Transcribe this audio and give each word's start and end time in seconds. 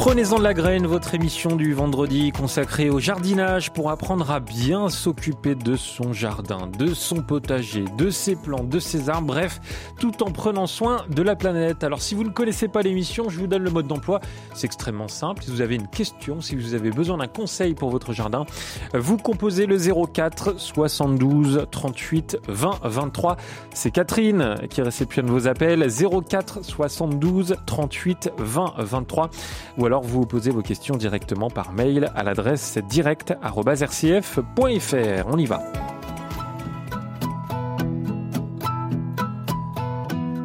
Prenez-en 0.00 0.38
de 0.38 0.42
la 0.42 0.54
graine, 0.54 0.86
votre 0.86 1.14
émission 1.14 1.56
du 1.56 1.74
vendredi 1.74 2.32
consacrée 2.32 2.88
au 2.88 2.98
jardinage 2.98 3.70
pour 3.70 3.90
apprendre 3.90 4.30
à 4.30 4.40
bien 4.40 4.88
s'occuper 4.88 5.54
de 5.54 5.76
son 5.76 6.14
jardin, 6.14 6.70
de 6.78 6.94
son 6.94 7.16
potager, 7.16 7.84
de 7.98 8.08
ses 8.08 8.34
plantes, 8.34 8.70
de 8.70 8.78
ses 8.78 9.10
arbres, 9.10 9.26
bref, 9.26 9.60
tout 9.98 10.22
en 10.22 10.32
prenant 10.32 10.66
soin 10.66 11.04
de 11.10 11.20
la 11.20 11.36
planète. 11.36 11.84
Alors 11.84 12.00
si 12.00 12.14
vous 12.14 12.24
ne 12.24 12.30
connaissez 12.30 12.66
pas 12.66 12.80
l'émission, 12.80 13.28
je 13.28 13.38
vous 13.38 13.46
donne 13.46 13.62
le 13.62 13.70
mode 13.70 13.88
d'emploi. 13.88 14.20
C'est 14.54 14.64
extrêmement 14.64 15.06
simple. 15.06 15.42
Si 15.42 15.50
vous 15.50 15.60
avez 15.60 15.74
une 15.74 15.88
question, 15.88 16.40
si 16.40 16.56
vous 16.56 16.72
avez 16.72 16.90
besoin 16.90 17.18
d'un 17.18 17.28
conseil 17.28 17.74
pour 17.74 17.90
votre 17.90 18.14
jardin, 18.14 18.46
vous 18.94 19.18
composez 19.18 19.66
le 19.66 19.76
04 19.76 20.58
72 20.58 21.66
38 21.70 22.38
20 22.48 22.70
23. 22.84 23.36
C'est 23.74 23.90
Catherine 23.90 24.54
qui 24.70 24.80
réceptionne 24.80 25.26
vos 25.26 25.46
appels 25.46 25.86
04 25.90 26.64
72 26.64 27.56
38 27.66 28.30
20 28.38 28.74
23 28.78 29.28
ou 29.76 29.89
alors 29.90 30.04
vous 30.04 30.24
posez 30.24 30.52
vos 30.52 30.62
questions 30.62 30.96
directement 30.96 31.50
par 31.50 31.72
mail 31.72 32.12
à 32.14 32.22
l'adresse 32.22 32.78
direct.rcf.fr. 32.88 35.26
On 35.26 35.36
y 35.36 35.46
va. 35.46 35.64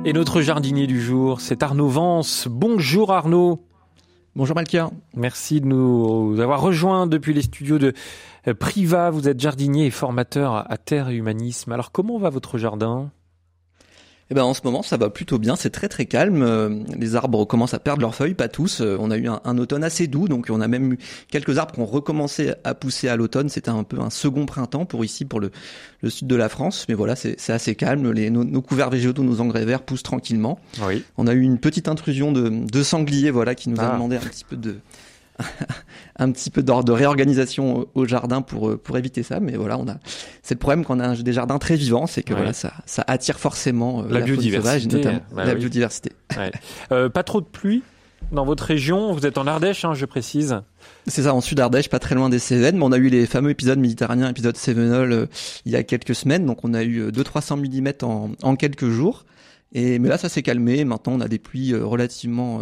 Et 0.04 0.14
notre 0.14 0.42
jardinier 0.42 0.88
du 0.88 1.00
jour, 1.00 1.42
c'est 1.42 1.62
Arnaud 1.62 1.90
Vance. 1.90 2.48
Bonjour 2.50 3.14
Arnaud. 3.14 3.64
Bonjour 4.36 4.56
Malkia. 4.56 4.90
Merci 5.16 5.62
de 5.62 5.68
nous 5.68 6.40
avoir 6.40 6.60
rejoints 6.60 7.06
depuis 7.06 7.36
les 7.36 7.44
studios 7.44 7.78
de 7.78 7.94
Priva. 8.60 9.12
Vous 9.12 9.30
êtes 9.30 9.40
jardinier 9.40 9.86
et 9.86 9.92
formateur 9.92 10.56
à 10.56 10.78
Terre 10.78 11.10
et 11.10 11.14
Humanisme. 11.14 11.72
Alors 11.72 11.92
comment 11.92 12.18
va 12.18 12.32
votre 12.32 12.58
jardin? 12.58 13.12
Eh 14.32 14.34
ben 14.34 14.44
en 14.44 14.56
ce 14.56 14.62
moment 14.64 14.82
ça 14.82 14.98
va 14.98 15.10
plutôt 15.10 15.38
bien, 15.38 15.56
c'est 15.56 15.70
très 15.70 15.88
très 15.88 16.06
calme. 16.06 16.42
Euh, 16.42 16.70
les 16.98 17.16
arbres 17.16 17.46
commencent 17.46 17.76
à 17.76 17.80
perdre 17.80 18.02
leurs 18.02 18.16
feuilles, 18.16 18.34
pas 18.34 18.48
tous. 18.48 18.82
Euh, 18.82 18.98
on 19.00 19.12
a 19.12 19.18
eu 19.18 19.28
un, 19.28 19.58
automne 19.58 19.84
assez 19.84 20.08
doux, 20.08 20.28
donc 20.28 20.48
on 20.50 20.62
a 20.62 20.68
même 20.68 20.94
eu 20.94 20.98
quelques 21.30 21.60
arbres 21.60 21.74
qui 21.74 21.80
ont 21.80 21.86
recommencé 21.86 22.54
à 22.64 22.74
pousser 22.74 23.08
à 23.08 23.16
l'automne. 23.16 23.50
C'était 23.50 23.70
un 23.70 23.84
peu 23.84 24.00
un 24.00 24.10
second 24.10 24.48
printemps 24.48 24.86
pour 24.86 25.06
ici, 25.06 25.26
pour 25.26 25.40
le, 25.40 25.52
le 26.02 26.10
sud 26.10 26.28
de 26.28 26.36
la 26.36 26.50
France. 26.50 26.86
Mais 26.90 26.96
voilà, 26.96 27.16
c'est 27.16 27.50
assez 27.50 27.76
calme. 27.76 28.12
Les, 28.12 28.32
nos, 28.32 28.62
couverts 28.62 28.90
végétaux, 28.90 29.22
nos 29.22 29.42
engrais 29.42 29.66
verts 29.66 29.84
poussent 29.84 30.04
tranquillement. 30.04 30.60
Oui. 30.88 31.04
On 31.18 31.28
a 31.28 31.34
eu 31.34 31.42
une 31.42 31.60
petite 31.60 31.88
intrusion 31.88 32.32
de, 32.32 32.50
de 32.50 32.84
sangliers, 32.84 33.32
voilà, 33.32 33.54
qui 33.54 33.70
nous 33.70 33.80
a 33.80 33.90
ah. 33.90 33.94
demandé 33.94 34.16
un 34.16 34.22
petit 34.22 34.46
peu 34.46 34.56
de 34.56 34.78
un 36.20 36.32
petit 36.32 36.50
peu 36.50 36.64
de 36.64 36.92
réorganisation 36.92 37.88
au 37.94 38.06
jardin 38.06 38.42
pour 38.42 38.70
euh, 38.70 38.78
pour 38.78 38.98
éviter 38.98 39.24
ça 39.24 39.40
mais 39.40 39.54
voilà 39.58 39.78
on 39.78 39.88
a 39.88 39.98
c'est 40.44 40.56
le 40.56 40.60
problème 40.60 40.86
quand 40.86 40.98
on 40.98 41.00
a 41.02 41.16
des 41.16 41.34
jardins 41.34 41.58
très 41.58 41.76
vivants 41.76 42.08
c'est 42.08 42.24
que 42.24 42.34
voilà 42.34 42.54
ça 42.54 42.74
ça 42.86 43.04
attire 43.08 43.40
forcément 43.40 44.04
euh, 44.04 44.08
la, 44.10 44.22
biodiversité 44.22 44.96
notamment 44.96 45.20
bah 45.34 45.46
la 45.46 45.56
biodiversité 45.56 46.12
euh, 46.92 47.10
pas 47.10 47.24
trop 47.24 47.42
de 47.42 47.46
pluie 47.46 47.84
dans 48.32 48.46
votre 48.46 48.64
région 48.64 49.12
vous 49.12 49.26
êtes 49.26 49.38
en 49.38 49.46
Ardèche 49.46 49.84
hein, 49.84 49.94
je 49.94 50.06
précise 50.06 50.62
c'est 51.08 51.24
ça, 51.24 51.36
en 51.36 51.42
Sud 51.42 51.60
Ardèche, 51.60 51.90
pas 51.90 52.00
très 52.00 52.16
loin 52.16 52.30
des 52.30 52.40
Cévennes. 52.40 52.78
Mais 52.78 52.84
on 52.84 52.92
a 52.92 52.98
eu 52.98 53.10
les 53.10 53.28
fameux 53.28 53.52
épisodes 53.52 53.78
méditerranéens, 53.78 54.30
épisode 54.30 54.58
Cévenol, 54.58 55.28
il 55.66 55.72
y 55.72 55.76
a 55.76 55.84
quelques 55.84 56.16
semaines. 56.16 56.46
Donc 56.48 56.64
on 56.64 56.74
a 56.74 56.84
eu 56.84 57.10
200-300 57.10 57.60
mm 57.60 58.06
en, 58.08 58.32
en 58.42 58.56
quelques 58.56 58.90
jours. 58.90 59.26
Et 59.74 60.00
mais 60.00 60.10
là, 60.10 60.18
ça 60.18 60.30
s'est 60.30 60.42
calmé. 60.42 60.86
Maintenant, 60.86 61.14
on 61.14 61.22
a 61.22 61.28
des 61.28 61.40
pluies 61.40 61.76
relativement 61.76 62.62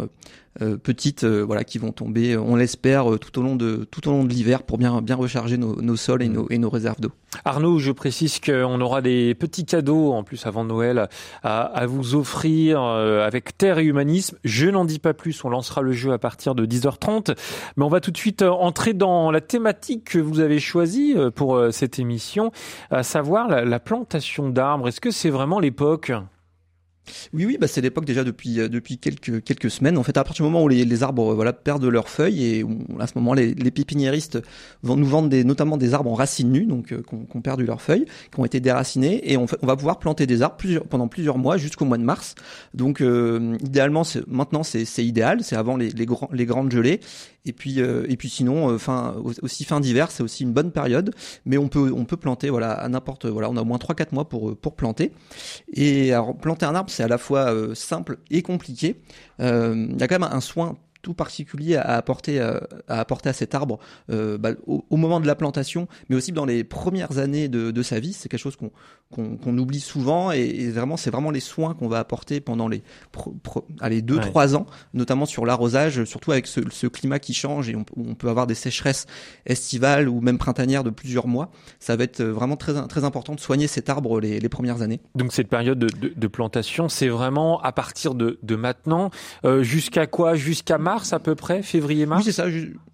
euh, 0.62 0.76
petites 0.76 1.24
euh, 1.24 1.42
voilà 1.44 1.64
qui 1.64 1.78
vont 1.78 1.90
tomber 1.90 2.36
on 2.36 2.54
l'espère 2.54 3.12
euh, 3.12 3.18
tout 3.18 3.40
au 3.40 3.42
long 3.42 3.56
de 3.56 3.88
tout 3.90 4.06
au 4.06 4.12
long 4.12 4.22
de 4.22 4.28
l'hiver 4.28 4.62
pour 4.62 4.78
bien 4.78 5.02
bien 5.02 5.16
recharger 5.16 5.56
nos, 5.56 5.82
nos 5.82 5.96
sols 5.96 6.22
et 6.22 6.28
nos, 6.28 6.48
et 6.48 6.58
nos 6.58 6.70
réserves 6.70 7.00
d'eau. 7.00 7.10
Arnaud, 7.44 7.80
je 7.80 7.90
précise 7.90 8.38
qu'on 8.38 8.80
aura 8.80 9.02
des 9.02 9.34
petits 9.34 9.64
cadeaux 9.64 10.12
en 10.12 10.22
plus 10.22 10.46
avant 10.46 10.62
Noël 10.62 11.08
à, 11.42 11.62
à 11.62 11.86
vous 11.86 12.14
offrir 12.14 12.80
avec 12.80 13.58
Terre 13.58 13.80
et 13.80 13.84
Humanisme. 13.84 14.38
Je 14.44 14.68
n'en 14.68 14.84
dis 14.84 15.00
pas 15.00 15.14
plus, 15.14 15.44
on 15.44 15.48
lancera 15.48 15.82
le 15.82 15.90
jeu 15.90 16.12
à 16.12 16.18
partir 16.18 16.54
de 16.54 16.64
10h30, 16.64 17.34
mais 17.76 17.84
on 17.84 17.88
va 17.88 17.98
tout 17.98 18.12
de 18.12 18.16
suite 18.16 18.42
entrer 18.42 18.92
dans 18.92 19.32
la 19.32 19.40
thématique 19.40 20.04
que 20.04 20.20
vous 20.20 20.38
avez 20.38 20.60
choisie 20.60 21.16
pour 21.34 21.60
cette 21.72 21.98
émission, 21.98 22.52
à 22.92 23.02
savoir 23.02 23.48
la, 23.48 23.64
la 23.64 23.80
plantation 23.80 24.48
d'arbres. 24.48 24.86
Est-ce 24.86 25.00
que 25.00 25.10
c'est 25.10 25.30
vraiment 25.30 25.58
l'époque? 25.58 26.12
Oui, 27.32 27.46
oui, 27.46 27.58
bah 27.60 27.66
c'est 27.66 27.80
l'époque 27.80 28.04
déjà 28.04 28.24
depuis 28.24 28.60
euh, 28.60 28.68
depuis 28.68 28.98
quelques 28.98 29.42
quelques 29.42 29.70
semaines. 29.70 29.96
En 29.96 30.02
fait, 30.02 30.16
à 30.16 30.24
partir 30.24 30.44
du 30.44 30.50
moment 30.50 30.64
où 30.64 30.68
les, 30.68 30.84
les 30.84 31.02
arbres 31.02 31.32
euh, 31.32 31.34
voilà 31.34 31.52
perdent 31.52 31.84
leurs 31.84 32.08
feuilles 32.08 32.44
et 32.44 32.66
à 32.98 33.06
ce 33.06 33.12
moment 33.16 33.34
les, 33.34 33.54
les 33.54 33.70
pépiniéristes 33.70 34.38
vont 34.82 34.96
nous 34.96 35.06
vendre 35.06 35.28
des 35.28 35.44
notamment 35.44 35.76
des 35.76 35.94
arbres 35.94 36.10
en 36.10 36.14
racines 36.14 36.50
nues, 36.50 36.66
donc 36.66 36.92
euh, 36.92 37.02
qui 37.02 37.36
ont 37.36 37.40
perdu 37.40 37.64
leurs 37.64 37.80
feuilles, 37.80 38.04
qui 38.32 38.40
ont 38.40 38.44
été 38.44 38.60
déracinés, 38.60 39.32
et 39.32 39.36
on, 39.36 39.46
on 39.62 39.66
va 39.66 39.76
pouvoir 39.76 39.98
planter 39.98 40.26
des 40.26 40.42
arbres 40.42 40.56
plusieurs, 40.56 40.84
pendant 40.84 41.08
plusieurs 41.08 41.38
mois 41.38 41.56
jusqu'au 41.56 41.84
mois 41.84 41.98
de 41.98 42.04
mars. 42.04 42.34
Donc 42.74 43.00
idéalement, 43.00 44.02
maintenant 44.26 44.62
c'est 44.62 45.04
idéal, 45.04 45.42
c'est 45.42 45.56
avant 45.56 45.76
les 45.76 45.94
les, 45.94 46.06
grands, 46.06 46.28
les 46.32 46.46
grandes 46.46 46.72
gelées, 46.72 47.00
et 47.44 47.52
puis 47.52 47.80
et 47.80 48.16
puis 48.16 48.28
sinon, 48.28 48.78
fin 48.78 49.14
aussi 49.42 49.64
fin 49.64 49.80
d'hiver, 49.80 50.10
c'est 50.10 50.22
aussi 50.22 50.42
une 50.44 50.52
bonne 50.52 50.72
période, 50.72 51.14
mais 51.44 51.58
on 51.58 51.68
peut 51.68 51.92
on 51.94 52.04
peut 52.04 52.16
planter 52.16 52.50
voilà 52.50 52.72
à 52.72 52.88
n'importe 52.88 53.26
voilà, 53.26 53.50
on 53.50 53.56
a 53.56 53.62
au 53.62 53.64
moins 53.64 53.78
3-4 53.78 54.08
mois 54.12 54.28
pour 54.28 54.56
pour 54.56 54.76
planter. 54.76 55.12
Et 55.72 56.12
alors 56.12 56.36
planter 56.36 56.66
un 56.66 56.74
arbre 56.74 56.90
c'est 56.90 57.02
à 57.02 57.08
la 57.08 57.18
fois 57.18 57.52
euh, 57.52 57.74
simple 57.74 58.18
et 58.30 58.42
compliqué. 58.42 59.00
Euh, 59.40 59.86
il 59.90 60.00
y 60.00 60.02
a 60.02 60.08
quand 60.08 60.18
même 60.18 60.30
un 60.30 60.40
soin 60.40 60.76
tout 61.04 61.14
particulier 61.14 61.76
à 61.76 61.96
apporter 61.96 62.40
euh, 62.40 62.58
à 62.88 62.98
apporter 62.98 63.28
à 63.28 63.34
cet 63.34 63.54
arbre 63.54 63.78
euh, 64.10 64.38
bah, 64.38 64.52
au, 64.66 64.96
moment 64.96 65.20
de 65.20 65.26
la 65.26 65.34
plantation, 65.34 65.86
mais 66.08 66.16
aussi 66.16 66.32
dans 66.32 66.46
les 66.46 66.64
premières 66.64 67.18
années 67.18 67.46
de, 67.48 67.70
de 67.70 67.82
sa 67.82 68.00
vie. 68.00 68.14
C'est 68.14 68.28
quelque 68.28 68.40
chose 68.40 68.56
qu'on 68.56 68.72
qu'on 69.12 69.58
oublie 69.58 69.78
souvent 69.78 70.32
et, 70.32 70.70
vraiment 70.70 70.96
c'est 70.96 71.10
vraiment 71.10 71.30
les 71.30 71.38
soins 71.38 71.74
qu'on 71.74 71.86
va 71.86 72.00
apporter 72.00 72.40
pendant 72.40 72.66
les 72.66 72.82
allez 73.80 74.02
deux 74.02 74.18
trois 74.18 74.56
ans, 74.56 74.66
notamment 74.92 75.26
sur 75.26 75.46
l'arrosage, 75.46 76.04
surtout 76.04 76.32
avec 76.32 76.48
ce, 76.48 76.60
ce, 76.72 76.88
climat 76.88 77.20
qui 77.20 77.32
change 77.32 77.68
et 77.68 77.76
on, 77.76 77.84
on, 77.96 78.14
peut 78.16 78.28
avoir 78.28 78.48
des 78.48 78.56
sécheresses 78.56 79.06
estivales 79.46 80.08
ou 80.08 80.20
même 80.20 80.38
printanières 80.38 80.82
de 80.82 80.90
plusieurs 80.90 81.28
mois. 81.28 81.50
Ça 81.78 81.94
va 81.94 82.02
être 82.02 82.22
vraiment 82.24 82.56
très 82.56 82.88
très 82.88 83.04
important 83.04 83.34
de 83.34 83.40
soigner 83.40 83.68
cet 83.68 83.88
arbre 83.88 84.20
les, 84.20 84.40
les 84.40 84.48
premières 84.48 84.82
années. 84.82 85.00
Donc 85.14 85.32
cette 85.32 85.48
période 85.48 85.78
de, 85.78 85.86
de, 85.86 86.12
de 86.16 86.26
plantation, 86.26 86.88
c'est 86.88 87.08
vraiment 87.08 87.60
à 87.60 87.70
partir 87.70 88.14
de, 88.14 88.38
de 88.42 88.56
maintenant 88.56 89.10
euh, 89.44 89.62
jusqu'à 89.62 90.06
quoi? 90.06 90.34
Jusqu'à 90.34 90.78
mars? 90.78 90.93
Mars 90.94 91.12
à 91.12 91.18
peu 91.18 91.34
près, 91.34 91.62
février-mars. 91.62 92.24
Oui, 92.24 92.32
c'est 92.32 92.42
ça, 92.42 92.46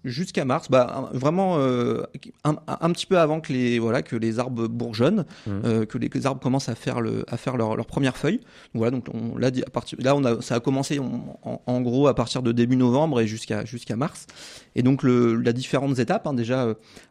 jusqu'à 0.03 0.45
mars. 0.45 0.69
Bah, 0.69 1.09
vraiment 1.13 1.57
euh, 1.57 2.03
un, 2.43 2.55
un, 2.67 2.91
petit 2.91 3.05
peu 3.05 3.19
avant 3.19 3.41
que 3.41 3.53
les 3.53 3.79
voilà 3.79 4.01
que 4.01 4.15
les 4.15 4.39
arbres 4.39 4.67
bourgeonnent, 4.67 5.25
mmh. 5.45 5.51
euh, 5.65 5.85
que 5.85 5.97
les, 5.97 6.25
arbres 6.25 6.41
commencent 6.41 6.69
à 6.69 6.75
faire 6.75 7.01
le 7.01 7.23
à 7.27 7.37
faire 7.37 7.57
leur, 7.57 7.75
leur 7.75 7.85
première 7.85 8.17
feuille. 8.17 8.39
voilà, 8.73 8.91
donc 8.91 9.05
on 9.13 9.37
dit 9.49 9.63
à 9.63 9.69
partir 9.69 9.97
là 10.01 10.15
on 10.15 10.23
a 10.23 10.41
ça 10.41 10.55
a 10.55 10.59
commencé 10.59 10.99
en, 10.99 11.61
en, 11.65 11.81
gros 11.81 12.07
à 12.07 12.15
partir 12.15 12.41
de 12.41 12.51
début 12.51 12.75
novembre 12.75 13.21
et 13.21 13.27
jusqu'à 13.27 13.65
jusqu'à 13.65 13.95
mars. 13.95 14.27
Et 14.75 14.83
donc 14.83 15.03
le, 15.03 15.35
la 15.35 15.53
différentes 15.53 15.99
étapes 15.99 16.25
hein, 16.27 16.33
déjà 16.33 16.65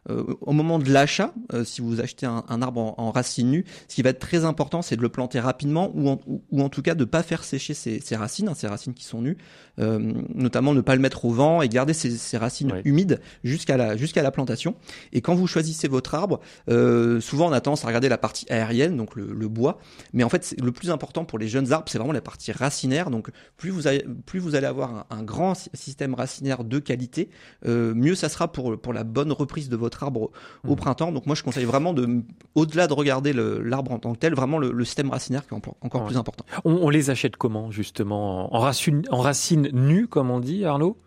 euh, 0.09 0.23
au 0.41 0.51
moment 0.51 0.79
de 0.79 0.91
l'achat, 0.91 1.33
si 1.63 1.81
vous 1.81 2.01
achetez 2.01 2.25
un, 2.25 2.43
un 2.49 2.61
arbre 2.61 2.81
en, 2.81 2.95
en, 2.97 3.11
racine 3.11 3.51
nue, 3.51 3.65
ce 3.87 3.95
qui 3.95 4.01
va 4.01 4.09
être 4.09 4.19
très 4.19 4.45
important, 4.45 4.81
c'est 4.81 4.95
de 4.95 5.01
le 5.01 5.09
planter 5.09 5.39
rapidement 5.39 5.91
ou 5.93 6.09
en, 6.09 6.19
ou, 6.27 6.61
en 6.61 6.69
tout 6.69 6.81
cas 6.81 6.95
de 6.95 7.05
pas 7.05 7.23
faire 7.23 7.43
sécher 7.43 7.73
ses, 7.73 7.99
ses 7.99 8.15
racines, 8.15 8.49
hein, 8.49 8.55
ses 8.55 8.67
racines 8.67 8.93
qui 8.93 9.03
sont 9.03 9.21
nues, 9.21 9.37
notamment 9.77 10.73
ne 10.73 10.80
pas 10.81 10.95
le 10.95 11.01
mettre 11.01 11.25
au 11.25 11.31
vent 11.31 11.61
et 11.61 11.69
garder 11.69 11.93
ses, 11.93 12.37
racines 12.37 12.81
humides 12.85 13.19
jusqu'à 13.43 13.77
la, 13.77 13.97
jusqu'à 13.97 14.21
la 14.21 14.31
plantation. 14.31 14.75
Et 15.13 15.21
quand 15.21 15.35
vous 15.35 15.47
choisissez 15.47 15.87
votre 15.87 16.15
arbre, 16.15 16.39
euh, 16.69 17.19
souvent 17.19 17.49
on 17.49 17.51
a 17.51 17.61
tendance 17.61 17.83
à 17.83 17.87
regarder 17.87 18.09
la 18.09 18.17
partie 18.17 18.45
aérienne, 18.49 18.97
donc 18.97 19.15
le, 19.15 19.33
le 19.33 19.47
bois, 19.47 19.79
mais 20.13 20.23
en 20.23 20.29
fait 20.29 20.55
le 20.61 20.71
plus 20.71 20.89
important 20.91 21.25
pour 21.25 21.39
les 21.39 21.47
jeunes 21.47 21.71
arbres, 21.73 21.85
c'est 21.89 21.97
vraiment 21.97 22.13
la 22.13 22.21
partie 22.21 22.51
racinaire. 22.51 23.09
Donc 23.09 23.29
plus 23.57 23.69
vous, 23.69 23.87
allez, 23.87 24.05
plus 24.25 24.39
vous 24.39 24.55
allez 24.55 24.67
avoir 24.67 25.05
un, 25.09 25.23
grand 25.23 25.53
système 25.73 26.15
racinaire 26.15 26.63
de 26.63 26.79
qualité, 26.79 27.29
euh, 27.67 27.93
mieux 27.93 28.15
ça 28.15 28.27
sera 28.27 28.51
pour, 28.51 28.79
pour 28.79 28.93
la 28.93 29.03
bonne 29.03 29.31
reprise 29.31 29.69
de 29.69 29.75
votre 29.75 30.03
arbre 30.03 30.31
au 30.67 30.73
mmh. 30.73 30.75
printemps. 30.75 31.11
Donc 31.11 31.25
moi 31.25 31.35
je 31.35 31.43
conseille 31.43 31.65
vraiment 31.65 31.93
de, 31.93 32.23
au-delà 32.55 32.87
de 32.87 32.93
regarder 32.93 33.33
l'arbre 33.33 33.91
en 33.91 33.99
tant 33.99 34.13
que 34.13 34.19
tel, 34.19 34.33
vraiment 34.33 34.57
le, 34.57 34.71
le 34.71 34.85
système 34.85 35.09
racinaire 35.09 35.47
qui 35.47 35.53
est 35.53 35.57
encore 35.81 36.05
plus 36.05 36.17
important. 36.17 36.45
On, 36.65 36.73
on, 36.73 36.89
les 36.89 37.09
achète 37.09 37.35
comment 37.35 37.71
justement? 37.71 38.53
En 38.53 38.59
racine, 38.59 39.03
en 39.09 39.19
racine 39.19 39.69
nue, 39.73 40.07
comme 40.07 40.31
on 40.31 40.39
dit, 40.39 40.65
Arnaud 40.71 40.97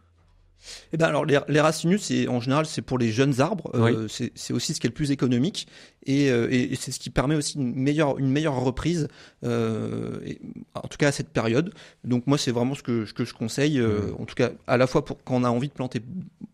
eh 0.92 0.96
ben 0.96 1.06
alors 1.06 1.24
les, 1.24 1.38
les 1.48 2.28
en 2.28 2.40
général 2.40 2.66
c'est 2.66 2.82
pour 2.82 2.98
les 2.98 3.10
jeunes 3.10 3.40
arbres. 3.40 3.70
Euh, 3.74 4.08
c'est 4.08 4.52
aussi 4.52 4.74
ce 4.74 4.80
qui 4.80 4.86
est 4.86 4.90
le 4.90 4.94
plus 4.94 5.10
économique 5.10 5.66
et, 6.06 6.30
euh, 6.30 6.48
et, 6.50 6.76
c'est 6.76 6.92
ce 6.92 7.00
qui 7.00 7.10
permet 7.10 7.34
aussi 7.34 7.56
une 7.56 7.74
meilleure 7.74 8.18
une 8.18 8.30
meilleure 8.30 8.58
reprise. 8.60 9.08
Euh, 9.44 10.20
et, 10.24 10.40
en 10.74 10.88
tout 10.88 10.98
cas 10.98 11.08
à 11.08 11.12
cette 11.12 11.28
période. 11.28 11.72
Donc 12.04 12.26
moi 12.26 12.38
c'est 12.38 12.50
vraiment 12.50 12.74
ce 12.74 12.82
que, 12.82 13.04
je 13.04 13.34
conseille. 13.34 13.80
Mmh. 13.80 14.14
En 14.18 14.24
tout 14.24 14.34
cas 14.34 14.50
à 14.66 14.76
la 14.76 14.86
fois 14.86 15.04
pour 15.04 15.22
quand 15.22 15.36
on 15.36 15.44
a 15.44 15.50
envie 15.50 15.68
de 15.68 15.72
planter 15.72 16.00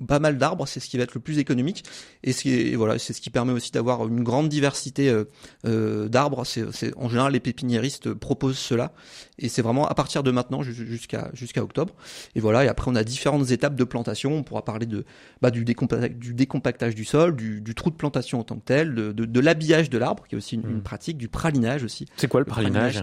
pas 0.07 0.19
mal 0.19 0.39
d'arbres, 0.39 0.67
c'est 0.67 0.81
ce 0.81 0.89
qui 0.89 0.97
va 0.97 1.05
être 1.05 1.15
le 1.15 1.21
plus 1.21 1.39
économique 1.39 1.85
et, 2.25 2.33
ce 2.33 2.43
qui 2.43 2.55
est, 2.55 2.77
voilà 2.77 2.99
c'est 2.99 3.13
ce 3.13 3.21
qui 3.21 3.31
permet 3.31 3.53
aussi 3.53 3.71
d'avoir 3.71 4.07
une 4.07 4.23
grande 4.23 4.49
diversité 4.49 5.13
d'arbres. 5.65 6.45
En 6.97 7.09
général 7.09 7.33
les 7.33 7.41
pépiniéristes 7.41 8.13
proposent 8.15 8.59
cela 8.59 8.93
et 9.41 9.49
c'est 9.49 9.63
vraiment 9.63 9.89
à 9.89 9.95
partir 9.95 10.23
de 10.23 10.31
maintenant 10.31 10.63
jusqu'à 10.63 11.31
jusqu'à 11.33 11.63
octobre. 11.63 11.95
Et 12.35 12.41
voilà 12.41 12.65
et 12.65 12.69
après 12.69 12.91
on 12.91 12.95
a 12.95 13.05
différentes 13.05 13.51
étapes 13.51 13.75
de 13.75 13.85
plantation. 13.85 14.33
On 14.33 14.43
pourra 14.43 14.65
parler 14.65 14.87
de 14.87 15.05
bah, 15.43 15.51
du, 15.51 15.65
du 15.65 16.35
décompactage 16.35 16.95
du 16.95 17.05
sol, 17.05 17.35
du, 17.35 17.75
trou 17.75 17.91
de 17.91 17.97
plantation 17.97 18.41
en 18.41 18.45
tant 18.45 18.57
que 18.57 18.65
tel, 18.65 18.95
de, 18.95 19.13
de, 19.13 19.41
l'habillage 19.41 19.91
de 19.91 19.99
l'arbre, 19.99 20.27
qui 20.27 20.35
est 20.35 20.39
aussi 20.39 20.57
une, 20.57 20.79
hmm. 20.79 20.83
pratique, 20.83 21.17
du 21.17 21.29
pralinage 21.29 21.85
aussi. 21.85 22.07
C'est 22.17 22.29
quoi 22.29 22.41
le, 22.41 22.47
pralinage, 22.47 23.03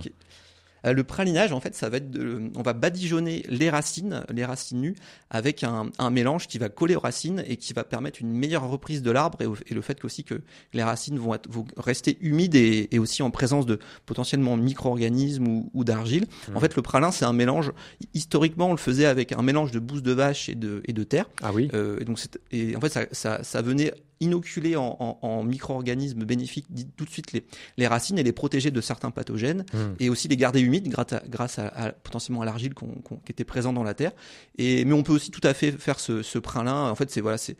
le 0.83 1.03
pralinage, 1.03 1.51
en 1.51 1.59
fait, 1.59 1.75
ça 1.75 1.89
va 1.89 1.97
être, 1.97 2.09
de, 2.09 2.51
on 2.55 2.61
va 2.61 2.73
badigeonner 2.73 3.43
les 3.49 3.69
racines, 3.69 4.23
les 4.33 4.45
racines 4.45 4.81
nues, 4.81 4.95
avec 5.29 5.63
un, 5.63 5.89
mélange 6.09 6.47
qui 6.47 6.57
va 6.57 6.69
coller 6.69 6.95
aux 6.95 7.01
racines 7.01 7.43
et 7.47 7.57
qui 7.57 7.73
va 7.73 7.83
permettre 7.83 8.21
une 8.21 8.31
meilleure 8.31 8.67
reprise 8.67 9.01
de 9.01 9.11
l'arbre 9.11 9.39
et, 9.41 9.73
le 9.73 9.81
fait 9.81 10.03
aussi 10.05 10.23
que 10.23 10.41
les 10.73 10.83
racines 10.83 11.19
vont, 11.19 11.33
être, 11.33 11.49
vont 11.49 11.65
rester 11.77 12.17
humides 12.21 12.55
et, 12.55 12.99
aussi 12.99 13.21
en 13.21 13.31
présence 13.31 13.65
de 13.65 13.79
potentiellement 14.05 14.57
micro-organismes 14.57 15.47
ou, 15.73 15.83
d'argile. 15.83 16.25
Mmh. 16.25 16.57
En 16.57 16.59
fait, 16.59 16.75
le 16.75 16.81
pralin, 16.81 17.11
c'est 17.11 17.25
un 17.25 17.33
mélange. 17.33 17.71
Historiquement, 18.13 18.69
on 18.69 18.71
le 18.71 18.77
faisait 18.77 19.05
avec 19.05 19.31
un 19.31 19.41
mélange 19.41 19.71
de 19.71 19.79
bouse 19.79 20.03
de 20.03 20.11
vache 20.11 20.49
et 20.49 20.55
de, 20.55 20.81
et 20.85 20.93
de 20.93 21.03
terre. 21.03 21.29
Ah 21.41 21.51
oui. 21.53 21.69
Euh, 21.73 21.99
et 21.99 22.05
donc, 22.05 22.19
et 22.51 22.75
en 22.75 22.81
fait, 22.81 22.89
ça, 22.89 23.05
ça, 23.11 23.43
ça 23.43 23.61
venait 23.61 23.93
inoculer 24.19 24.75
en, 24.75 25.43
micro-organismes 25.43 26.23
bénéfiques 26.23 26.67
tout 26.95 27.05
de 27.05 27.09
suite 27.09 27.33
les, 27.33 27.45
les, 27.77 27.87
racines 27.87 28.17
et 28.17 28.23
les 28.23 28.31
protéger 28.31 28.71
de 28.71 28.81
certains 28.81 29.11
pathogènes 29.11 29.65
mmh. 29.73 29.77
et 29.99 30.09
aussi 30.09 30.27
les 30.27 30.37
garder 30.37 30.61
humides 30.67 30.89
grâce 30.89 31.13
à, 31.13 31.23
grâce 31.27 31.59
à, 31.59 31.93
potentiellement 32.03 32.41
à 32.41 32.45
l'argile 32.45 32.73
qui 32.73 33.31
était 33.31 33.43
présent 33.43 33.73
dans 33.73 33.83
la 33.83 33.93
terre. 33.93 34.11
Et, 34.57 34.85
mais 34.85 34.93
on 34.93 35.03
peut 35.03 35.13
aussi 35.13 35.31
tout 35.31 35.41
à 35.43 35.53
fait 35.53 35.71
faire 35.71 35.99
ce, 35.99 36.21
ce 36.21 36.39
prin-là. 36.39 36.91
En 36.91 36.95
fait, 36.95 37.09
c'est 37.09 37.21
voilà, 37.21 37.37
c'est 37.37 37.57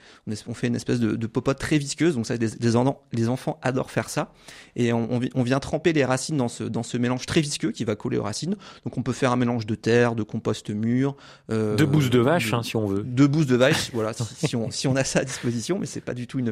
on, 0.48 0.54
fait 0.54 0.68
une 0.68 0.75
espèce 0.75 1.00
de, 1.00 1.15
de, 1.15 1.27
popote 1.27 1.57
très 1.57 1.77
visqueuse. 1.77 2.15
Donc 2.15 2.25
ça, 2.25 2.36
les 2.38 3.30
enfants 3.30 3.59
adorent 3.62 3.92
faire 3.92 4.09
ça. 4.09 4.33
Et 4.75 4.94
on, 4.94 5.19
on, 5.33 5.44
vient 5.44 5.59
tremper 5.59 5.94
les 5.94 6.06
racines 6.06 6.38
dans 6.38 6.48
ce, 6.48 6.63
dans 6.63 6.83
ce 6.83 6.98
mélange 6.98 7.25
très 7.25 7.42
visqueux 7.42 7.71
qui 7.71 7.83
va 7.83 7.95
coller 7.95 8.18
aux 8.18 8.24
racines. 8.24 8.56
Donc 8.86 8.98
on 8.98 9.01
peut 9.01 9.13
faire 9.13 9.31
un 9.31 9.38
mélange 9.38 9.65
de 9.65 9.75
terre, 9.75 10.15
de 10.15 10.24
compost 10.24 10.69
mûr, 10.69 11.15
euh, 11.51 11.75
de 11.75 11.86
bouse 11.86 12.10
de 12.10 12.19
vache, 12.19 12.53
hein, 12.53 12.63
si 12.63 12.75
on 12.75 12.86
veut. 12.86 13.03
De 13.03 13.25
bouse 13.25 13.48
de 13.48 13.56
vache, 13.56 13.92
voilà, 13.94 14.13
si, 14.13 14.56
on, 14.56 14.69
si 14.71 14.88
on 14.88 14.95
a 14.95 15.03
ça 15.03 15.19
à 15.19 15.24
disposition, 15.24 15.80
mais 15.80 15.86
c'est 15.86 16.01
pas 16.01 16.13
du 16.13 16.27
tout 16.27 16.39
une 16.39 16.48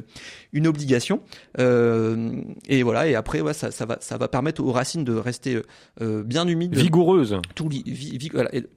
une, 0.54 0.68
obligation. 0.68 1.22
Euh, 1.60 2.42
et 2.68 2.84
voilà, 2.84 3.08
et 3.08 3.16
après, 3.16 3.42
ouais, 3.42 3.54
ça, 3.54 3.72
ça, 3.72 3.86
va, 3.86 3.98
ça 4.01 4.18
va 4.18 4.28
permettre 4.28 4.63
aux 4.63 4.72
racines 4.72 5.04
de 5.04 5.13
rester 5.13 5.62
euh, 6.01 6.24
bien 6.24 6.45
humides. 6.48 6.76
Vigoureuses. 6.76 7.40
Tout, 7.56 7.70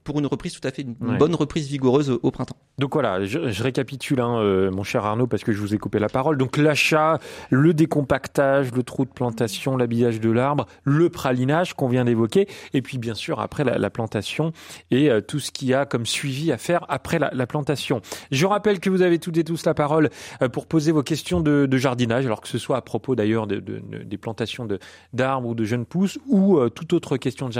pour 0.03 0.19
une 0.19 0.25
reprise 0.25 0.53
tout 0.53 0.67
à 0.67 0.71
fait, 0.71 0.83
une 0.83 0.95
bonne 1.17 1.35
reprise 1.35 1.67
vigoureuse 1.67 2.17
au 2.21 2.31
printemps. 2.31 2.57
Donc 2.77 2.93
voilà, 2.93 3.25
je, 3.25 3.61
récapitule, 3.61 4.21
hein, 4.21 4.39
euh, 4.39 4.71
mon 4.71 4.83
cher 4.83 5.05
Arnaud, 5.05 5.27
parce 5.27 5.43
que 5.43 5.51
je 5.51 5.59
vous 5.59 5.75
ai 5.75 5.77
coupé 5.77 5.99
la 5.99 6.07
parole. 6.07 6.37
Donc 6.37 6.55
l'achat, 6.55 7.19
le 7.49 7.73
décompactage, 7.73 8.71
le 8.71 8.83
trou 8.83 9.03
de 9.03 9.09
plantation, 9.09 9.75
l'habillage 9.75 10.21
de 10.21 10.31
l'arbre, 10.31 10.65
le 10.83 11.09
pralinage 11.09 11.73
qu'on 11.73 11.89
vient 11.89 12.05
d'évoquer, 12.05 12.47
et 12.73 12.81
puis 12.81 12.97
bien 12.97 13.15
sûr 13.15 13.41
après 13.41 13.63
la, 13.63 13.89
plantation 13.89 14.53
et 14.91 15.09
tout 15.27 15.39
ce 15.39 15.51
qu'il 15.51 15.67
y 15.67 15.73
a 15.73 15.85
comme 15.85 16.05
suivi 16.05 16.51
à 16.51 16.57
faire 16.57 16.85
après 16.87 17.19
la, 17.19 17.31
la, 17.33 17.47
plantation. 17.47 18.01
Je 18.31 18.45
rappelle 18.45 18.79
que 18.79 18.89
vous 18.89 19.01
avez 19.01 19.19
toutes 19.19 19.37
et 19.37 19.43
tous 19.43 19.65
la 19.65 19.73
parole 19.73 20.09
pour 20.53 20.67
poser 20.67 20.91
vos 20.91 21.03
questions 21.03 21.41
de 21.41 21.49
de, 21.67 21.77
jardinage, 21.77 22.25
alors 22.25 22.41
que 22.41 22.47
ce 22.47 22.57
soit 22.57 22.77
à 22.77 22.81
propos 22.81 23.15
d'ailleurs 23.15 23.47
de, 23.47 23.59
des 23.59 24.17
plantations 24.17 24.67
d'arbres 25.13 25.49
ou 25.49 25.55
de 25.55 25.63
jeunes 25.63 25.85
pousses 25.85 26.19
ou 26.27 26.57
euh, 26.57 26.69
toute 26.69 26.93
autre 26.93 27.17
question 27.17 27.47
de 27.47 27.53
jardinage. 27.53 27.58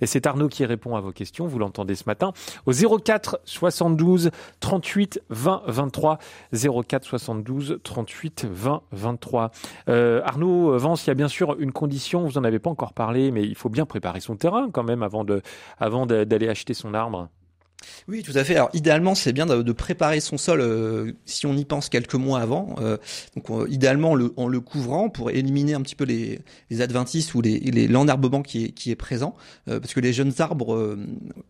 Et 0.00 0.06
c'est 0.06 0.26
Arnaud 0.26 0.48
qui 0.48 0.64
répond 0.64 0.96
à 0.96 1.00
vos 1.00 1.12
questions, 1.12 1.46
vous 1.46 1.58
l'entendez 1.58 1.94
ce 1.94 2.04
matin, 2.06 2.32
au 2.66 2.72
04 2.72 3.40
72 3.44 4.30
38 4.60 5.20
20 5.30 5.62
23. 5.66 6.18
04 6.52 7.04
72 7.04 7.78
38 7.82 8.46
20 8.50 8.82
23. 8.92 9.50
Arnaud 9.88 10.78
Vance, 10.78 11.06
il 11.06 11.08
y 11.08 11.10
a 11.10 11.14
bien 11.14 11.28
sûr 11.28 11.56
une 11.58 11.72
condition, 11.72 12.24
vous 12.24 12.38
n'en 12.38 12.44
avez 12.44 12.58
pas 12.58 12.70
encore 12.70 12.92
parlé, 12.92 13.30
mais 13.30 13.42
il 13.42 13.54
faut 13.54 13.68
bien 13.68 13.86
préparer 13.86 14.20
son 14.20 14.36
terrain 14.36 14.68
quand 14.70 14.84
même 14.84 15.02
avant 15.02 15.24
d'aller 15.24 15.42
avant 15.78 16.06
acheter 16.06 16.74
son 16.74 16.94
arbre. 16.94 17.28
Oui, 18.08 18.22
tout 18.22 18.32
à 18.34 18.44
fait. 18.44 18.54
Alors 18.54 18.70
idéalement, 18.72 19.14
c'est 19.14 19.32
bien 19.32 19.46
de, 19.46 19.72
préparer 19.72 20.20
son 20.20 20.38
sol 20.38 20.60
euh, 20.60 21.12
si 21.24 21.46
on 21.46 21.56
y 21.56 21.64
pense 21.64 21.88
quelques 21.88 22.14
mois 22.14 22.40
avant. 22.40 22.76
Euh, 22.80 22.96
donc 23.36 23.50
idéalement 23.68 24.16
en 24.36 24.48
le 24.48 24.60
couvrant 24.60 25.08
pour 25.08 25.30
éliminer 25.30 25.74
un 25.74 25.82
petit 25.82 25.94
peu 25.94 26.04
les, 26.04 26.40
les 26.70 26.80
adventices 26.80 27.34
ou 27.34 27.40
les 27.40 27.58
l'enherbement 27.88 28.42
qui 28.42 28.64
est 28.64 28.68
qui 28.70 28.90
est 28.90 28.96
présent, 28.96 29.34
euh, 29.68 29.80
parce 29.80 29.92
que 29.92 30.00
les 30.00 30.12
jeunes 30.12 30.32
arbres, 30.38 30.96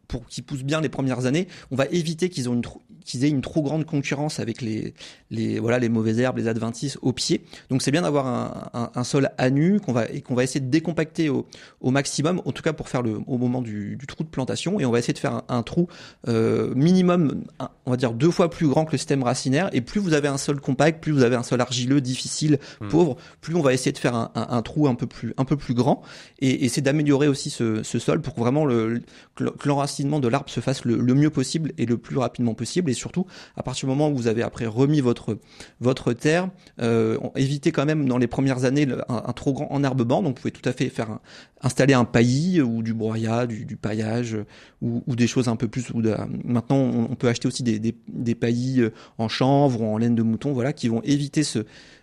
pour 0.09 0.27
qu'ils 0.27 0.45
poussent 0.45 0.65
bien 0.65 0.81
les 0.81 0.89
premières 0.89 1.27
années, 1.27 1.47
on 1.71 1.77
va 1.77 1.87
éviter 1.87 2.29
qu'ils 2.29 2.49
ont 2.49 2.55
une 2.55 2.63
qu'ils 3.05 3.25
aient 3.25 3.31
une 3.31 3.41
trop 3.41 3.63
grande 3.63 3.85
concurrence 3.85 4.41
avec 4.41 4.61
les 4.61 4.95
les 5.31 5.61
voilà 5.61 5.79
les 5.79 5.89
mauvaises 5.89 6.19
herbes, 6.19 6.39
les 6.39 6.49
adventices 6.49 6.99
au 7.03 7.13
pied. 7.13 7.43
Donc 7.71 7.83
c'est 7.83 7.93
bien 7.93 8.03
d'avoir 8.03 8.27
un, 8.27 8.91
un, 8.95 9.05
sol 9.05 9.31
à 9.39 9.51
nu 9.51 9.79
qu'on 9.81 9.93
va 9.93 10.09
et 10.11 10.21
qu'on 10.21 10.35
va 10.35 10.43
essayer 10.43 10.61
de 10.61 10.69
décompacter 10.69 11.29
au, 11.29 11.47
au 11.81 11.91
maximum, 11.91 12.43
en 12.45 12.53
tout 12.53 12.63
cas 12.63 12.73
pour 12.73 12.89
faire 12.89 13.03
le 13.03 13.21
au 13.27 13.39
moment 13.39 13.63
du, 13.63 13.97
du 13.97 14.07
trou 14.07 14.25
de 14.25 14.29
plantation, 14.29 14.81
et 14.81 14.85
on 14.85 14.91
va 14.91 14.99
essayer 14.99 15.15
de 15.15 15.19
faire 15.19 15.35
un, 15.35 15.45
un 15.49 15.63
trou 15.63 15.89
euh, 16.29 16.75
minimum, 16.75 17.45
on 17.87 17.91
va 17.91 17.97
dire 17.97 18.13
deux 18.13 18.31
fois 18.31 18.51
plus 18.51 18.67
grand 18.67 18.85
que 18.85 18.93
le 18.93 18.99
système 18.99 19.23
racinaire. 19.23 19.69
Et 19.73 19.81
plus 19.81 20.01
vous 20.01 20.13
avez 20.13 20.29
un 20.29 20.39
sol 20.39 20.61
compact, 20.61 21.03
plus 21.03 21.13
vous 21.13 21.23
avez 21.23 21.37
un 21.37 21.43
sol 21.43 21.61
argileux, 21.61 22.01
difficile, 22.01 22.59
hmm. 22.81 22.89
pauvre, 22.89 23.17
plus 23.41 23.55
on 23.55 23.63
va 23.63 23.73
essayer 23.73 23.93
de 23.93 23.99
faire 23.99 24.15
un, 24.15 24.31
un, 24.35 24.63
trou 24.63 24.89
un 24.89 24.95
peu 24.95 25.07
plus, 25.07 25.35
un 25.37 25.45
peu 25.45 25.57
plus 25.57 25.75
grand. 25.75 26.03
Et, 26.41 26.65
et 26.65 26.69
c'est 26.69 26.81
d'améliorer 26.81 27.29
aussi 27.29 27.51
ce, 27.51 27.83
ce, 27.83 27.99
sol 27.99 28.21
pour 28.21 28.35
que 28.35 28.41
vraiment 28.41 28.65
le, 28.65 29.03
que 29.37 29.69
l'enracinement 29.69 30.21
de 30.21 30.29
l'arbre 30.29 30.51
se 30.51 30.61
fasse 30.61 30.85
le, 30.85 30.97
le, 30.97 31.15
mieux 31.15 31.31
possible 31.31 31.73
et 31.79 31.87
le 31.87 31.97
plus 31.97 32.19
rapidement 32.19 32.55
possible. 32.55 32.91
Et 32.91 32.95
surtout, 32.95 33.27
à 33.57 33.63
partir 33.63 33.87
du 33.87 33.91
moment 33.91 34.11
où 34.11 34.17
vous 34.17 34.27
avez 34.27 34.43
après 34.43 34.67
remis 34.67 35.01
votre 35.01 35.39
votre 35.81 36.13
terre, 36.13 36.49
euh, 36.81 37.19
évitez 37.37 37.73
quand 37.73 37.87
même 37.87 38.09
dans 38.09 38.19
les 38.19 38.27
premières 38.27 38.65
années 38.65 38.87
un, 39.09 39.33
trop 39.33 39.53
grand 39.53 39.71
enherbement. 39.71 40.23
Donc 40.23 40.37
vous 40.37 40.43
pouvez 40.43 40.53
tout 40.53 40.69
à 40.69 40.73
fait 40.73 40.89
faire 40.89 41.19
installer 41.63 41.95
un 41.95 42.05
paillis 42.05 42.61
ou 42.61 42.83
du 42.83 42.95
broyat, 42.95 43.47
du, 43.47 43.65
du 43.65 43.77
paillage 43.77 44.37
ou, 44.83 45.03
ou, 45.07 45.17
des 45.17 45.27
choses 45.27 45.49
un 45.49 45.57
peu 45.57 45.69
plus 45.69 45.91
ou 45.91 46.03
de, 46.03 46.16
maintenant, 46.45 46.77
on, 46.77 47.15
peut 47.15 47.29
acheter 47.29 47.49
aussi 47.49 47.63
des, 47.63 48.35
paillis 48.35 48.81
euh, 48.81 48.93
en 49.19 49.29
chanvre 49.29 49.81
ou 49.81 49.87
en 49.87 49.99
laine 49.99 50.15
de 50.15 50.23
mouton, 50.23 50.53
voilà, 50.53 50.73
qui 50.73 50.89
vont 50.89 51.03
éviter 51.03 51.43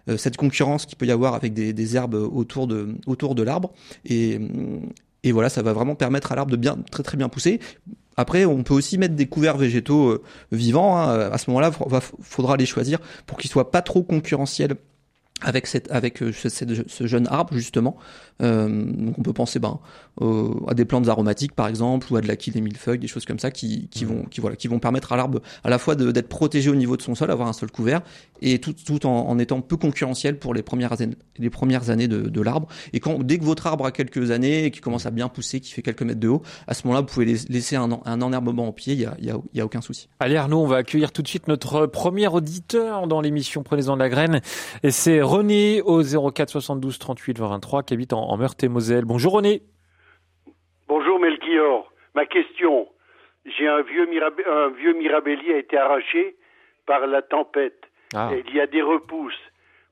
euh, 0.10 0.18
cette 0.18 0.38
concurrence 0.38 0.86
qu'il 0.86 0.98
peut 0.98 1.06
y 1.06 1.12
avoir 1.12 1.33
avec 1.33 1.54
des, 1.54 1.95
herbes 1.95 2.15
autour 2.15 2.68
de, 2.68 3.44
l'arbre. 3.44 3.71
Et, 4.06 4.39
voilà, 5.31 5.50
ça 5.50 5.62
va 5.62 5.74
vraiment 5.74 5.95
permettre 5.95 6.31
à 6.31 6.36
l'arbre 6.36 6.51
de 6.51 6.57
bien, 6.57 6.77
très 6.92 7.04
très 7.04 7.18
bien 7.18 7.30
pousser. 7.30 7.60
Après, 8.15 8.45
on 8.45 8.62
peut 8.63 8.74
aussi 8.74 8.98
mettre 8.98 9.15
des 9.15 9.25
couverts 9.25 9.57
végétaux 9.57 10.10
euh, 10.10 10.24
vivants. 10.51 10.98
Hein. 10.98 11.31
À 11.31 11.38
ce 11.38 11.50
moment-là, 11.50 11.71
il 11.71 12.00
faudra 12.21 12.57
les 12.57 12.65
choisir 12.65 13.00
pour 13.25 13.38
qu'ils 13.38 13.50
soient 13.50 13.71
pas 13.71 13.81
trop 13.81 14.04
concurrentiels 14.04 14.75
avec 15.42 15.68
ce, 15.68 17.07
jeune 17.07 17.27
arbre 17.27 17.54
justement 17.54 17.98
donc 18.39 19.15
on 19.18 19.21
peut 19.21 19.33
penser 19.33 19.60
ben, 19.60 19.80
à 20.21 20.74
des 20.74 20.86
plantes 20.86 21.07
aromatiques 21.07 21.54
par 21.54 21.68
exemple 21.68 22.12
ou 22.12 22.18
à 22.18 22.21
de 22.21 22.27
la 22.27 22.36
quille 22.36 22.54
des 22.54 22.62
millefeuilles, 22.62 23.00
des 23.00 23.07
choses 23.07 23.25
comme 23.25 23.39
ça 23.39 23.51
qui, 23.51 23.88
qui 23.89 24.06
mmh. 24.06 24.07
vont 24.07 24.24
qui 24.25 24.42
voilà 24.42 24.56
qui 24.56 24.68
vont 24.68 24.80
permettre 24.80 25.12
à 25.12 25.18
l'arbre 25.18 25.42
à 25.63 25.69
la 25.69 25.80
fois 25.80 25.95
d'être 25.95 26.30
protégé 26.30 26.69
au 26.69 26.75
niveau 26.75 26.98
de 26.98 27.01
son 27.01 27.15
sol, 27.15 27.31
avoir 27.31 27.48
un 27.48 27.54
sol 27.54 27.71
couvert 27.71 28.01
et 28.42 28.60
tout, 28.60 28.74
tout 28.74 29.06
en, 29.06 29.30
en, 29.30 29.39
étant 29.39 29.62
peu 29.62 29.77
concurrentiel 29.77 30.38
pour 30.38 30.53
les 30.53 30.62
premières 30.62 31.01
années, 31.01 31.15
les 31.38 31.50
premières 31.50 31.89
années 31.89 32.08
de, 32.08 32.22
de 32.22 32.41
l'arbre. 32.41 32.67
Et 32.91 33.00
quand 33.00 33.24
dès 33.24 33.38
que 33.38 33.43
votre 33.43 33.65
arbre 33.67 33.86
a 33.86 33.91
quelques 33.91 34.32
années 34.32 34.65
et 34.65 34.72
qui 34.72 34.82
commence 34.82 35.05
à 35.05 35.12
bien 35.12 35.29
pousser, 35.29 35.60
qui 35.60 35.72
fait 35.72 35.82
quelques 35.82 36.03
mètres 36.03 36.20
de 36.20 36.27
haut, 36.27 36.41
à 36.67 36.74
ce 36.74 36.86
moment-là 36.86 37.01
vous 37.01 37.08
pouvez 37.08 37.25
laisser 37.25 37.75
un, 37.75 37.89
un 38.05 38.22
enherbement 38.22 38.67
au 38.67 38.72
pied, 38.74 38.93
il 38.93 39.01
y 39.01 39.05
a, 39.05 39.15
y, 39.20 39.29
a, 39.29 39.38
y 39.53 39.62
a 39.62 39.65
aucun 39.65 39.82
souci. 39.82 40.10
Allez 40.20 40.36
Arnaud, 40.36 40.62
on 40.62 40.67
va 40.67 40.77
accueillir 40.77 41.12
tout 41.12 41.22
de 41.22 41.27
suite 41.27 41.48
notre 41.48 41.86
premier 41.86 42.27
auditeur 42.27 43.08
dans 43.08 43.22
l'émission 43.22 43.63
Prenez-en 43.63 43.96
de 43.96 44.00
la 44.00 44.10
graine 44.10 44.41
et 44.84 44.91
c'est 44.91 45.22
René 45.22 45.82
au 45.82 46.03
04 46.03 46.50
72 46.50 47.00
38 47.00 47.39
23 47.39 47.84
qui 47.84 47.93
habite 47.93 48.13
en, 48.13 48.29
en 48.29 48.38
Meurthe-et-Moselle. 48.38 49.05
Bonjour 49.05 49.34
René. 49.34 49.63
Bonjour 50.96 51.20
Melchior. 51.20 51.92
Ma 52.14 52.28
question, 52.28 52.88
j'ai 53.48 53.68
un 53.68 53.82
vieux, 53.82 54.08
un 54.46 54.70
vieux 54.70 54.94
mirabellier 54.94 55.56
a 55.56 55.58
été 55.58 55.76
arraché 55.76 56.36
par 56.86 57.08
la 57.08 57.24
tempête. 57.24 57.82
Ah. 58.14 58.30
il 58.46 58.54
y 58.54 58.62
a 58.62 58.68
des 58.68 58.84
repousses. 58.84 59.42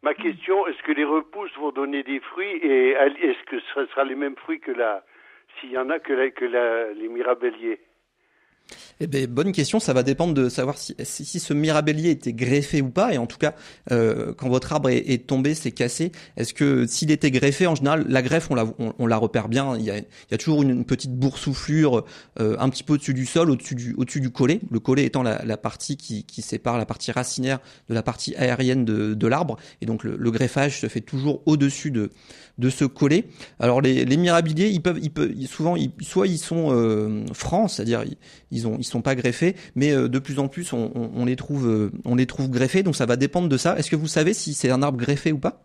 Ma 0.04 0.14
question, 0.14 0.68
est-ce 0.68 0.84
que 0.84 0.92
les 0.92 1.04
repousses 1.04 1.58
vont 1.58 1.72
donner 1.72 2.04
des 2.04 2.20
fruits 2.20 2.56
et 2.58 2.92
est-ce 2.92 3.44
que 3.46 3.60
ce 3.74 3.88
sera 3.88 4.04
les 4.04 4.14
mêmes 4.14 4.36
fruits 4.36 4.60
que 4.60 4.72
la, 4.72 5.04
s'il 5.60 5.72
y 5.72 5.78
en 5.80 5.90
a 5.90 5.98
que, 5.98 6.30
que 6.30 6.94
les 6.94 7.08
mirabelliers? 7.08 7.80
Eh 9.04 9.08
bien, 9.08 9.26
bonne 9.28 9.52
question. 9.52 9.80
Ça 9.80 9.94
va 9.94 10.04
dépendre 10.04 10.36
de 10.36 10.48
savoir 10.48 10.78
si, 10.78 10.96
si, 11.04 11.40
ce 11.40 11.56
mirabellier 11.56 12.12
était 12.12 12.34
greffé 12.34 12.84
ou 12.84 12.90
pas. 12.92 13.14
Et 13.14 13.18
en 13.18 13.26
tout 13.26 13.40
cas, 13.40 13.56
euh, 13.92 14.32
quand 14.38 14.48
votre 14.48 14.72
arbre 14.72 14.90
est, 14.90 15.26
tombé, 15.26 15.56
c'est 15.56 15.72
cassé. 15.72 16.12
Est-ce 16.38 16.54
que 16.54 16.86
s'il 16.86 17.10
était 17.10 17.32
greffé, 17.32 17.66
en 17.66 17.74
général, 17.74 18.06
la 18.08 18.22
greffe, 18.22 18.52
on 18.52 18.56
la, 18.56 18.66
on, 18.78 19.08
la 19.08 19.18
repère 19.18 19.50
bien. 19.50 19.76
Il 19.76 19.84
y 19.84 19.90
a, 19.90 19.98
il 19.98 20.06
y 20.30 20.36
a 20.36 20.38
toujours 20.38 20.62
une, 20.62 20.86
petite 20.86 21.16
boursouflure 21.16 22.06
euh, 22.40 22.56
un 22.60 22.70
petit 22.70 22.84
peu 22.84 22.94
au-dessus 22.94 23.16
du 23.16 23.26
sol, 23.26 23.50
au-dessus 23.50 23.74
du, 23.74 23.96
au-dessus 23.98 24.22
du 24.22 24.30
collet. 24.30 24.60
Le 24.70 24.80
collet 24.80 25.06
étant 25.06 25.24
la, 25.24 25.44
la 25.46 25.58
partie 25.58 25.98
qui, 25.98 26.24
qui, 26.24 26.44
sépare 26.44 26.78
la 26.78 26.86
partie 26.86 27.12
racinaire 27.12 27.60
de 27.90 27.96
la 27.96 28.04
partie 28.04 28.36
aérienne 28.36 28.86
de, 28.86 29.16
de 29.16 29.28
l'arbre. 29.28 29.58
Et 29.82 29.88
donc, 29.88 30.04
le, 30.04 30.16
le, 30.16 30.32
greffage 30.32 30.80
se 30.80 30.88
fait 30.88 31.02
toujours 31.02 31.42
au-dessus 31.48 31.90
de, 31.90 32.12
de 32.60 32.70
ce 32.70 32.86
collet. 32.86 33.26
Alors, 33.60 33.82
les, 33.82 34.06
les 34.06 34.18
mirabiliers, 34.18 34.70
ils 34.70 34.82
peuvent, 34.82 35.00
ils 35.02 35.12
peuvent, 35.12 35.34
souvent, 35.48 35.76
ils, 35.76 35.92
soit 36.02 36.28
ils 36.28 36.38
sont 36.38 36.68
euh, 36.72 37.26
francs, 37.34 37.72
c'est-à-dire 37.72 38.04
ils 38.04 38.18
ils 38.52 38.68
ont 38.68 38.78
ils 38.78 38.84
sont 38.92 39.02
pas 39.02 39.16
greffés, 39.16 39.56
mais 39.76 39.92
euh, 39.92 40.08
de 40.08 40.20
plus 40.20 40.40
en 40.40 40.48
plus 40.48 40.74
on, 40.74 41.26
les 41.26 41.36
trouve 41.36 41.68
euh, 41.68 41.92
on 42.06 42.16
les 42.16 42.26
trouve 42.26 42.50
greffés, 42.50 42.84
donc 42.84 42.96
ça 42.96 43.06
va 43.06 43.16
dépendre 43.16 43.50
de 43.50 43.58
ça. 43.58 43.78
Est-ce 43.78 43.90
que 43.90 43.96
vous 43.96 44.08
savez 44.08 44.34
si 44.34 44.54
c'est 44.54 44.70
un 44.70 44.84
arbre 44.84 44.98
greffé 44.98 45.32
ou 45.32 45.40
pas? 45.40 45.62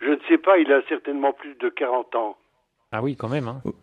Je 0.00 0.10
ne 0.10 0.18
sais 0.28 0.38
pas, 0.38 0.58
il 0.58 0.72
a 0.72 0.82
certainement 0.88 1.32
plus 1.32 1.54
de 1.60 1.68
40 1.68 2.14
ans. 2.16 2.36
Ah 2.92 3.02
oui, 3.02 3.16
quand 3.16 3.28
même. 3.28 3.48
Hein. 3.48 3.62
Oh. 3.64 3.74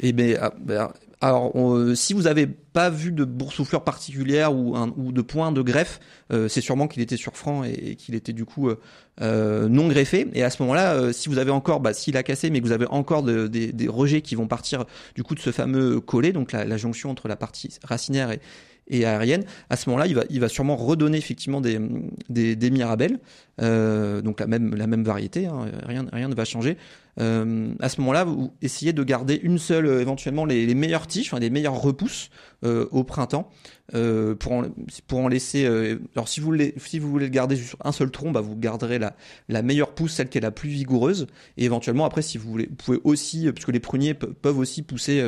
Et 0.00 0.12
ben, 0.12 0.38
ah, 0.40 0.52
ben 0.58 0.88
alors, 1.20 1.52
si 1.94 2.12
vous 2.12 2.22
n'avez 2.22 2.46
pas 2.46 2.90
vu 2.90 3.10
de 3.10 3.24
boursouflure 3.24 3.82
particulière 3.82 4.54
ou, 4.54 4.76
un, 4.76 4.92
ou 4.96 5.12
de 5.12 5.22
point 5.22 5.50
de 5.50 5.62
greffe, 5.62 5.98
euh, 6.30 6.46
c'est 6.46 6.60
sûrement 6.60 6.88
qu'il 6.88 7.02
était 7.02 7.16
sur 7.16 7.36
franc 7.36 7.64
et, 7.64 7.96
qu'il 7.96 8.14
était 8.14 8.34
du 8.34 8.44
coup 8.44 8.68
euh, 8.68 8.78
euh, 9.22 9.68
non 9.68 9.88
greffé. 9.88 10.28
Et 10.34 10.44
à 10.44 10.50
ce 10.50 10.62
moment-là, 10.62 11.12
si 11.12 11.28
vous 11.28 11.38
avez 11.38 11.50
encore, 11.50 11.80
bah, 11.80 11.92
s'il 11.94 12.16
a 12.16 12.22
cassé, 12.22 12.50
mais 12.50 12.60
que 12.60 12.66
vous 12.66 12.72
avez 12.72 12.86
encore 12.86 13.22
des, 13.22 13.88
rejets 13.88 14.20
qui 14.20 14.34
vont 14.34 14.46
partir 14.46 14.84
du 15.14 15.22
coup 15.22 15.34
de 15.34 15.40
ce 15.40 15.50
fameux 15.50 16.00
collet, 16.00 16.32
donc 16.32 16.52
la, 16.52 16.64
la 16.64 16.76
jonction 16.76 17.10
entre 17.10 17.28
la 17.28 17.36
partie 17.36 17.76
racinaire 17.82 18.30
et, 18.30 18.40
et 18.88 19.04
aérienne, 19.04 19.44
à 19.70 19.76
ce 19.76 19.88
moment-là, 19.90 20.06
il 20.06 20.14
va, 20.14 20.24
il 20.30 20.40
va 20.40 20.48
sûrement 20.48 20.76
redonner 20.76 21.18
effectivement 21.18 21.60
des, 21.60 21.80
des, 22.28 22.56
des 22.56 22.70
mirabelles, 22.70 23.18
euh, 23.60 24.22
donc 24.22 24.40
la 24.40 24.46
même, 24.46 24.74
la 24.74 24.86
même 24.86 25.02
variété, 25.02 25.46
hein, 25.46 25.66
rien, 25.86 26.06
rien 26.12 26.28
ne 26.28 26.34
va 26.34 26.44
changer. 26.44 26.76
Euh, 27.18 27.74
à 27.80 27.88
ce 27.88 28.00
moment-là, 28.00 28.24
vous 28.24 28.52
essayez 28.62 28.92
de 28.92 29.02
garder 29.02 29.40
une 29.42 29.58
seule, 29.58 29.86
euh, 29.86 30.00
éventuellement 30.00 30.44
les, 30.44 30.74
meilleures 30.74 31.06
tiges, 31.06 31.28
enfin 31.28 31.40
les 31.40 31.50
meilleures 31.50 31.80
repousses 31.80 32.30
euh, 32.64 32.86
au 32.90 33.04
printemps, 33.04 33.48
euh, 33.94 34.34
pour, 34.34 34.52
en, 34.52 34.64
pour 35.06 35.20
en 35.20 35.28
laisser. 35.28 35.64
Euh, 35.64 35.98
alors 36.14 36.28
si 36.28 36.40
vous 36.40 36.46
voulez, 36.46 36.74
si 36.76 36.98
vous 36.98 37.10
voulez 37.10 37.26
le 37.26 37.30
garder 37.30 37.56
sur 37.56 37.78
un 37.84 37.92
seul 37.92 38.10
tronc, 38.10 38.32
bah 38.32 38.40
vous 38.40 38.56
garderez 38.56 38.98
la, 38.98 39.16
la 39.48 39.62
meilleure 39.62 39.94
pousse, 39.94 40.14
celle 40.14 40.28
qui 40.28 40.38
est 40.38 40.42
la 40.42 40.50
plus 40.50 40.68
vigoureuse, 40.68 41.26
et 41.56 41.64
éventuellement 41.64 42.04
après, 42.04 42.22
si 42.22 42.38
vous 42.38 42.50
voulez, 42.50 42.66
vous 42.68 42.76
pouvez 42.76 43.00
aussi, 43.04 43.50
puisque 43.52 43.72
les 43.72 43.80
pruniers 43.80 44.14
peuvent 44.14 44.58
aussi 44.58 44.82
pousser 44.82 45.20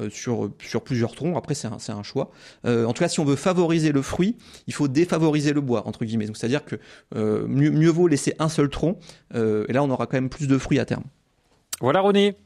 euh, 0.00 0.10
sur, 0.10 0.50
sur 0.60 0.82
plusieurs 0.82 1.14
troncs. 1.14 1.36
Après, 1.36 1.54
c'est 1.54 1.68
un, 1.68 1.78
un, 1.96 2.02
choix. 2.02 2.30
Euh, 2.66 2.84
en 2.84 2.92
tout 2.92 3.02
cas, 3.02 3.08
si 3.08 3.20
on 3.20 3.24
veut 3.24 3.36
favoriser 3.36 3.92
le 3.92 4.02
fruit, 4.02 4.36
il 4.66 4.74
faut 4.74 4.88
défavoriser 4.88 5.52
le 5.52 5.60
bois, 5.60 5.86
entre 5.86 6.04
guillemets. 6.04 6.26
Donc, 6.26 6.36
c'est-à-dire 6.36 6.64
que 6.64 6.76
euh, 7.14 7.46
mieux, 7.46 7.70
mieux, 7.70 7.88
vaut 7.88 8.06
laisser 8.06 8.34
un 8.38 8.48
seul 8.48 8.68
tronc, 8.68 8.98
et 9.34 9.72
là, 9.72 9.82
on 9.82 9.90
aura 9.90 10.06
quand 10.06 10.16
même 10.16 10.28
plus 10.28 10.48
de 10.48 10.58
fruits 10.58 10.78
à 10.78 10.84
terme. 10.84 11.04
Voilà, 11.80 12.00
René. 12.00 12.36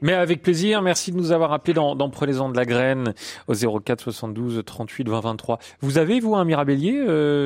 Mais 0.00 0.12
avec 0.14 0.42
plaisir, 0.42 0.82
merci 0.82 1.12
de 1.12 1.16
nous 1.16 1.32
avoir 1.32 1.52
appelé 1.52 1.74
dans, 1.74 1.94
dans 1.94 2.10
Prenez-en 2.10 2.48
de 2.48 2.56
la 2.56 2.64
graine 2.64 3.14
au 3.48 3.54
04 3.54 4.00
72 4.00 4.62
38 4.64 5.08
20 5.08 5.20
23. 5.20 5.58
Vous 5.80 5.98
avez, 5.98 6.20
vous, 6.20 6.34
un 6.34 6.44
mirabellier 6.44 7.04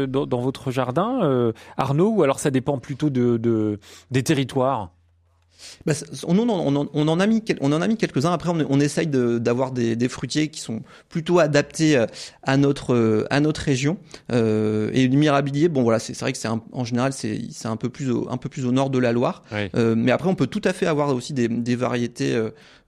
dans, 0.09 0.27
dans, 0.27 0.41
votre 0.41 0.71
jardin, 0.71 1.53
Arnaud, 1.77 2.11
ou 2.11 2.23
alors 2.23 2.39
ça 2.39 2.51
dépend 2.51 2.79
plutôt 2.79 3.11
de, 3.11 3.37
de 3.37 3.79
des 4.11 4.23
territoires? 4.23 4.91
Bah, 5.85 5.93
on, 6.27 6.39
on, 6.39 6.89
on, 6.93 7.09
en 7.09 7.21
a 7.21 7.27
mis, 7.27 7.43
on 7.61 7.73
en 7.73 7.81
a 7.81 7.89
mis 7.89 7.97
quelques-uns. 7.97 8.33
Après, 8.33 8.51
on, 8.51 8.81
essaye 8.81 9.07
d'avoir 9.07 9.73
des, 9.73 9.97
des, 9.97 10.09
fruitiers 10.09 10.49
qui 10.49 10.61
sont 10.61 10.83
plutôt 11.09 11.39
adaptés 11.39 11.97
euh, 11.97 12.07
à 12.43 12.57
notre 12.57 12.95
euh, 12.95 13.27
à 13.31 13.41
notre 13.41 13.61
région. 13.61 13.99
Euh, 14.33 14.91
et 14.93 15.07
le 15.07 15.17
mirabilier, 15.17 15.69
bon 15.69 15.83
voilà, 15.83 15.99
c'est 15.99 16.19
vrai 16.19 16.33
que 16.33 16.39
c'est 16.39 16.49
en 16.49 16.85
général 16.85 17.13
c'est 17.13 17.67
un 17.67 17.77
peu 17.77 17.89
plus 17.89 18.11
au, 18.11 18.29
un 18.31 18.37
peu 18.37 18.49
plus 18.49 18.67
au 18.67 18.73
nord 18.73 18.91
de 18.91 18.99
la 18.99 19.13
Loire. 19.13 19.43
Euh, 19.75 19.95
mais 19.97 20.13
après, 20.13 20.29
on 20.29 20.35
peut 20.35 20.47
tout 20.47 20.63
à 20.65 20.73
fait 20.73 20.87
avoir 20.87 21.15
aussi 21.15 21.33
des, 21.33 21.49
des 21.49 21.77
variétés, 21.77 22.35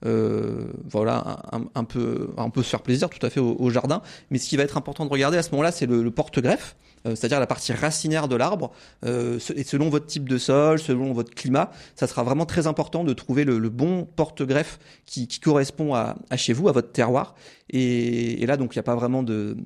euh, 0.06 0.64
voilà, 0.88 1.42
un, 1.52 1.62
un, 1.74 1.84
peu 1.84 2.30
un 2.36 2.50
peu 2.50 2.62
se 2.62 2.68
faire 2.70 2.82
plaisir 2.82 3.08
tout 3.08 3.24
à 3.24 3.30
fait 3.30 3.40
au, 3.40 3.70
jardin. 3.70 4.02
Mais 4.30 4.38
ce 4.38 4.48
qui 4.48 4.56
va 4.56 4.62
être 4.62 4.76
important 4.76 5.04
de 5.04 5.10
regarder 5.10 5.38
à 5.38 5.42
ce 5.42 5.50
moment-là, 5.52 5.72
c'est 5.72 5.86
le, 5.86 6.02
le 6.02 6.10
porte-greffe. 6.10 6.76
Euh, 7.08 7.14
c'est-à-dire 7.14 7.40
la 7.40 7.46
partie 7.46 7.72
racinaire 7.72 8.28
de 8.28 8.36
l'arbre. 8.36 8.70
Euh, 9.04 9.38
et 9.54 9.64
selon 9.64 9.88
votre 9.88 10.06
type 10.06 10.28
de 10.28 10.38
sol, 10.38 10.78
selon 10.78 11.12
votre 11.12 11.34
climat, 11.34 11.70
ça 11.94 12.06
sera 12.06 12.22
vraiment 12.22 12.46
très 12.46 12.66
important 12.66 13.04
de 13.04 13.12
trouver 13.12 13.44
le, 13.44 13.68
bon 13.68 14.04
porte-greffe 14.04 14.78
qui, 15.06 15.28
correspond 15.40 15.94
à, 15.94 16.16
chez 16.36 16.52
vous, 16.52 16.68
à 16.68 16.72
votre 16.72 16.92
terroir. 16.92 17.34
Et, 17.70 18.44
là, 18.46 18.56
donc, 18.56 18.74
il 18.74 18.78
n'y 18.78 18.80
a 18.80 18.84
pas 18.84 18.96
vraiment 18.96 19.22
de, 19.22 19.56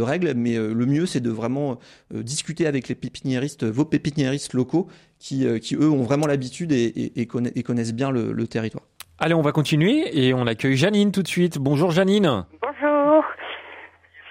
règles, 0.00 0.32
mais 0.34 0.56
euh, 0.56 0.72
le 0.72 0.86
mieux, 0.86 1.06
c'est 1.06 1.20
de 1.20 1.30
vraiment 1.30 1.78
discuter 2.12 2.66
avec 2.66 2.88
les 2.88 2.94
pépiniéristes, 2.94 3.64
vos 3.64 3.84
pépiniéristes 3.84 4.52
locaux, 4.54 4.88
qui, 5.18 5.44
eux 5.44 5.90
ont 5.90 6.02
vraiment 6.02 6.26
l'habitude 6.26 6.72
et, 6.72 7.26
connaissent 7.26 7.94
bien 7.94 8.10
le 8.10 8.46
territoire. 8.46 8.84
Allez, 9.18 9.34
on 9.34 9.42
va 9.42 9.52
continuer 9.52 10.26
et 10.26 10.34
on 10.34 10.46
accueille 10.46 10.76
Janine 10.76 11.12
tout 11.12 11.22
de 11.22 11.28
suite. 11.28 11.58
Bonjour 11.58 11.92
Janine. 11.92 12.44
Bonjour. 12.60 12.93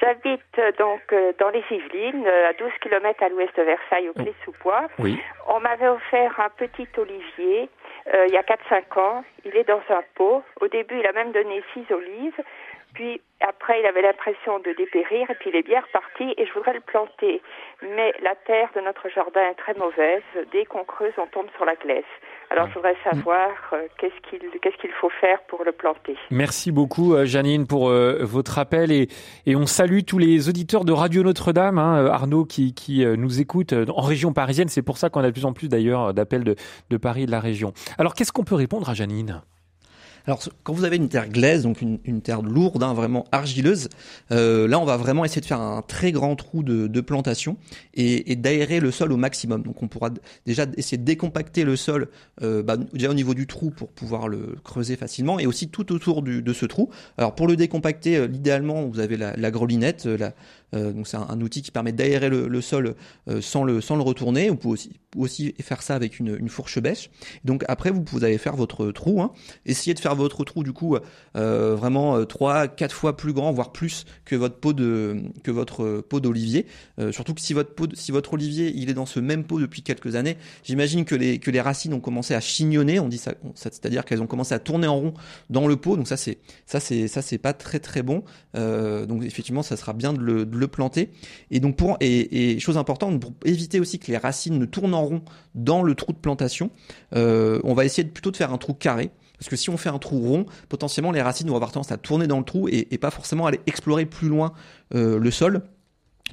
J'habite 0.04 0.42
euh, 0.60 0.72
donc 0.78 1.02
euh, 1.14 1.32
dans 1.40 1.50
les 1.50 1.64
Yvelines, 1.72 2.28
euh, 2.28 2.50
à 2.50 2.54
12 2.54 2.72
km 2.82 3.24
à 3.24 3.30
l'ouest 3.30 3.56
de 3.56 3.64
Versailles, 3.64 4.10
au 4.10 4.14
Clé-sous-Bois. 4.14 4.88
Oui. 5.00 5.18
On 5.48 5.62
m'avait 5.62 5.88
offert 5.88 6.38
un 6.40 6.50
petit 6.50 6.88
olivier 6.98 7.70
il 8.28 8.34
y 8.34 8.38
a 8.38 8.42
4-5 8.42 9.00
ans. 9.00 9.24
Il 9.46 9.56
est 9.56 9.64
dans 9.64 9.82
un 9.90 10.04
pot. 10.16 10.44
Au 10.60 10.68
début, 10.68 11.00
il 11.00 11.08
a 11.08 11.14
même 11.14 11.32
donné 11.32 11.64
6 11.74 11.86
olives. 11.90 12.44
Puis 12.94 13.22
après, 13.40 13.80
il 13.80 13.86
avait 13.86 14.02
l'impression 14.02 14.60
de 14.60 14.74
dépérir 14.74 15.30
et 15.32 15.36
puis 15.36 15.52
il 15.52 15.56
est 15.56 15.64
bien 15.64 15.80
reparti 15.80 16.34
et 16.36 16.46
je 16.46 16.54
voudrais 16.54 16.74
le 16.74 16.82
planter. 16.82 17.42
Mais 17.82 18.14
la 18.22 18.36
terre 18.36 18.70
de 18.76 18.82
notre 18.82 19.08
jardin 19.08 19.50
est 19.50 19.56
très 19.56 19.74
mauvaise. 19.76 20.22
Dès 20.52 20.66
qu'on 20.66 20.84
creuse, 20.84 21.14
on 21.18 21.28
tombe 21.28 21.48
sur 21.56 21.64
la 21.64 21.76
glaise. 21.76 22.04
Alors, 22.50 22.68
je 22.70 22.76
voudrais 22.76 22.96
savoir 23.04 23.50
euh, 23.74 23.88
qu'est-ce 23.98 24.30
qu'il 24.30 24.40
qu'est-ce 24.62 24.78
qu'il 24.78 24.92
faut 25.02 25.10
faire 25.22 25.40
pour 25.48 25.64
le 25.64 25.72
planter. 25.72 26.16
Merci 26.30 26.72
beaucoup, 26.72 27.16
euh, 27.16 27.26
Janine, 27.26 27.66
pour 27.66 27.90
euh, 27.90 28.20
votre 28.22 28.60
appel 28.60 28.92
et, 28.92 29.08
et 29.46 29.56
on 29.56 29.66
salue 29.66 30.02
tous 30.06 30.20
les 30.20 30.50
auditeurs 30.50 30.86
de 30.86 30.92
Radio 30.92 31.24
Notre-Dame, 31.24 31.80
hein, 31.80 32.06
Arnaud, 32.06 32.46
qui, 32.46 32.74
qui 32.74 33.06
nous 33.06 33.42
écoute 33.42 33.74
en 33.74 34.02
région 34.02 34.34
parisienne. 34.34 34.68
C'est 34.68 34.82
pour 34.82 34.98
ça 34.98 35.10
qu'on 35.10 35.22
a 35.22 35.28
de 35.28 35.32
plus 35.32 35.46
en 35.46 35.54
plus 35.54 35.68
d'ailleurs 35.68 36.14
d'appels 36.14 36.44
de, 36.44 36.56
de 36.90 36.98
Paris 36.98 37.24
et 37.24 37.26
de 37.26 37.32
la 37.32 37.40
région. 37.40 37.74
Alors, 37.98 38.14
qu'est-ce 38.14 38.32
qu'on 38.32 38.44
peut 38.44 38.56
répondre 38.56 38.90
à 38.90 38.94
Janine? 38.94 39.42
Alors, 40.26 40.42
quand 40.64 40.74
vous 40.74 40.86
avez 40.86 40.96
une 40.96 41.10
terre 41.10 41.28
glaise, 41.28 41.64
donc 41.64 41.82
une, 41.82 42.22
terre 42.22 42.42
lourde, 42.42 42.82
hein, 42.82 42.94
vraiment 42.94 43.26
argileuse, 43.32 43.90
euh, 44.32 44.68
là, 44.68 44.80
on 44.80 44.86
va 44.86 44.96
vraiment 44.96 45.26
essayer 45.26 45.42
de 45.42 45.46
faire 45.46 45.60
un 45.60 45.82
très 45.82 46.14
grand 46.14 46.36
trou 46.36 46.64
de, 46.64 47.02
plantation 47.02 47.58
et, 47.94 48.36
d'aérer 48.38 48.80
le 48.80 48.92
sol 48.92 49.12
au 49.12 49.18
maximum. 49.18 49.64
Donc, 49.64 49.84
on 49.84 49.88
pourra 49.88 50.12
déjà 50.46 50.66
essayer 50.78 50.98
de 50.98 51.04
décompacter 51.04 51.66
le 51.66 51.76
sol 51.76 52.08
euh, 52.42 52.64
bah, 52.64 52.78
déjà 52.78 53.10
au 53.10 53.14
niveau 53.14 53.34
du 53.34 53.48
trou 53.48 53.72
pour 53.72 53.90
pouvoir 53.90 54.30
le 54.30 54.56
creuser 54.64 54.96
facilement 54.96 55.40
et 55.40 55.46
aussi 55.46 55.68
tout 55.68 55.92
autour 55.92 56.22
de 56.22 56.54
ce 56.54 56.66
trou. 56.66 56.90
Alors, 57.18 57.36
pour 57.36 57.48
le 57.48 57.58
décompacter, 57.58 58.18
euh, 58.18 58.28
idéalement, 58.34 58.88
vous 58.88 59.00
avez 59.00 59.18
la, 59.18 59.36
la 59.36 59.52
grelinette, 59.52 60.08
donc 60.74 61.08
c'est 61.08 61.18
un, 61.18 61.42
outil 61.42 61.62
qui 61.62 61.72
permet 61.72 61.92
d'aérer 61.92 62.30
le, 62.30 62.62
sol 62.62 62.96
euh, 63.28 63.42
sans 63.42 63.64
le 63.64 63.82
sans 63.82 63.96
le 63.96 64.02
retourner. 64.02 64.50
Vous 64.50 64.56
pouvez 64.56 64.74
aussi 64.74 64.92
aussi 65.16 65.54
faire 65.62 65.84
ça 65.84 65.94
avec 65.94 66.20
une, 66.20 66.50
fourche 66.50 66.80
bêche. 66.80 67.12
Donc 67.46 67.64
après 67.68 67.92
vous, 67.92 68.24
allez 68.24 68.40
faire 68.40 68.56
votre 68.56 68.92
trou. 68.92 69.22
Hein. 69.22 69.32
Essayez 69.68 69.94
de 69.94 70.00
faire 70.00 70.16
votre 70.16 70.44
trou 70.44 70.64
du 70.64 70.74
coup 70.74 70.98
euh, 71.36 71.76
vraiment 71.76 72.26
trois 72.26 72.68
quatre 72.68 72.96
fois 72.96 73.16
plus 73.16 73.34
grand, 73.34 73.52
voire 73.52 73.72
plus 73.72 74.06
que 74.26 74.36
votre 74.36 74.56
pot 74.56 74.74
de 74.74 75.22
que 75.44 75.52
votre 75.52 76.02
pot 76.02 76.20
d'olivier. 76.20 76.66
surtout 77.12 77.36
que 77.36 77.42
si 77.42 77.54
votre 77.54 77.76
pot 77.76 77.94
si 77.96 78.12
votre 78.12 78.34
olivier 78.34 78.74
il 78.76 78.90
est 78.90 78.96
dans 78.96 79.06
ce 79.06 79.20
même 79.20 79.44
pot 79.44 79.60
depuis 79.60 79.84
quelques 79.84 80.16
années, 80.16 80.38
j'imagine 80.64 81.06
que 81.06 81.16
les 81.16 81.38
que 81.38 81.52
les 81.52 81.62
racines 81.62 81.94
ont 81.94 82.00
commencé 82.00 82.34
à 82.34 82.42
chignonner. 82.42 83.00
On 83.00 83.08
dit 83.08 83.20
ça, 83.20 83.34
c'est-à-dire 83.54 84.06
qu'elles 84.06 84.22
ont 84.22 84.28
commencé 84.28 84.56
à 84.56 84.60
tourner 84.60 84.88
en 84.88 84.98
rond 84.98 85.14
dans 85.52 85.68
le 85.68 85.76
pot. 85.76 85.96
Donc 85.96 86.08
ça 86.08 86.18
c'est 86.18 86.40
ça 86.66 86.80
c'est 86.80 87.08
ça 87.08 87.22
c'est 87.22 87.38
pas 87.38 87.54
très 87.54 87.80
très 87.80 88.02
bon. 88.02 88.24
donc 88.56 89.24
effectivement 89.24 89.62
ça 89.62 89.78
sera 89.78 89.94
bien 89.94 90.14
de 90.14 90.20
le 90.20 90.63
planter. 90.66 91.10
Et 91.52 91.60
donc 91.60 91.76
pour 91.76 91.98
et, 92.00 92.60
chose 92.60 92.78
importante 92.78 93.20
pour 93.20 93.34
éviter 93.46 93.80
aussi 93.80 94.00
que 94.00 94.12
les 94.12 94.18
racines 94.18 94.58
ne 94.58 94.66
tournent 94.66 94.94
en 94.94 95.04
rond 95.04 95.22
dans 95.56 95.84
le 95.84 95.96
trou 95.96 96.14
de 96.14 96.18
plantation, 96.18 96.70
euh, 97.16 97.60
on 97.64 97.74
va 97.74 97.86
essayer 97.86 98.04
de, 98.04 98.10
plutôt 98.10 98.32
de 98.32 98.38
faire 98.38 98.54
un 98.54 98.58
trou 98.58 98.74
carré. 98.74 99.12
Parce 99.38 99.50
que 99.50 99.56
si 99.56 99.70
on 99.70 99.78
fait 99.78 99.90
un 99.90 100.00
trou 100.00 100.20
rond, 100.20 100.46
potentiellement 100.70 101.12
les 101.12 101.22
racines 101.22 101.50
vont 101.50 101.56
avoir 101.56 101.72
tendance 101.72 101.92
à 101.92 101.98
tourner 101.98 102.28
dans 102.28 102.38
le 102.38 102.46
trou 102.46 102.70
et, 102.70 102.86
pas 102.98 103.12
forcément 103.12 103.46
aller 103.46 103.60
explorer 103.66 104.06
plus 104.06 104.30
loin 104.30 104.54
euh, 104.96 105.20
le 105.20 105.32
sol. 105.32 105.64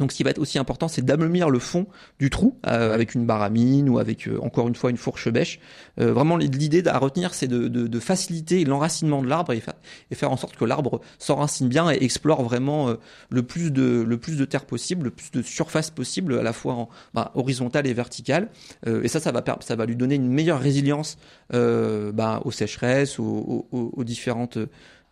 Donc, 0.00 0.12
ce 0.12 0.16
qui 0.16 0.22
va 0.22 0.30
être 0.30 0.38
aussi 0.38 0.58
important, 0.58 0.88
c'est 0.88 1.04
d'amemir 1.04 1.50
le 1.50 1.58
fond 1.58 1.86
du 2.18 2.30
trou 2.30 2.58
euh, 2.66 2.92
avec 2.92 3.14
une 3.14 3.26
baramine 3.26 3.88
ou 3.88 3.98
avec 3.98 4.26
euh, 4.26 4.38
encore 4.40 4.66
une 4.66 4.74
fois 4.74 4.90
une 4.90 4.96
fourche 4.96 5.28
bêche. 5.28 5.60
Euh, 6.00 6.12
vraiment, 6.12 6.38
l'idée 6.38 6.82
à 6.88 6.98
retenir, 6.98 7.34
c'est 7.34 7.46
de, 7.46 7.68
de, 7.68 7.86
de, 7.86 8.00
faciliter 8.00 8.64
l'enracinement 8.64 9.22
de 9.22 9.28
l'arbre 9.28 9.52
et, 9.52 9.62
et, 10.10 10.14
faire 10.14 10.32
en 10.32 10.38
sorte 10.38 10.56
que 10.56 10.64
l'arbre 10.64 11.02
s'enracine 11.18 11.68
bien 11.68 11.90
et 11.90 12.02
explore 12.02 12.42
vraiment 12.42 12.96
le 13.28 13.42
plus 13.42 13.70
de 13.70 14.02
le 14.02 14.16
plus 14.16 14.38
de 14.38 14.44
terre 14.46 14.64
possible, 14.64 15.04
le 15.04 15.10
plus 15.10 15.30
de 15.30 15.42
surface 15.42 15.90
possible, 15.90 16.38
à 16.38 16.42
la 16.42 16.54
fois 16.54 16.74
en, 16.74 16.88
bah, 17.12 17.30
horizontale 17.34 17.86
et 17.86 17.92
verticale. 17.92 18.48
et 18.86 19.08
ça, 19.08 19.20
ça 19.20 19.32
va 19.32 19.44
ça 19.60 19.76
va 19.76 19.84
lui 19.84 19.96
donner 19.96 20.14
une 20.14 20.28
meilleure 20.28 20.60
résilience 20.60 21.18
bah, 21.52 22.40
aux 22.44 22.50
sécheresses, 22.50 23.18
aux, 23.18 23.66
aux, 23.70 23.92
aux 23.94 24.04
différentes 24.04 24.58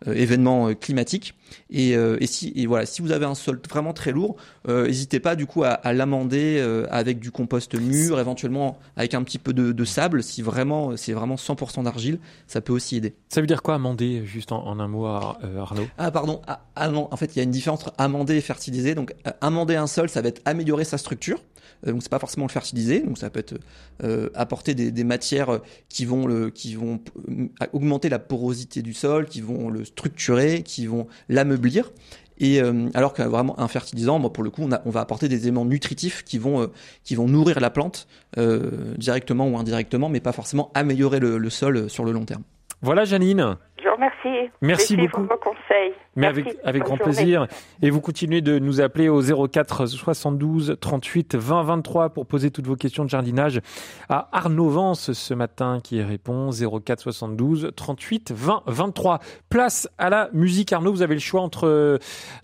euh, 0.07 0.13
événements 0.13 0.69
euh, 0.69 0.75
climatiques. 0.75 1.35
Et, 1.69 1.95
euh, 1.95 2.17
et, 2.19 2.27
si 2.27 2.51
et 2.55 2.67
voilà, 2.67 2.85
si 2.85 3.01
vous 3.01 3.11
avez 3.11 3.25
un 3.25 3.35
sol 3.35 3.59
vraiment 3.69 3.93
très 3.93 4.11
lourd, 4.11 4.35
n'hésitez 4.67 5.19
pas 5.19 5.35
du 5.35 5.45
coup 5.45 5.63
à, 5.63 5.69
à 5.69 5.93
l'amender 5.93 6.61
avec 6.89 7.19
du 7.19 7.31
compost 7.31 7.75
mûr, 7.75 8.19
éventuellement 8.19 8.77
avec 8.95 9.13
un 9.13 9.23
petit 9.23 9.39
peu 9.39 9.53
de, 9.53 9.71
de 9.71 9.85
sable. 9.85 10.21
Si 10.21 10.41
vraiment 10.41 10.95
c'est 10.97 11.13
vraiment 11.13 11.35
100% 11.35 11.83
d'argile, 11.83 12.19
ça 12.47 12.61
peut 12.61 12.73
aussi 12.73 12.97
aider. 12.97 13.15
Ça 13.29 13.41
veut 13.41 13.47
dire 13.47 13.61
quoi 13.61 13.75
amender 13.75 14.25
juste 14.25 14.51
en, 14.51 14.65
en 14.65 14.79
un 14.79 14.87
mot, 14.87 15.05
Arnaud? 15.05 15.87
Ah 15.97 16.11
pardon, 16.11 16.41
ah, 16.47 16.61
en 16.75 17.17
fait 17.17 17.35
il 17.35 17.37
y 17.37 17.39
a 17.39 17.43
une 17.43 17.51
différence 17.51 17.69
entre 17.69 17.93
amender 17.97 18.35
et 18.35 18.41
fertiliser. 18.41 18.95
Donc 18.95 19.13
amender 19.41 19.75
un 19.75 19.87
sol, 19.87 20.09
ça 20.09 20.21
va 20.21 20.29
être 20.29 20.41
améliorer 20.45 20.83
sa 20.83 20.97
structure. 20.97 21.39
Euh, 21.87 21.91
donc 21.91 22.03
c'est 22.03 22.09
pas 22.09 22.19
forcément 22.19 22.45
le 22.45 22.51
fertiliser, 22.51 23.01
donc 23.01 23.17
ça 23.17 23.29
peut 23.29 23.39
être 23.39 23.55
euh, 24.03 24.29
apporter 24.33 24.73
des, 24.73 24.91
des, 24.91 25.03
matières 25.03 25.61
qui 25.87 26.05
vont 26.05 26.27
le, 26.27 26.49
qui 26.49 26.75
vont 26.75 26.99
euh, 27.29 27.47
augmenter 27.73 28.09
la 28.09 28.19
porosité 28.19 28.81
du 28.81 28.93
sol, 28.93 29.27
qui 29.27 29.41
vont 29.41 29.69
le 29.69 29.85
structurer, 29.85 30.63
qui 30.63 30.87
vont 30.87 31.07
l'ameublir. 31.39 31.91
Et 32.39 32.61
euh, 32.61 32.89
alors 32.93 33.13
que 33.13 33.21
vraiment 33.21 33.59
un 33.59 33.67
fertilisant, 33.67 34.19
pour 34.29 34.43
le 34.43 34.49
coup, 34.49 34.67
on, 34.85 34.89
va 34.89 35.01
apporter 35.01 35.27
des 35.27 35.43
éléments 35.43 35.65
nutritifs 35.65 36.23
qui 36.23 36.37
vont 36.37 36.61
euh, 36.61 36.67
qui 37.03 37.15
vont 37.15 37.27
nourrir 37.27 37.59
la 37.59 37.69
plante 37.69 38.07
euh, 38.37 38.95
directement 38.97 39.47
ou 39.47 39.57
indirectement, 39.57 40.07
mais 40.07 40.21
pas 40.21 40.31
forcément 40.31 40.71
améliorer 40.73 41.19
le, 41.19 41.37
le 41.37 41.49
sol 41.49 41.89
sur 41.89 42.05
le 42.05 42.11
long 42.11 42.25
terme. 42.25 42.43
Voilà 42.81 43.03
Janine. 43.03 43.57
Remercie. 43.99 44.49
Merci 44.61 44.95
beaucoup. 44.95 45.23
Vos 45.23 45.37
conseils. 45.37 45.93
Mais 46.15 46.27
avec, 46.27 46.57
avec 46.63 46.83
grand 46.83 46.95
plaisir. 46.95 47.47
Et 47.81 47.89
vous 47.89 47.99
continuez 47.99 48.39
de 48.39 48.57
nous 48.57 48.79
appeler 48.79 49.09
au 49.09 49.21
04 49.21 49.87
72 49.87 50.77
38 50.79 51.35
20 51.35 51.63
23 51.63 52.09
pour 52.09 52.25
poser 52.25 52.49
toutes 52.49 52.65
vos 52.65 52.77
questions 52.77 53.03
de 53.03 53.09
jardinage 53.09 53.59
à 54.07 54.29
Arnaud 54.31 54.69
Vance 54.69 55.11
ce 55.11 55.33
matin 55.33 55.79
qui 55.83 56.01
répond 56.01 56.49
04 56.51 57.01
72 57.01 57.71
38 57.75 58.31
20 58.31 58.63
23. 58.67 59.19
Place 59.49 59.89
à 59.97 60.09
la 60.09 60.29
musique. 60.31 60.71
Arnaud, 60.71 60.93
vous 60.93 61.01
avez 61.01 61.15
le 61.15 61.19
choix 61.19 61.41
entre 61.41 61.67
euh, 61.67 61.97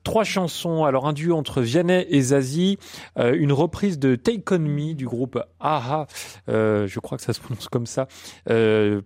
trois 0.04 0.26
chansons. 0.26 0.84
Alors 0.84 1.08
un 1.08 1.14
duo 1.14 1.38
entre 1.38 1.62
Vianney 1.62 2.06
et 2.10 2.22
Zazie, 2.22 2.78
euh, 3.18 3.34
une 3.34 3.54
reprise 3.54 3.98
de 3.98 4.16
Take 4.16 4.44
On 4.52 4.60
Me 4.60 4.94
du 4.94 5.06
groupe 5.06 5.40
AHA, 5.62 6.08
euh, 6.50 6.86
je 6.86 7.00
crois 7.00 7.18
que 7.18 7.24
ça 7.24 7.32
se 7.32 7.40
prononce 7.40 7.70
comme 7.70 7.86
ça, 7.86 8.08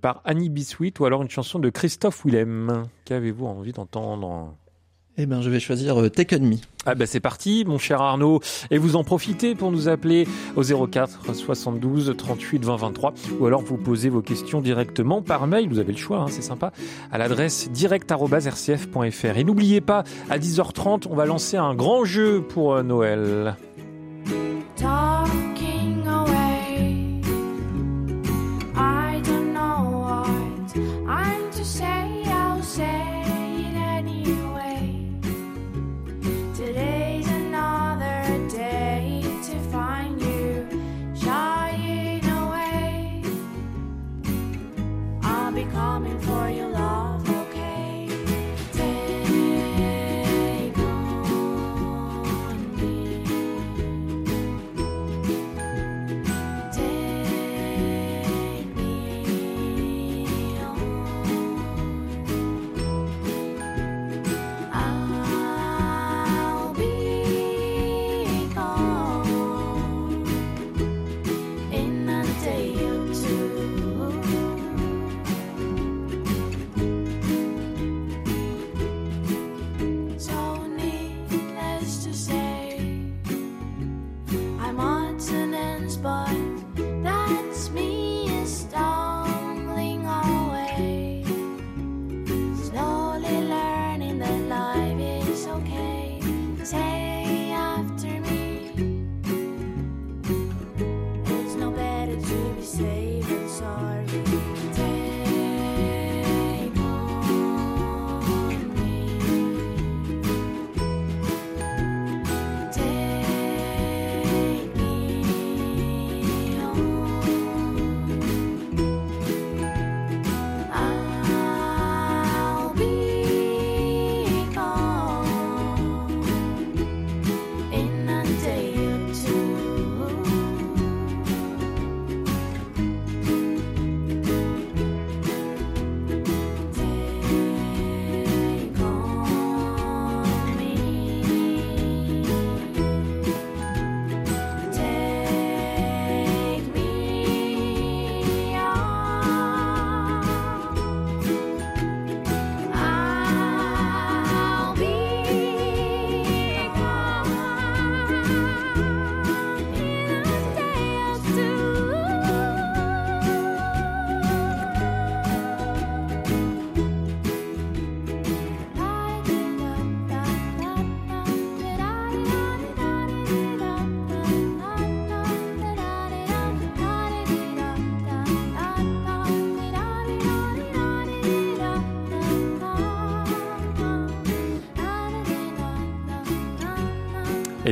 par 0.01 0.21
Annie 0.25 0.49
Bisweet 0.49 0.99
ou 0.99 1.05
alors 1.05 1.21
une 1.21 1.29
chanson 1.29 1.59
de 1.59 1.69
Christophe 1.69 2.25
Qu'avez-vous 3.05 3.45
envie 3.45 3.73
d'entendre? 3.73 4.53
Eh 5.21 5.25
bien, 5.25 5.41
je 5.41 5.49
vais 5.49 5.59
choisir 5.59 5.99
euh, 5.99 6.09
Take 6.09 6.37
On 6.37 6.39
Me. 6.39 6.55
Ah 6.85 6.95
ben 6.95 7.05
c'est 7.05 7.19
parti, 7.19 7.65
mon 7.67 7.77
cher 7.77 8.01
Arnaud. 8.01 8.39
Et 8.71 8.77
vous 8.77 8.95
en 8.95 9.03
profitez 9.03 9.53
pour 9.53 9.69
nous 9.69 9.89
appeler 9.89 10.25
au 10.55 10.63
04 10.63 11.35
72 11.35 12.15
38 12.17 12.63
20 12.63 12.75
23 12.77 13.13
ou 13.37 13.45
alors 13.45 13.61
vous 13.61 13.75
posez 13.75 14.07
vos 14.07 14.21
questions 14.21 14.61
directement 14.61 15.21
par 15.21 15.45
mail. 15.45 15.67
Vous 15.67 15.79
avez 15.79 15.91
le 15.91 15.97
choix, 15.97 16.19
hein, 16.19 16.27
c'est 16.29 16.41
sympa. 16.41 16.71
À 17.11 17.17
l'adresse 17.17 17.69
direct@rcf.fr. 17.69 19.37
Et 19.37 19.43
n'oubliez 19.43 19.81
pas, 19.81 20.05
à 20.29 20.39
10h30, 20.39 21.07
on 21.09 21.15
va 21.15 21.25
lancer 21.25 21.57
un 21.57 21.75
grand 21.75 22.05
jeu 22.05 22.41
pour 22.41 22.75
euh, 22.75 22.83
Noël. 22.83 23.57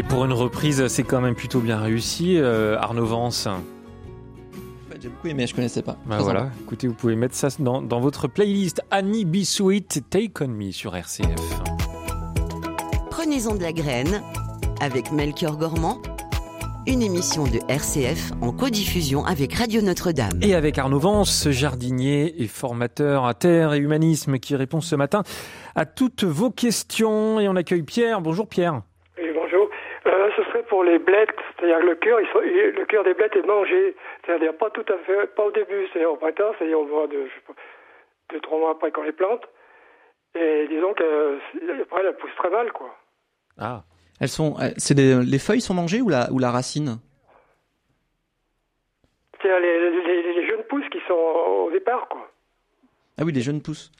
Pour 0.08 0.26
une 0.26 0.34
reprise, 0.34 0.88
c'est 0.88 1.04
quand 1.04 1.22
même 1.22 1.36
plutôt 1.36 1.60
bien 1.60 1.80
réussi, 1.80 2.38
euh, 2.38 2.78
Arnaud 2.80 3.06
Vance. 3.06 3.48
J'ai 5.00 5.10
beaucoup 5.10 5.28
aimé, 5.28 5.46
je 5.46 5.54
connaissais 5.54 5.82
pas. 5.82 5.98
Bah 6.06 6.17
voilà, 6.20 6.50
écoutez, 6.62 6.88
vous 6.88 6.93
pouvez 6.93 7.15
mettre 7.15 7.36
ça 7.36 7.50
dans, 7.60 7.82
dans 7.82 8.00
votre 8.00 8.28
playlist 8.28 8.82
Annie 8.89 9.26
Be 9.26 9.43
Sweet, 9.43 10.04
Take 10.10 10.43
On 10.43 10.48
Me 10.48 10.72
sur 10.72 10.96
RCF. 10.96 11.36
Prenez-en 13.12 13.56
de 13.56 13.62
la 13.62 13.74
graine 13.74 14.22
avec 14.82 15.12
Melchior 15.12 15.58
Gormand 15.58 16.02
une 16.88 17.02
émission 17.02 17.43
de 17.43 17.60
RCF 17.67 18.32
en 18.39 18.54
codiffusion 18.54 19.26
avec 19.26 19.54
Radio 19.56 19.82
Notre-Dame. 19.82 20.39
Et 20.41 20.56
avec 20.56 20.78
Arnaud 20.78 21.00
Vance, 21.00 21.50
jardinier 21.50 22.41
et 22.41 22.48
formateur 22.48 23.26
à 23.26 23.34
terre 23.34 23.74
et 23.74 23.80
humanisme 23.80 24.39
qui 24.39 24.56
répond 24.56 24.80
ce 24.80 24.96
matin 24.96 25.24
à 25.76 25.86
toutes 25.86 26.24
vos 26.24 26.50
questions. 26.50 27.41
Et 27.41 27.50
on 27.50 27.58
accueille 27.58 27.84
Pierre. 27.84 28.22
Bonjour 28.22 28.48
Pierre 28.48 28.84
pour 30.70 30.84
les 30.84 31.00
blettes, 31.00 31.36
c'est-à-dire 31.58 31.80
le 31.80 31.96
cœur, 31.96 32.20
le 32.20 32.86
cœur 32.86 33.04
des 33.04 33.14
blettes 33.14 33.36
est 33.36 33.46
mangé, 33.46 33.96
c'est-à-dire 34.26 34.56
pas 34.56 34.70
tout 34.70 34.86
à 34.88 34.98
fait, 35.00 35.28
pas 35.36 35.46
au 35.46 35.52
début, 35.52 35.88
c'est-à-dire 35.88 36.12
au 36.12 36.18
printemps, 36.18 36.54
c'est-à-dire 36.58 36.80
on 36.80 36.86
voit 36.86 37.08
de, 37.08 37.28
deux, 38.32 38.40
trois 38.42 38.60
mois 38.60 38.72
après 38.72 38.92
qu'on 38.92 39.04
les 39.04 39.12
plante, 39.12 39.44
et 40.36 40.68
disons 40.68 40.94
qu'après 40.94 42.02
elles 42.04 42.18
poussent 42.18 42.36
très 42.38 42.50
mal, 42.50 42.72
quoi. 42.72 42.96
Ah. 43.58 43.84
Elles 44.20 44.30
sont, 44.30 44.56
euh, 44.60 44.70
c'est 44.78 44.98
les 44.98 45.40
feuilles 45.40 45.62
sont 45.62 45.76
mangées 45.76 46.02
ou 46.02 46.10
la, 46.10 46.32
ou 46.32 46.40
la 46.40 46.52
racine? 46.52 47.00
C'est 49.42 49.60
les, 49.60 50.34
les, 50.34 50.48
jeunes 50.48 50.64
pousses 50.64 50.90
qui 50.90 51.00
sont 51.08 51.14
au 51.14 51.72
départ, 51.72 52.08
quoi. 52.10 52.28
Ah 53.20 53.24
oui, 53.24 53.32
les 53.32 53.42
jeunes 53.42 53.62
pousses. 53.62 53.92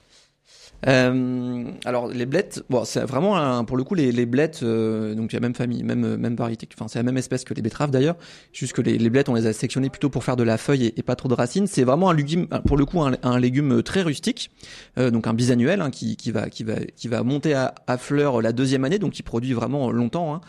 Euh, 0.86 1.72
alors 1.86 2.08
les 2.08 2.26
blettes, 2.26 2.64
c'est 2.86 3.02
vraiment 3.02 3.64
pour 3.66 3.78
le 3.78 3.84
coup 3.84 3.96
les, 3.96 4.26
blettes, 4.26 4.60
euh, 4.62 5.16
donc 5.16 5.34
il 5.34 5.36
y 5.36 5.38
a 5.38 5.40
même 5.40 5.56
famille, 5.56 5.84
même 5.84 6.18
même 6.18 6.36
variété, 6.36 6.68
enfin 6.76 6.88
c'est 6.88 7.00
la 7.00 7.04
même 7.04 7.18
espèce 7.18 7.44
que 7.44 7.54
les 7.54 7.62
betteraves 7.62 7.90
d'ailleurs, 7.90 8.16
juste 8.54 8.74
que 8.74 8.82
les, 8.82 9.10
blettes 9.10 9.30
on 9.30 9.34
les 9.34 9.48
a 9.48 9.54
sectionnées 9.54 9.90
plutôt 9.90 10.10
pour 10.10 10.24
faire 10.24 10.36
de 10.36 10.44
la 10.44 10.58
feuille 10.58 10.94
et, 10.96 11.04
pas 11.04 11.16
trop 11.16 11.30
de 11.30 11.34
racines. 11.34 11.68
C'est 11.68 11.84
vraiment 11.84 12.10
un 12.10 12.14
légume, 12.14 12.48
pour 12.66 12.78
le 12.78 12.86
coup 12.86 13.02
un, 13.02 13.40
légume 13.40 13.82
très 13.82 14.02
rustique, 14.02 14.52
euh, 14.98 15.10
donc 15.10 15.26
un 15.26 15.34
bisannuel 15.34 15.82
hein, 15.82 15.90
qui, 15.90 16.16
va 16.32 16.50
qui 16.50 16.64
va 16.64 16.76
qui 16.96 17.08
va 17.08 17.24
monter 17.24 17.54
à, 17.54 17.98
fleur 17.98 18.42
la 18.42 18.52
deuxième 18.52 18.84
année, 18.84 19.00
donc 19.00 19.18
il 19.18 19.24
produit 19.24 19.54
vraiment 19.54 19.92
longtemps, 19.92 20.36
hein, 20.36 20.42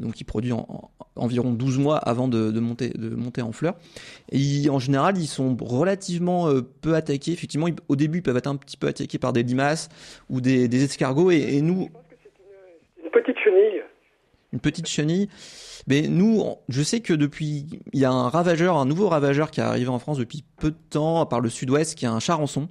donc 0.00 0.20
il 0.20 0.24
produit 0.24 0.52
en, 0.52 0.90
environ 1.16 1.52
12 1.52 1.78
mois 1.78 1.98
avant 1.98 2.28
de, 2.28 2.58
monter 2.58 2.90
de 2.90 3.10
monter 3.10 3.42
en 3.42 3.52
fleur. 3.52 3.74
Et 4.32 4.70
en 4.70 4.78
général 4.78 5.18
ils 5.18 5.26
sont 5.26 5.56
relativement 5.60 6.48
peu 6.80 6.94
attaqués. 6.94 7.32
Effectivement, 7.32 7.66
au 7.88 7.96
début 7.96 8.18
ils 8.18 8.22
peuvent 8.22 8.36
être 8.36 8.46
un 8.46 8.56
petit 8.56 8.76
peu 8.76 8.86
attaqués 8.86 9.18
par 9.18 9.32
des 9.32 9.44
ou 10.28 10.40
des, 10.40 10.84
escargots. 10.84 11.30
Et, 11.30 11.60
nous. 11.60 11.88
Une 13.02 13.10
petite 13.10 13.38
chenille. 13.38 13.82
Une 14.52 14.60
petite 14.60 14.86
chenille. 14.86 15.28
Mais 15.86 16.02
nous, 16.02 16.44
je 16.68 16.82
sais 16.82 17.00
que 17.00 17.14
depuis, 17.14 17.66
il 17.92 18.00
y 18.00 18.04
a 18.04 18.10
un 18.10 18.28
ravageur, 18.28 18.76
un 18.76 18.84
nouveau 18.84 19.08
ravageur 19.08 19.50
qui 19.50 19.60
est 19.60 19.62
arrivé 19.62 19.88
en 19.88 19.98
France 19.98 20.18
depuis 20.18 20.44
peu 20.58 20.70
de 20.70 20.76
temps, 20.90 21.24
par 21.26 21.40
le 21.40 21.48
sud-ouest, 21.48 21.94
qui 21.94 22.04
est 22.04 22.08
un 22.08 22.20
charançon 22.20 22.68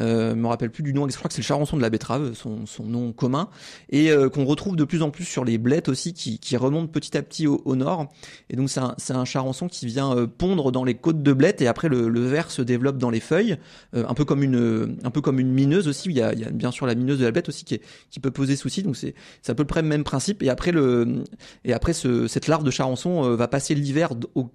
euh, 0.00 0.34
me 0.34 0.46
rappelle 0.46 0.70
plus 0.70 0.82
du 0.82 0.92
nom, 0.92 1.08
je 1.08 1.16
crois 1.16 1.28
que 1.28 1.34
c'est 1.34 1.42
le 1.42 1.46
charançon 1.46 1.76
de 1.76 1.82
la 1.82 1.90
betterave, 1.90 2.34
son, 2.34 2.66
son 2.66 2.84
nom 2.84 3.12
commun, 3.12 3.48
et 3.90 4.10
euh, 4.10 4.28
qu'on 4.28 4.44
retrouve 4.44 4.76
de 4.76 4.84
plus 4.84 5.02
en 5.02 5.10
plus 5.10 5.24
sur 5.24 5.44
les 5.44 5.58
blettes 5.58 5.88
aussi, 5.88 6.14
qui, 6.14 6.38
qui 6.38 6.56
remontent 6.56 6.88
petit 6.88 7.16
à 7.16 7.22
petit 7.22 7.46
au, 7.46 7.76
nord. 7.76 8.08
Et 8.50 8.56
donc 8.56 8.70
c'est 8.70 8.80
un, 8.80 8.94
un, 9.10 9.24
charançon 9.24 9.68
qui 9.68 9.86
vient 9.86 10.16
euh, 10.16 10.26
pondre 10.26 10.72
dans 10.72 10.84
les 10.84 10.94
côtes 10.94 11.22
de 11.22 11.32
blettes, 11.32 11.62
et 11.62 11.66
après 11.66 11.88
le, 11.88 12.08
le 12.08 12.20
verre 12.26 12.50
se 12.50 12.62
développe 12.62 12.98
dans 12.98 13.10
les 13.10 13.20
feuilles, 13.20 13.58
euh, 13.94 14.04
un 14.08 14.14
peu 14.14 14.24
comme 14.24 14.42
une, 14.42 14.98
un 15.02 15.10
peu 15.10 15.20
comme 15.20 15.40
une 15.40 15.52
mineuse 15.52 15.88
aussi. 15.88 16.08
Il 16.08 16.16
y 16.16 16.22
a, 16.22 16.32
il 16.32 16.40
y 16.40 16.44
a 16.44 16.50
bien 16.50 16.70
sûr 16.70 16.86
la 16.86 16.94
mineuse 16.94 17.18
de 17.18 17.24
la 17.24 17.30
blette 17.30 17.48
aussi 17.48 17.64
qui, 17.64 17.74
est, 17.74 17.82
qui 18.10 18.20
peut 18.20 18.30
poser 18.30 18.56
souci. 18.56 18.82
Donc 18.82 18.96
c'est, 18.96 19.14
à 19.48 19.54
peu 19.54 19.64
près 19.64 19.82
le 19.82 19.88
même 19.88 20.04
principe. 20.04 20.42
Et 20.42 20.50
après 20.50 20.72
le, 20.72 21.24
et 21.64 21.72
après 21.72 21.92
ce, 21.92 22.26
cette 22.26 22.46
larve 22.46 22.64
de 22.64 22.70
charançon 22.70 23.34
va 23.34 23.48
passer 23.48 23.74
l'hiver 23.74 24.10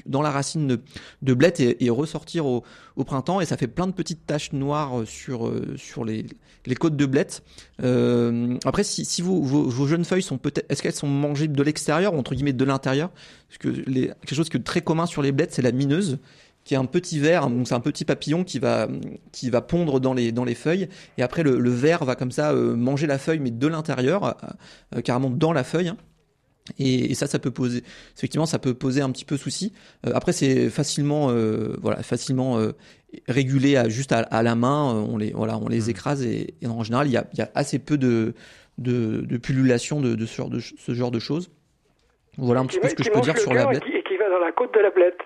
dans 0.06 0.22
la 0.22 0.32
racine 0.32 0.68
de, 0.68 0.82
de 1.22 1.34
et, 1.60 1.86
et 1.86 1.90
ressortir 1.90 2.46
au, 2.46 2.64
au 2.96 3.04
printemps, 3.04 3.42
et 3.42 3.46
ça 3.46 3.58
fait 3.58 3.68
plein 3.68 3.88
de 3.88 3.92
petites 3.92 4.26
taches 4.28 4.54
noires 4.54 5.02
sur 5.06 5.24
sur, 5.24 5.48
euh, 5.48 5.76
sur 5.78 6.06
les, 6.06 6.26
les 6.66 6.76
côtes 6.76 6.98
de 6.98 7.06
blettes. 7.06 7.44
Euh, 7.82 8.58
après, 8.66 8.84
si, 8.84 9.22
vous, 9.22 9.44
vos, 9.44 9.88
jeunes 9.88 10.06
feuilles 10.06 10.22
sont 10.22 10.38
peut-être, 10.38 10.66
est-ce 10.70 10.84
qu'elles 10.84 10.94
sont 10.94 11.08
mangées 11.08 11.48
de 11.48 11.64
l'extérieur 11.64 12.14
ou 12.14 12.18
entre 12.18 12.36
guillemets 12.36 12.54
de 12.54 12.66
l'intérieur? 12.66 13.10
Parce 13.48 13.58
que 13.58 13.70
quelque 13.70 14.36
chose 14.36 14.50
qui 14.50 14.58
est 14.58 14.64
très 14.64 14.82
commun 14.82 15.06
sur 15.06 15.22
les 15.22 15.32
blettes, 15.32 15.54
c'est 15.54 15.62
la 15.62 15.72
mineuse 15.72 16.20
qui 16.66 16.76
est 16.76 16.78
un 16.78 16.86
petit 16.86 17.20
ver, 17.20 17.50
donc 17.50 17.68
c'est 17.68 17.74
un 17.74 17.82
petit 17.82 18.06
papillon 18.06 18.46
qui 18.46 18.58
va 18.58 18.88
qui 19.34 19.50
va 19.50 19.60
pondre 19.60 20.00
dans 20.00 20.14
les 20.14 20.32
dans 20.32 20.46
les 20.46 20.56
feuilles 20.56 20.88
et 21.18 21.22
après 21.22 21.44
le, 21.44 21.60
le 21.60 21.70
ver 21.70 22.06
va 22.06 22.16
comme 22.16 22.32
ça 22.32 22.54
euh, 22.54 22.78
manger 22.78 23.06
la 23.06 23.18
feuille 23.18 23.40
mais 23.40 23.52
de 23.52 23.68
l'intérieur, 23.68 24.38
carrément 25.04 25.30
dans 25.30 25.52
la 25.52 25.66
feuille. 25.66 25.94
Et, 26.80 27.14
ça, 27.14 27.28
ça 27.28 27.40
peut 27.40 27.52
poser, 27.52 27.84
effectivement, 28.16 28.46
ça 28.46 28.58
peut 28.58 28.74
poser 28.74 29.02
un 29.02 29.12
petit 29.12 29.26
peu 29.26 29.36
souci. 29.36 29.74
après, 30.04 30.32
c'est 30.32 30.70
facilement, 30.70 31.28
voilà, 31.82 32.04
facilement 32.04 32.58
régulés 33.28 33.76
à, 33.76 33.90
juste 33.90 34.12
à, 34.12 34.44
la 34.44 34.56
main, 34.56 34.96
euh, 34.96 35.06
on 35.10 35.18
les, 35.18 35.32
voilà, 35.32 35.58
on 35.58 35.68
les 35.68 35.88
mmh. 35.88 35.90
écrase 35.90 36.26
et, 36.26 36.54
en 36.66 36.84
général, 36.84 37.08
il 37.08 37.14
y 37.14 37.18
a, 37.18 37.26
y 37.38 37.42
a, 37.42 37.50
assez 37.56 37.80
peu 37.80 37.98
de, 37.98 38.34
de, 38.78 39.22
de 39.22 39.38
pullulation 39.38 40.02
de, 40.02 40.16
de, 40.16 40.26
ce 40.26 40.36
genre 40.36 40.50
de 40.50 40.60
ce 40.60 40.94
genre 40.94 41.12
de 41.12 41.20
choses. 41.20 41.52
Voilà 42.38 42.62
un 42.62 42.66
petit 42.66 42.80
peu 42.80 42.90
ce 42.90 42.96
que 42.96 43.04
je 43.04 43.12
peux 43.12 43.22
dire 43.22 43.38
sur 43.38 43.54
la 43.54 43.66
blette. 43.66 43.84
Et 43.86 44.04
qui, 44.04 44.18
va 44.18 44.30
dans 44.30 44.40
la 44.40 44.52
côte 44.52 44.74
de 44.74 44.80
la 44.80 44.90
blette. 44.90 45.20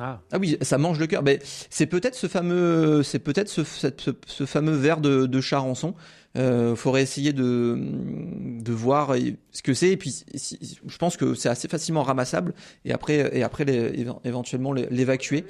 Ah. 0.00 0.20
ah. 0.32 0.38
oui, 0.38 0.56
ça 0.62 0.78
mange 0.78 0.98
le 0.98 1.06
cœur. 1.06 1.22
Mais 1.22 1.38
c'est 1.70 1.86
peut-être 1.86 2.14
ce 2.14 2.26
fameux, 2.26 3.02
c'est 3.02 3.18
peut-être 3.18 3.48
ce, 3.48 3.62
ce, 3.64 4.46
fameux 4.46 4.74
verre 4.74 5.00
de, 5.00 5.26
de 5.26 5.40
charançon. 5.40 5.94
Euh, 6.36 6.76
faudrait 6.76 7.02
essayer 7.02 7.32
de, 7.32 7.76
de 7.78 8.72
voir 8.72 9.14
ce 9.50 9.62
que 9.62 9.74
c'est. 9.74 9.90
Et 9.90 9.96
puis, 9.96 10.24
je 10.34 10.98
pense 10.98 11.16
que 11.16 11.34
c'est 11.34 11.48
assez 11.48 11.68
facilement 11.68 12.02
ramassable. 12.02 12.54
Et 12.84 12.92
après, 12.92 13.30
et 13.36 13.42
après 13.42 13.64
les, 13.64 14.06
éventuellement 14.24 14.72
l'évacuer. 14.72 15.44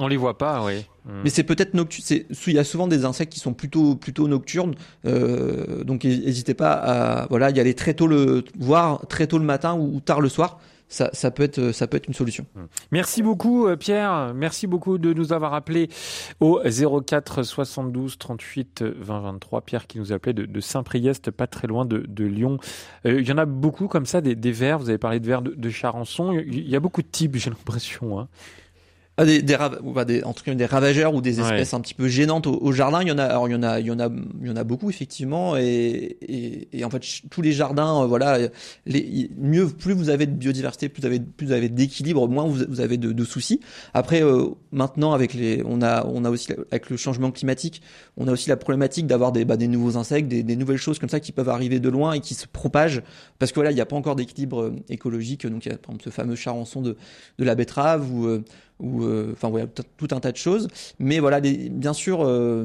On 0.00 0.08
les 0.08 0.16
voit 0.16 0.38
pas, 0.38 0.64
oui. 0.64 0.84
Hmm. 1.04 1.20
Mais 1.22 1.30
c'est 1.30 1.44
peut-être 1.44 1.74
nocturne. 1.74 2.24
Il 2.46 2.52
y 2.52 2.58
a 2.58 2.64
souvent 2.64 2.88
des 2.88 3.04
insectes 3.04 3.32
qui 3.32 3.38
sont 3.38 3.52
plutôt 3.52 3.94
plutôt 3.94 4.26
nocturnes, 4.26 4.74
euh, 5.06 5.84
donc 5.84 6.02
n'hésitez 6.02 6.54
pas 6.54 6.72
à 6.72 7.26
voilà 7.28 7.50
y 7.50 7.60
aller 7.60 7.74
très 7.74 7.94
tôt 7.94 8.08
le 8.08 8.42
voire 8.58 9.06
très 9.06 9.28
tôt 9.28 9.38
le 9.38 9.44
matin 9.44 9.76
ou, 9.76 10.00
tard 10.00 10.20
le 10.20 10.28
soir. 10.28 10.58
Ça, 10.88 11.10
ça, 11.12 11.30
peut 11.30 11.42
être 11.42 11.72
ça 11.72 11.86
peut 11.86 11.96
être 11.96 12.06
une 12.06 12.14
solution. 12.14 12.46
Hmm. 12.54 12.66
Merci 12.92 13.22
beaucoup 13.22 13.66
euh, 13.66 13.76
Pierre, 13.76 14.32
merci 14.34 14.66
beaucoup 14.66 14.98
de 14.98 15.12
nous 15.12 15.32
avoir 15.32 15.54
appelé 15.54 15.88
au 16.40 16.60
04 16.60 17.42
72 17.42 18.18
38 18.18 18.82
20 18.82 19.20
23. 19.20 19.62
Pierre 19.62 19.86
qui 19.86 19.98
nous 19.98 20.12
appelait 20.12 20.34
de, 20.34 20.60
Saint-Priest, 20.60 21.30
pas 21.30 21.46
très 21.46 21.66
loin 21.66 21.84
de, 21.84 22.24
Lyon. 22.24 22.58
Euh, 23.06 23.20
il 23.20 23.28
y 23.28 23.32
en 23.32 23.38
a 23.38 23.44
beaucoup 23.46 23.88
comme 23.88 24.06
ça 24.06 24.20
des, 24.20 24.34
des 24.34 24.52
vers. 24.52 24.78
Vous 24.78 24.88
avez 24.88 24.98
parlé 24.98 25.20
de 25.20 25.26
vers 25.26 25.42
de, 25.42 25.54
de 25.54 25.70
Charançon. 25.70 26.32
Il 26.32 26.68
y 26.68 26.76
a 26.76 26.80
beaucoup 26.80 27.02
de 27.02 27.08
types, 27.08 27.36
j'ai 27.36 27.50
l'impression. 27.50 28.20
Hein. 28.20 28.28
Ah, 29.16 29.24
des, 29.24 29.42
des, 29.42 29.56
des, 30.06 30.24
en 30.24 30.32
tout 30.32 30.42
cas 30.42 30.52
des 30.54 30.66
ravageurs 30.66 31.14
ou 31.14 31.20
des 31.20 31.38
espèces 31.38 31.72
un 31.72 31.80
petit 31.80 31.94
peu 31.94 32.08
gênantes 32.08 32.48
au, 32.48 32.72
jardin. 32.72 33.00
Il 33.00 33.06
y 33.06 33.12
en 33.12 33.18
a 33.18 33.22
alors 33.22 33.48
il 33.48 33.52
y 33.52 33.54
en 33.54 33.62
a 33.62 33.78
il 33.78 33.86
y 33.86 33.90
en 33.92 34.00
a 34.00 34.08
il 34.40 34.48
y 34.48 34.50
en 34.50 34.56
a 34.56 34.64
beaucoup 34.64 34.90
effectivement. 34.90 35.56
Et, 35.56 36.16
et, 36.20 36.68
et 36.72 36.84
en 36.84 36.90
fait 36.90 37.00
tous 37.30 37.40
les 37.40 37.52
jardins 37.52 38.02
euh, 38.02 38.06
voilà 38.06 38.38
les, 38.86 39.30
mieux 39.38 39.68
plus 39.68 39.94
vous 39.94 40.08
avez 40.08 40.26
de 40.26 40.32
biodiversité 40.32 40.88
plus 40.88 41.02
vous 41.02 41.06
avez 41.06 41.20
plus 41.20 41.46
vous 41.46 41.52
avez 41.52 41.68
d'équilibre 41.68 42.26
moins 42.26 42.44
vous, 42.44 42.64
vous 42.68 42.80
avez 42.80 42.96
de, 42.96 43.12
de, 43.12 43.24
soucis. 43.24 43.60
Après 43.92 44.20
euh, 44.20 44.46
maintenant 44.72 45.12
avec 45.12 45.32
les 45.32 45.62
on 45.64 45.80
a 45.80 46.04
on 46.06 46.24
a 46.24 46.30
aussi 46.30 46.48
avec 46.72 46.90
le 46.90 46.96
changement 46.96 47.30
climatique 47.30 47.82
on 48.16 48.26
a 48.26 48.32
aussi 48.32 48.48
la 48.48 48.56
problématique 48.56 49.06
d'avoir 49.06 49.30
des 49.30 49.44
bah, 49.44 49.56
des 49.56 49.68
nouveaux 49.68 49.96
insectes 49.96 50.26
des, 50.26 50.42
des, 50.42 50.56
nouvelles 50.56 50.76
choses 50.76 50.98
comme 50.98 51.08
ça 51.08 51.20
qui 51.20 51.30
peuvent 51.30 51.48
arriver 51.48 51.78
de 51.78 51.88
loin 51.88 52.14
et 52.14 52.20
qui 52.20 52.34
se 52.34 52.48
propagent. 52.48 53.02
Parce 53.38 53.52
que 53.52 53.56
voilà 53.56 53.70
il 53.70 53.76
n'y 53.76 53.80
a 53.80 53.86
pas 53.86 53.96
encore 53.96 54.16
d'équilibre 54.16 54.62
euh, 54.62 54.76
écologique. 54.88 55.46
Donc 55.46 55.66
il 55.66 55.68
y 55.70 55.72
a 55.72 55.78
par 55.78 55.90
exemple 55.90 56.02
ce 56.02 56.10
fameux 56.10 56.34
charançon 56.34 56.82
de 56.82 56.96
de 57.38 57.44
la 57.44 57.54
betterave 57.54 58.12
ou 58.12 58.42
ou 58.80 59.04
euh, 59.04 59.30
enfin 59.32 59.48
voilà 59.48 59.66
tout 59.66 60.08
un 60.10 60.20
tas 60.20 60.32
de 60.32 60.36
choses. 60.36 60.68
Mais 60.98 61.20
voilà 61.20 61.40
bien 61.40 61.92
sûr 61.92 62.20
euh, 62.22 62.64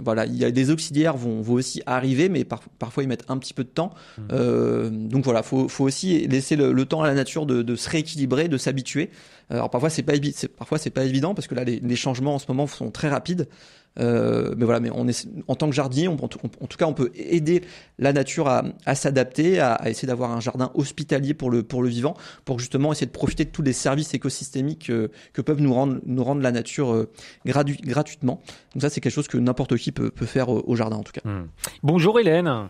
voilà 0.00 0.26
il 0.26 0.36
y 0.36 0.44
a 0.44 0.50
des 0.50 0.70
auxiliaires 0.70 1.16
vont, 1.16 1.42
vont 1.42 1.54
aussi 1.54 1.82
arriver 1.86 2.28
mais 2.28 2.44
parfois 2.44 3.02
ils 3.02 3.08
mettent 3.08 3.26
un 3.28 3.38
petit 3.38 3.54
peu 3.54 3.64
de 3.64 3.68
temps. 3.68 3.90
Mmh. 4.18 4.22
euh, 4.32 4.90
donc 4.90 5.24
voilà 5.24 5.42
faut 5.42 5.68
faut 5.68 5.84
aussi 5.84 6.26
laisser 6.26 6.56
le, 6.56 6.84
temps 6.84 7.02
à 7.02 7.06
la 7.06 7.14
nature 7.14 7.46
de, 7.46 7.62
de 7.62 7.76
se 7.76 7.88
rééquilibrer 7.90 8.48
de 8.48 8.56
s'habituer. 8.56 9.10
Alors 9.50 9.70
parfois 9.70 9.90
c'est 9.90 10.02
pas 10.02 10.14
parfois 10.56 10.78
c'est 10.78 10.90
pas 10.90 11.04
évident 11.04 11.34
parce 11.34 11.46
que 11.46 11.54
là 11.54 11.64
les, 11.64 11.80
les 11.80 11.96
changements 11.96 12.36
en 12.36 12.38
ce 12.38 12.46
moment 12.48 12.66
sont 12.66 12.90
très 12.90 13.08
rapides 13.08 13.48
euh, 13.98 14.54
mais 14.56 14.64
voilà, 14.64 14.80
mais 14.80 14.90
on 14.94 15.08
est 15.08 15.28
en 15.48 15.56
tant 15.56 15.68
que 15.68 15.74
jardinier, 15.74 16.08
en 16.08 16.16
tout 16.16 16.78
cas, 16.78 16.86
on 16.86 16.94
peut 16.94 17.10
aider 17.14 17.62
la 17.98 18.12
nature 18.12 18.48
à, 18.48 18.62
à 18.86 18.94
s'adapter, 18.94 19.58
à, 19.58 19.74
à, 19.74 19.90
essayer 19.90 20.06
d'avoir 20.06 20.30
un 20.30 20.40
jardin 20.40 20.70
hospitalier 20.74 21.34
pour 21.34 21.50
le 21.50 21.62
pour 21.62 21.82
le 21.82 21.88
vivant, 21.88 22.14
pour 22.44 22.60
justement 22.60 22.92
essayer 22.92 23.06
de 23.06 23.12
profiter 23.12 23.44
de 23.44 23.50
tous 23.50 23.62
les 23.62 23.72
services 23.72 24.14
écosystémiques 24.14 24.90
euh, 24.90 25.08
que 25.32 25.42
peuvent 25.42 25.60
nous 25.60 25.74
rendre 25.74 26.00
nous 26.04 26.22
rendre 26.22 26.40
la 26.40 26.52
nature 26.52 26.92
euh, 26.92 27.10
gratuitement. 27.44 28.40
Donc 28.74 28.82
ça, 28.82 28.90
c'est 28.90 29.00
quelque 29.00 29.12
chose 29.12 29.28
que 29.28 29.38
n'importe 29.38 29.76
qui 29.76 29.90
peut, 29.90 30.10
peut 30.10 30.26
faire 30.26 30.48
au 30.50 30.76
jardin 30.76 30.96
en 30.96 31.02
tout 31.02 31.12
cas. 31.12 31.28
Hmm. 31.28 31.48
Bonjour 31.82 32.18
Hélène. 32.20 32.68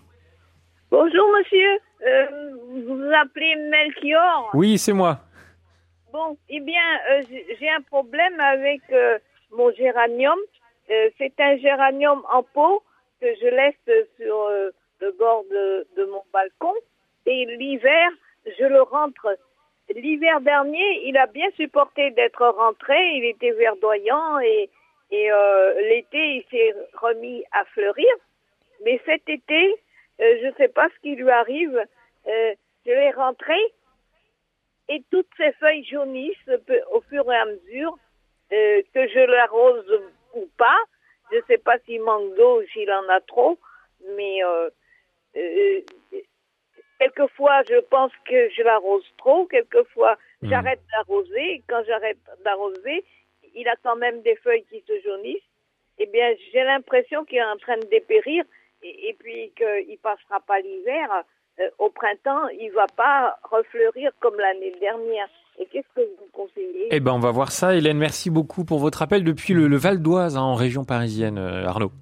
Bonjour 0.91 1.27
monsieur. 1.39 1.79
vous 2.87 2.97
vous 2.97 3.11
appelez 3.23 3.55
Melchior 3.71 4.51
Oui, 4.55 4.79
c'est 4.79 4.95
moi. 4.95 5.21
Bon, 6.13 6.37
eh 6.49 6.59
bien, 6.61 6.83
j'ai 7.61 7.69
un 7.69 7.83
problème 7.83 8.41
avec 8.41 8.81
mon 9.57 9.71
géranium. 9.73 10.39
Euh, 10.91 11.11
c'est 11.19 11.39
un 11.39 11.57
géranium 11.59 12.23
en 12.33 12.43
pot 12.43 12.83
que 13.21 13.27
je 13.41 13.47
laisse 13.47 14.07
sur 14.17 14.43
euh, 14.47 14.71
le 15.01 15.13
bord 15.13 15.45
de, 15.45 16.05
mon 16.07 16.23
balcon. 16.33 16.75
Et 17.27 17.45
l'hiver, 17.47 18.11
je 18.59 18.65
le 18.65 18.83
rentre. 18.83 19.39
L'hiver 19.95 20.41
dernier, 20.41 21.07
il 21.07 21.17
a 21.17 21.27
bien 21.27 21.49
supporté 21.57 22.11
d'être 22.11 22.45
rentré. 22.45 22.97
Il 23.17 23.25
était 23.25 23.53
verdoyant 23.53 24.39
et, 24.41 24.69
euh, 25.13 25.81
l'été, 25.83 26.37
il 26.37 26.45
s'est 26.51 26.75
remis 26.95 27.45
à 27.53 27.65
fleurir. 27.67 28.13
Mais 28.85 29.01
cet 29.05 29.29
été, 29.29 29.75
je 30.19 30.47
ne 30.47 30.55
sais 30.55 30.69
pas 30.69 30.89
ce 30.89 31.01
qui 31.03 31.15
lui 31.15 31.31
arrive. 31.31 31.85
je 32.27 32.91
l'ai 32.91 33.11
rentré 33.11 33.59
et 34.89 35.03
toutes 35.11 35.29
ses 35.37 35.53
feuilles 35.53 35.85
jaunissent 35.85 36.51
au 36.93 37.01
fur 37.03 37.31
et 37.31 37.37
à 37.37 37.45
mesure 37.45 37.97
que 38.51 39.09
je 39.09 39.31
l'arrose 39.31 40.01
ou 40.35 40.49
pas. 40.57 40.79
Je 41.31 41.37
ne 41.37 41.43
sais 41.43 41.59
pas 41.59 41.79
s'il 41.81 42.03
manque 42.03 42.35
d'eau, 42.35 42.63
s'il 42.73 42.91
en 42.91 43.09
a 43.09 43.21
trop, 43.21 43.59
mais 44.17 44.43
euh, 44.45 44.71
euh, 45.37 45.81
quelquefois 46.99 47.63
je 47.69 47.81
pense 47.81 48.13
que 48.27 48.51
je 48.51 48.63
l'arrose 48.63 49.07
trop, 49.19 49.47
quelquefois 49.47 50.17
hmm. 50.43 50.51
j'arrête 50.51 50.81
d'arroser. 50.93 51.63
Quand 51.69 51.83
j'arrête 51.87 52.19
d'arroser, 52.45 53.05
il 53.55 53.69
a 53.69 53.77
quand 53.83 53.97
même 53.97 54.23
des 54.23 54.37
feuilles 54.37 54.65
qui 54.65 54.83
se 54.87 55.01
jaunissent. 55.03 55.43
Eh 55.99 56.07
bien, 56.07 56.35
j'ai 56.53 56.65
l'impression 56.65 57.25
qu'il 57.25 57.39
est 57.39 57.45
en 57.45 57.59
train 57.59 57.77
de 57.77 57.87
dépérir 57.87 58.45
et, 58.83 59.15
puis 59.19 59.53
qu'il 59.57 59.99
passera 59.99 60.41
pas 60.41 60.61
l'hiver. 60.61 61.25
Euh, 61.59 61.69
au 61.79 61.91
printemps, 61.91 62.49
il 62.49 62.71
va 62.71 62.87
pas 62.87 63.39
refleurir 63.43 64.11
comme 64.21 64.37
l'année 64.39 64.75
dernière. 64.81 65.29
Et 65.61 65.67
qu'est-ce 65.71 65.95
que 65.95 66.01
vous 66.01 66.29
conseillez? 66.33 66.89
Eh 66.91 67.01
ben, 67.01 67.13
on 67.13 67.19
va 67.19 67.31
voir 67.31 67.53
ça. 67.53 67.77
Hélène, 67.77 67.99
merci 67.99 68.31
beaucoup 68.31 68.65
pour 68.65 68.79
votre 68.79 69.03
appel 69.03 69.25
depuis 69.25 69.53
le, 69.53 69.77
Val 69.77 70.01
d'Oise, 70.01 70.37
hein, 70.37 70.41
en 70.41 70.55
région 70.55 70.85
parisienne, 70.85 71.37
euh, 71.37 71.67
Arnaud. 71.67 71.93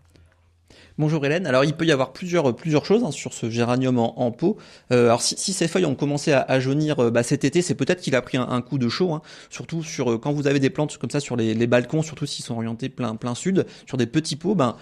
Bonjour 0.99 1.25
Hélène. 1.25 1.47
Alors 1.47 1.65
il 1.65 1.75
peut 1.75 1.85
y 1.85 1.93
avoir 1.93 2.13
plusieurs 2.13 2.57
plusieurs 2.57 2.85
choses 2.85 3.05
hein, 3.05 3.13
sur 3.13 3.33
ce 3.33 3.49
géranium 3.49 4.01
en, 4.01 4.33
pot. 4.33 4.57
Euh, 4.91 5.05
alors 5.05 5.23
si, 5.23 5.37
si, 5.39 5.53
ces 5.53 5.69
feuilles 5.69 5.87
ont 5.87 5.95
commencé 5.95 6.33
à, 6.33 6.41
à 6.41 6.59
jaunir 6.59 6.99
euh, 6.99 7.11
bah, 7.13 7.23
cet 7.23 7.45
été, 7.45 7.63
c'est 7.63 7.77
peut-être 7.77 8.01
qu'il 8.01 8.17
a 8.17 8.23
pris 8.23 8.37
un, 8.37 8.61
coup 8.63 8.79
de 8.79 8.89
chaud. 8.89 9.13
Hein. 9.13 9.23
surtout 9.49 9.85
sur 9.85 10.11
euh, 10.11 10.19
quand 10.19 10.33
vous 10.33 10.49
avez 10.49 10.59
des 10.59 10.71
plantes 10.71 10.99
comme 10.99 11.11
ça 11.11 11.21
sur 11.21 11.37
les, 11.37 11.55
les 11.55 11.67
balcons, 11.69 12.03
surtout 12.03 12.27
s'ils 12.27 12.45
sont 12.45 12.57
orientés 12.57 12.89
plein 12.89 13.15
plein 13.15 13.37
sud, 13.37 13.65
sur 13.87 13.97
des 13.97 14.07
petits 14.07 14.35
pots, 14.35 14.57
ben 14.57 14.77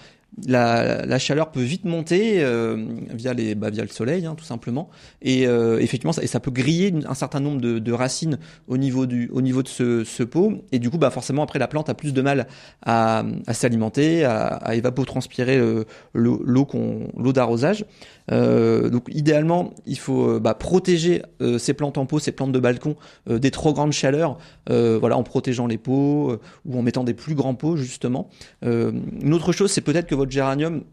la, 0.45 1.17
chaleur 1.17 1.51
peut 1.51 1.61
vite 1.61 1.85
monter 1.85 2.43
euh, 2.43 2.85
via 3.11 3.33
les 3.33 3.55
bah, 3.55 3.69
via 3.69 3.83
le 3.83 3.89
soleil 3.89 4.25
hein, 4.25 4.35
tout 4.35 4.45
simplement. 4.45 4.89
Et 5.21 5.47
euh, 5.47 5.79
effectivement 5.79 6.13
ça, 6.13 6.39
peut 6.39 6.51
griller 6.51 6.93
un 7.07 7.13
certain 7.15 7.39
nombre 7.39 7.59
de, 7.59 7.91
racines 7.91 8.37
au 8.67 8.77
niveau 8.77 9.05
de 9.05 9.67
ce, 9.67 10.23
pot. 10.23 10.63
Et 10.71 10.79
du 10.79 10.89
coup 10.89 10.97
bah 10.97 11.09
forcément 11.09 11.43
après 11.43 11.59
la 11.59 11.67
plante 11.67 11.89
a 11.89 11.93
plus 11.93 12.13
de 12.13 12.21
mal 12.21 12.47
à, 12.85 13.23
s'alimenter 13.51 14.25
à, 14.25 14.75
évapotranspirer 14.75 15.57
euh, 15.57 15.85
l'eau 16.13 17.33
d'arrosage. 17.33 17.85
Donc 18.29 19.05
idéalement, 19.09 19.73
il 19.85 19.97
faut 19.97 20.39
bah, 20.39 20.53
protéger 20.53 21.21
ces 21.57 21.73
plantes 21.73 21.97
en 21.97 22.05
pot, 22.05 22.19
ces 22.19 22.33
plantes 22.33 22.51
de 22.51 22.59
balcon 22.59 22.95
des 23.27 23.51
trop 23.51 23.73
grandes 23.73 23.93
chaleurs, 23.93 24.37
voilà, 24.67 25.17
en 25.17 25.23
protégeant 25.23 25.65
les 25.65 25.77
pots 25.77 26.37
ou 26.65 26.77
en 26.77 26.81
mettant 26.81 27.03
des 27.03 27.13
plus 27.13 27.35
grands 27.35 27.55
pots 27.55 27.77
justement. 27.77 28.29
une 28.63 29.33
autre 29.33 29.53
chose, 29.53 29.71
c'est 29.71 29.81
peut-être 29.81 30.07
que 30.07 30.15
votre 30.17 30.31
géranium 30.31 30.83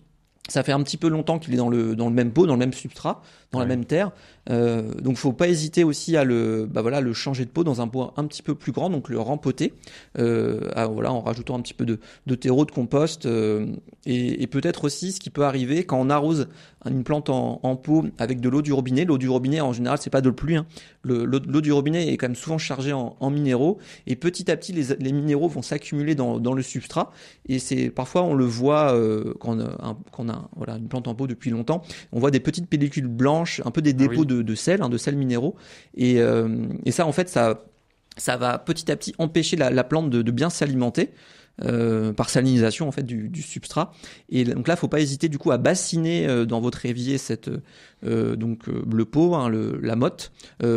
ça 0.48 0.62
fait 0.62 0.72
un 0.72 0.82
petit 0.82 0.96
peu 0.96 1.08
longtemps 1.08 1.38
qu'il 1.38 1.54
est 1.54 1.56
dans 1.56 1.70
le 1.70 1.96
dans 1.96 2.08
le 2.08 2.14
même 2.14 2.30
pot, 2.30 2.46
dans 2.46 2.52
le 2.52 2.58
même 2.58 2.72
substrat, 2.72 3.22
dans 3.50 3.60
la 3.60 3.66
même 3.66 3.84
terre. 3.84 4.10
Euh, 4.50 4.92
donc, 5.00 5.16
faut 5.16 5.33
pas 5.33 5.48
hésiter 5.48 5.85
aussi 5.85 6.16
à 6.16 6.24
le, 6.24 6.68
bah 6.70 6.83
voilà, 6.83 7.00
le 7.00 7.12
changer 7.12 7.44
de 7.44 7.50
pot 7.50 7.64
dans 7.64 7.80
un 7.80 7.88
pot 7.88 8.12
un 8.16 8.24
petit 8.26 8.42
peu 8.42 8.54
plus 8.54 8.72
grand, 8.72 8.90
donc 8.90 9.09
le 9.09 9.18
rempoter, 9.18 9.72
euh, 10.18 10.61
voilà, 10.92 11.12
en 11.12 11.20
rajoutant 11.20 11.57
un 11.57 11.61
petit 11.61 11.74
peu 11.74 11.87
de, 11.87 11.98
de 12.26 12.35
terreau, 12.35 12.64
de 12.64 12.70
compost, 12.70 13.26
euh, 13.26 13.66
et, 14.07 14.42
et 14.42 14.46
peut-être 14.46 14.85
aussi 14.85 15.12
ce 15.12 15.20
qui 15.20 15.30
peut 15.30 15.44
arriver 15.44 15.85
quand 15.85 16.00
on 16.00 16.11
arrose 16.11 16.48
une 16.88 17.04
plante 17.04 17.30
en, 17.30 17.61
en 17.62 17.76
pot 17.76 18.04
avec 18.18 18.40
de 18.40 18.48
l'eau 18.50 18.61
du 18.61 18.72
robinet. 18.72 19.07
L'eau 19.07 19.16
du 19.16 19.28
robinet, 19.28 19.62
en 19.62 19.72
général, 19.72 19.98
c'est 19.98 20.11
pas 20.11 20.20
de 20.20 20.28
pluie. 20.28 20.57
Hein. 20.57 20.66
L'eau 21.04 21.61
du 21.61 21.72
robinet 21.72 22.12
est 22.12 22.16
quand 22.16 22.28
même 22.28 22.35
souvent 22.35 22.59
chargée 22.59 22.92
en, 22.92 23.16
en 23.20 23.30
minéraux, 23.30 23.78
et 24.07 24.16
petit 24.16 24.50
à 24.50 24.57
petit, 24.57 24.72
les, 24.72 24.94
les 24.98 25.12
minéraux 25.12 25.48
vont 25.48 25.62
s'accumuler 25.62 26.14
dans, 26.14 26.38
dans 26.38 26.52
le 26.52 26.62
substrat. 26.62 27.11
Et 27.48 27.59
c'est 27.59 27.90
parfois 27.90 28.22
on 28.22 28.35
le 28.35 28.44
voit 28.44 28.94
euh, 28.94 29.35
quand 29.40 29.59
on 29.59 29.61
a, 29.61 29.96
quand 30.12 30.24
on 30.24 30.28
a 30.28 30.48
voilà 30.57 30.76
une 30.76 30.88
plante 30.88 31.09
en 31.09 31.14
pot 31.14 31.26
depuis 31.26 31.50
longtemps, 31.50 31.83
on 32.12 32.20
voit 32.20 32.30
des 32.30 32.40
petites 32.40 32.68
pellicules 32.68 33.07
blanches, 33.07 33.61
un 33.64 33.70
peu 33.70 33.83
des 33.83 33.90
ah 33.90 34.07
dépôts 34.09 34.24
de 34.24 34.34
de, 34.42 34.55
sel, 34.55 34.83
hein, 34.83 34.88
de 34.88 34.99
sel 34.99 35.16
minéraux. 35.16 35.55
Et, 35.97 36.20
euh, 36.20 36.66
et, 36.85 36.90
ça, 36.90 37.07
en 37.07 37.12
fait, 37.12 37.29
ça, 37.29 37.64
ça 38.16 38.37
va 38.37 38.59
petit 38.59 38.90
à 38.90 38.97
petit 38.97 39.14
empêcher 39.18 39.57
la, 39.57 39.85
plante 39.85 40.11
de, 40.11 40.23
de 40.23 40.31
bien 40.31 40.51
s'alimenter. 40.51 41.11
Euh, 41.62 42.12
par 42.12 42.30
salinisation 42.30 42.88
en 42.88 42.90
fait 42.90 43.04
du, 43.04 43.30
substrat. 43.40 43.92
Et 44.28 44.42
donc 44.42 44.66
là, 44.66 44.74
faut 44.74 44.88
pas 44.88 44.98
hésiter 44.98 45.28
du 45.28 45.38
coup 45.38 45.52
à 45.52 45.56
bassiner 45.56 46.26
euh, 46.26 46.46
dans 46.46 46.60
votre 46.60 46.84
évier 46.84 47.16
cette 47.16 47.48
euh, 48.04 48.34
donc 48.34 48.66
le 48.66 49.04
pot, 49.04 49.36
hein, 49.36 49.48
le, 49.48 49.78
la 49.80 49.94
motte, 49.94 50.32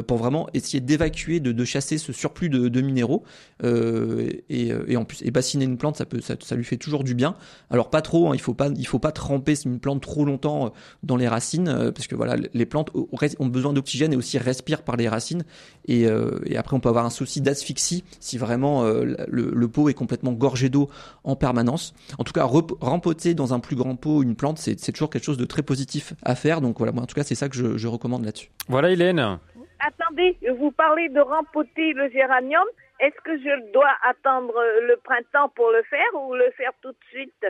pour 0.06 0.18
vraiment 0.18 0.48
essayer 0.54 0.80
d'évacuer, 0.80 1.40
de, 1.40 1.66
chasser 1.66 1.98
ce 1.98 2.14
surplus 2.14 2.50
de, 2.50 2.82
minéraux. 2.82 3.24
Et, 3.64 4.72
en 4.96 5.04
plus, 5.04 5.24
et 5.24 5.32
bassiner 5.32 5.66
une 5.66 5.78
plante, 5.78 5.98
ça 5.98 6.06
peut, 6.06 6.22
ça, 6.22 6.36
ça 6.40 6.56
lui 6.56 6.64
fait 6.64 6.78
toujours 6.78 7.04
du 7.04 7.16
bien. 7.16 7.36
Alors 7.72 7.90
pas 7.90 8.02
trop, 8.02 8.30
hein, 8.30 8.32
il 8.36 8.40
faut 8.40 8.54
pas, 8.54 8.70
il 8.78 8.88
faut 8.88 9.00
pas 9.00 9.12
tremper 9.12 9.56
une 9.66 9.80
plante 9.80 10.02
trop 10.02 10.26
longtemps 10.26 10.74
dans 11.04 11.18
les 11.18 11.28
racines, 11.28 11.92
parce 11.94 12.08
que 12.08 12.16
voilà, 12.16 12.36
les 12.54 12.66
plantes 12.66 12.92
ont 12.94 13.48
besoin 13.48 13.74
d'oxygène 13.74 14.14
et 14.14 14.16
aussi 14.16 14.38
respirent 14.38 14.84
par 14.84 14.96
les 14.96 15.10
racines. 15.10 15.44
Et, 15.88 16.06
et 16.46 16.58
après, 16.58 16.78
on 16.78 16.80
peut 16.80 16.90
avoir 16.90 17.06
un 17.06 17.10
souci 17.10 17.42
d'asphyxie 17.42 18.04
si 18.20 18.38
vraiment 18.38 18.84
le, 18.86 19.18
le, 19.28 19.68
pot 19.68 19.90
est 19.90 19.94
complètement 19.94 20.32
gorgé 20.32 20.67
d'eau 20.70 20.90
en 21.24 21.36
permanence. 21.36 21.94
En 22.18 22.24
tout 22.24 22.34
cas, 22.34 22.44
rempoter 22.44 23.34
dans 23.34 23.54
un 23.54 23.60
plus 23.60 23.76
grand 23.76 23.96
pot 23.96 24.24
une 24.24 24.36
plante, 24.36 24.58
c'est 24.58 24.92
toujours 24.92 25.10
quelque 25.10 25.26
chose 25.26 25.38
de 25.38 25.46
très 25.46 25.64
positif 25.64 26.14
à 26.24 26.36
faire. 26.36 26.62
Donc 26.62 26.78
voilà, 26.78 26.92
moi 26.92 27.04
en 27.04 27.06
tout 27.06 27.16
c'est 27.24 27.36
ça 27.36 27.50
que 27.50 27.56
je, 27.56 27.88
recommande 27.88 28.26
là-dessus. 28.26 28.50
Voilà, 28.68 28.92
Hélène. 28.92 29.40
Attendez, 29.80 30.38
vous 30.60 30.72
parlez 30.72 31.10
de 31.10 31.20
rempoter 31.20 31.94
le 31.94 32.10
géranium. 32.10 32.66
Est-ce 33.00 33.22
que 33.24 33.38
je 33.38 33.72
dois 33.74 33.92
attendre 34.10 34.54
le 34.88 34.98
printemps 35.04 35.50
pour 35.56 35.70
le 35.72 35.84
faire 35.84 36.22
ou 36.22 36.34
le 36.34 36.50
faire 36.58 36.72
tout 36.82 36.92
de 36.92 36.98
suite? 37.12 37.46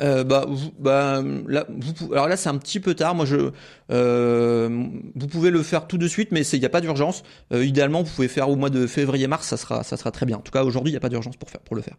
Euh, 0.00 0.24
bah, 0.24 0.46
bah, 0.78 1.22
là, 1.46 1.66
vous, 1.68 2.12
alors 2.12 2.28
là, 2.28 2.36
c'est 2.36 2.48
un 2.48 2.58
petit 2.58 2.80
peu 2.80 2.94
tard. 2.94 3.14
Moi, 3.14 3.26
je, 3.26 3.50
euh, 3.90 4.68
vous 5.14 5.26
pouvez 5.26 5.50
le 5.50 5.62
faire 5.62 5.86
tout 5.86 5.98
de 5.98 6.08
suite, 6.08 6.32
mais 6.32 6.46
il 6.46 6.60
n'y 6.60 6.66
a 6.66 6.70
pas 6.70 6.80
d'urgence. 6.80 7.22
Euh, 7.52 7.64
idéalement, 7.64 8.02
vous 8.02 8.14
pouvez 8.14 8.28
faire 8.28 8.48
au 8.48 8.56
mois 8.56 8.70
de 8.70 8.86
février-mars, 8.86 9.46
ça 9.46 9.56
sera, 9.56 9.82
ça 9.82 9.96
sera 9.96 10.10
très 10.10 10.26
bien. 10.26 10.38
En 10.38 10.40
tout 10.40 10.52
cas, 10.52 10.64
aujourd'hui, 10.64 10.90
il 10.90 10.94
n'y 10.94 10.98
a 10.98 11.00
pas 11.00 11.08
d'urgence 11.08 11.36
pour 11.36 11.50
faire, 11.50 11.60
pour 11.60 11.76
le 11.76 11.82
faire. 11.82 11.96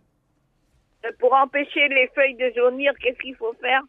Pour 1.19 1.33
empêcher 1.33 1.87
les 1.89 2.09
feuilles 2.15 2.35
de 2.35 2.51
jaunir, 2.55 2.93
qu'est-ce 3.01 3.19
qu'il 3.19 3.35
faut 3.35 3.53
faire? 3.61 3.81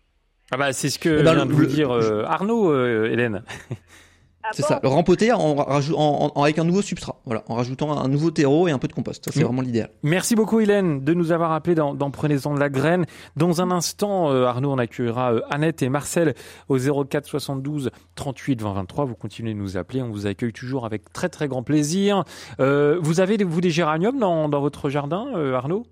Ah 0.51 0.57
bah 0.57 0.73
c'est 0.73 0.91
ce 0.91 0.99
que 0.99 1.21
eh 1.21 1.23
ben, 1.23 1.35
vient 1.35 1.47
de 1.47 1.53
vous 1.53 1.65
dire 1.65 1.91
euh, 1.91 2.25
Arnaud, 2.25 2.71
euh, 2.71 3.09
Hélène. 3.11 3.43
Ah 4.47 4.51
c'est 4.53 4.63
ça, 4.63 4.79
le 4.83 4.89
rempoter 4.91 5.33
en, 5.33 5.41
en, 5.41 6.43
avec 6.43 6.59
un 6.59 6.65
nouveau 6.65 6.83
substrat, 6.83 7.17
voilà, 7.25 7.45
en 7.49 7.55
rajoutant 7.55 7.99
un 7.99 8.09
nouveau 8.09 8.31
terreau 8.31 8.69
et 8.69 8.73
un 8.73 8.79
peu 8.79 8.89
de 8.89 8.93
compost. 8.93 9.31
C'est 9.33 9.41
mm. 9.41 9.45
vraiment 9.45 9.63
l'idéal. 9.63 9.91
Merci 10.03 10.35
beaucoup 10.35 10.61
Hélène 10.61 11.03
de 11.03 11.15
nous 11.15 11.33
avoir 11.33 11.53
appelé 11.53 11.75
dans, 11.75 11.95
dans 11.95 12.11
Prenez-en 12.11 12.55
de 12.55 12.61
la 12.61 12.69
graine. 12.69 13.07
Dans 13.37 13.63
un 13.63 13.71
instant, 13.71 14.31
euh, 14.31 14.45
Arnaud, 14.45 14.73
on 14.73 14.79
accueillera 14.79 15.33
Annette 15.51 15.83
et 15.83 15.89
Marcel 15.89 16.35
au 16.69 16.77
04 16.79 17.27
72 17.27 17.91
38 18.17 18.61
20 18.61 18.73
23. 18.75 19.05
Vous 19.07 19.15
continuez 19.15 19.55
de 19.55 19.59
nous 19.59 19.79
appeler, 19.79 20.03
on 20.03 20.11
vous 20.11 20.27
accueille 20.27 20.53
toujours 20.53 20.85
avec 20.85 21.11
très 21.13 21.31
très 21.31 21.49
grand 21.49 21.63
plaisir. 21.63 22.25
vous 22.59 23.21
avez 23.21 23.43
vous 23.43 23.61
des 23.61 23.71
géraniums 23.71 24.19
dans, 24.19 24.49
dans 24.49 24.61
votre 24.61 24.91
jardin, 24.91 25.27
Arnaud? 25.55 25.87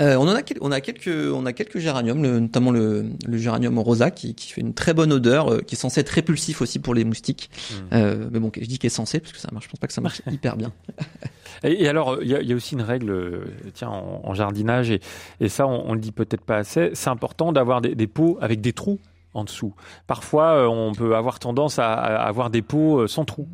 Euh, 0.00 0.16
on 0.16 0.22
en 0.22 0.34
a, 0.34 0.40
on 0.62 0.72
a 0.72 0.80
quelques, 0.80 1.08
on 1.08 1.44
a 1.44 1.52
quelques 1.52 1.78
géraniums, 1.78 2.20
notamment 2.20 2.70
le, 2.70 3.10
le 3.26 3.36
géranium 3.36 3.78
rosa 3.78 4.10
qui, 4.10 4.34
qui, 4.34 4.50
fait 4.50 4.62
une 4.62 4.72
très 4.72 4.94
bonne 4.94 5.12
odeur, 5.12 5.52
euh, 5.52 5.60
qui 5.60 5.74
est 5.74 5.78
censé 5.78 6.00
être 6.00 6.08
répulsif 6.08 6.62
aussi 6.62 6.78
pour 6.78 6.94
les 6.94 7.04
moustiques. 7.04 7.50
Hmm. 7.70 7.94
Euh, 7.94 8.28
mais 8.30 8.40
bon, 8.40 8.50
je 8.54 8.64
dis 8.64 8.78
qu'il 8.78 8.86
est 8.86 8.90
censé 8.90 9.20
parce 9.20 9.32
que 9.32 9.38
ça 9.38 9.48
marche. 9.52 9.66
Je 9.66 9.70
pense 9.70 9.80
pas 9.80 9.86
que 9.86 9.92
ça 9.92 10.00
marche 10.00 10.22
hyper 10.30 10.56
bien. 10.56 10.72
et, 11.62 11.86
alors, 11.88 12.22
il 12.22 12.28
y 12.28 12.34
a, 12.34 12.40
y 12.40 12.52
a, 12.52 12.56
aussi 12.56 12.74
une 12.74 12.82
règle, 12.82 13.44
tiens, 13.74 13.90
en, 13.90 14.32
jardinage 14.32 14.90
et, 14.90 15.00
et, 15.40 15.50
ça, 15.50 15.66
on, 15.66 15.90
on 15.90 15.92
le 15.92 16.00
dit 16.00 16.12
peut-être 16.12 16.44
pas 16.44 16.56
assez. 16.56 16.90
C'est 16.94 17.10
important 17.10 17.52
d'avoir 17.52 17.82
des, 17.82 17.94
des, 17.94 18.06
pots 18.06 18.38
avec 18.40 18.62
des 18.62 18.72
trous 18.72 18.98
en 19.34 19.44
dessous. 19.44 19.74
Parfois, 20.06 20.70
on 20.70 20.92
peut 20.92 21.16
avoir 21.16 21.38
tendance 21.38 21.78
à, 21.78 21.92
à 21.92 22.26
avoir 22.26 22.48
des 22.48 22.62
pots 22.62 23.06
sans 23.06 23.26
trous. 23.26 23.48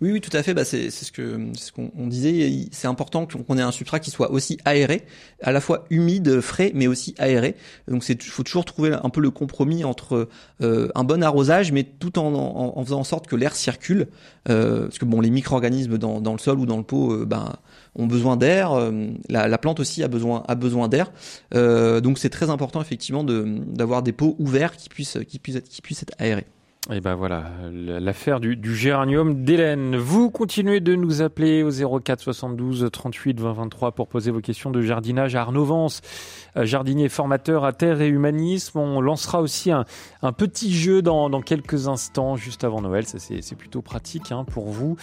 Oui, 0.00 0.12
oui, 0.12 0.20
tout 0.20 0.34
à 0.36 0.42
fait. 0.42 0.54
Bah, 0.54 0.64
c'est 0.64 0.90
ce 0.90 1.12
que 1.12 1.48
ce 1.54 1.72
qu'on 1.72 2.06
disait. 2.06 2.68
C'est 2.72 2.88
important 2.88 3.26
qu'on 3.26 3.58
ait 3.58 3.62
un 3.62 3.72
substrat 3.72 4.00
qui 4.00 4.10
soit 4.10 4.30
aussi 4.30 4.58
aéré, 4.64 5.06
à 5.42 5.52
la 5.52 5.60
fois 5.60 5.84
humide, 5.90 6.40
frais, 6.40 6.72
mais 6.74 6.86
aussi 6.86 7.14
aéré. 7.18 7.56
Donc, 7.88 8.04
c'est 8.04 8.20
faut 8.22 8.42
toujours 8.42 8.64
trouver 8.64 8.92
un 8.92 9.10
peu 9.10 9.20
le 9.20 9.30
compromis 9.30 9.84
entre 9.84 10.28
euh, 10.62 10.88
un 10.94 11.04
bon 11.04 11.22
arrosage, 11.22 11.72
mais 11.72 11.84
tout 11.84 12.18
en, 12.18 12.34
en, 12.34 12.84
faisant 12.84 13.00
en 13.00 13.04
sorte 13.04 13.26
que 13.26 13.36
l'air 13.36 13.54
circule, 13.54 14.08
euh, 14.48 14.82
parce 14.82 14.98
que 14.98 15.04
bon, 15.04 15.20
les 15.20 15.30
micro-organismes 15.30 15.98
dans, 15.98 16.20
dans, 16.20 16.32
le 16.32 16.38
sol 16.38 16.58
ou 16.58 16.66
dans 16.66 16.76
le 16.76 16.82
pot, 16.82 17.12
euh, 17.12 17.24
ben 17.24 17.52
ont 17.96 18.06
besoin 18.06 18.36
d'air. 18.36 18.72
Euh, 18.72 19.08
la, 19.28 19.48
la, 19.48 19.58
plante 19.58 19.80
aussi 19.80 20.02
a 20.02 20.08
besoin 20.08 20.42
a 20.48 20.54
besoin 20.54 20.88
d'air. 20.88 21.12
donc, 21.52 22.18
c'est 22.18 22.30
très 22.30 22.50
important 22.50 22.80
effectivement 22.80 23.24
d'avoir 23.24 24.02
des 24.02 24.12
pots 24.12 24.36
ouverts 24.38 24.76
qui 24.76 24.88
puissent 24.88 25.18
qui 25.28 25.38
puissent 25.38 25.56
être, 25.56 25.68
qui 25.68 25.82
puissent 25.82 26.02
être 26.02 26.14
aérés. 26.18 26.46
Et 26.92 27.00
ben 27.00 27.14
voilà, 27.14 27.44
l'affaire 27.72 28.40
du, 28.40 28.56
du, 28.56 28.76
géranium 28.76 29.42
d'Hélène. 29.42 29.96
Vous 29.96 30.30
continuez 30.30 30.80
de 30.80 30.94
nous 30.94 31.22
appeler 31.22 31.62
au 31.62 31.70
04 31.70 32.20
72 32.20 32.90
38 32.92 33.40
20 33.40 33.52
23 33.54 33.92
pour 33.92 34.06
poser 34.06 34.30
vos 34.30 34.42
questions 34.42 34.70
de 34.70 34.82
jardinage 34.82 35.34
à 35.34 35.40
Arnaud 35.40 35.64
Vance, 35.64 36.02
euh, 36.58 36.66
jardinier 36.66 37.08
formateur 37.08 37.64
à 37.64 37.72
terre 37.72 38.02
et 38.02 38.08
humanisme. 38.08 38.80
On 38.80 39.00
lancera 39.00 39.40
aussi 39.40 39.70
un, 39.70 39.86
petit 40.36 40.74
jeu 40.74 41.00
dans, 41.00 41.30
dans, 41.30 41.40
quelques 41.40 41.88
instants, 41.88 42.36
juste 42.36 42.64
avant 42.64 42.82
Noël. 42.82 43.06
Ça 43.06 43.16
c'est 43.18 43.56
plutôt 43.56 43.80
pratique 43.80 44.30
hein, 44.30 44.44
pour 44.44 44.68
vous. 44.68 44.98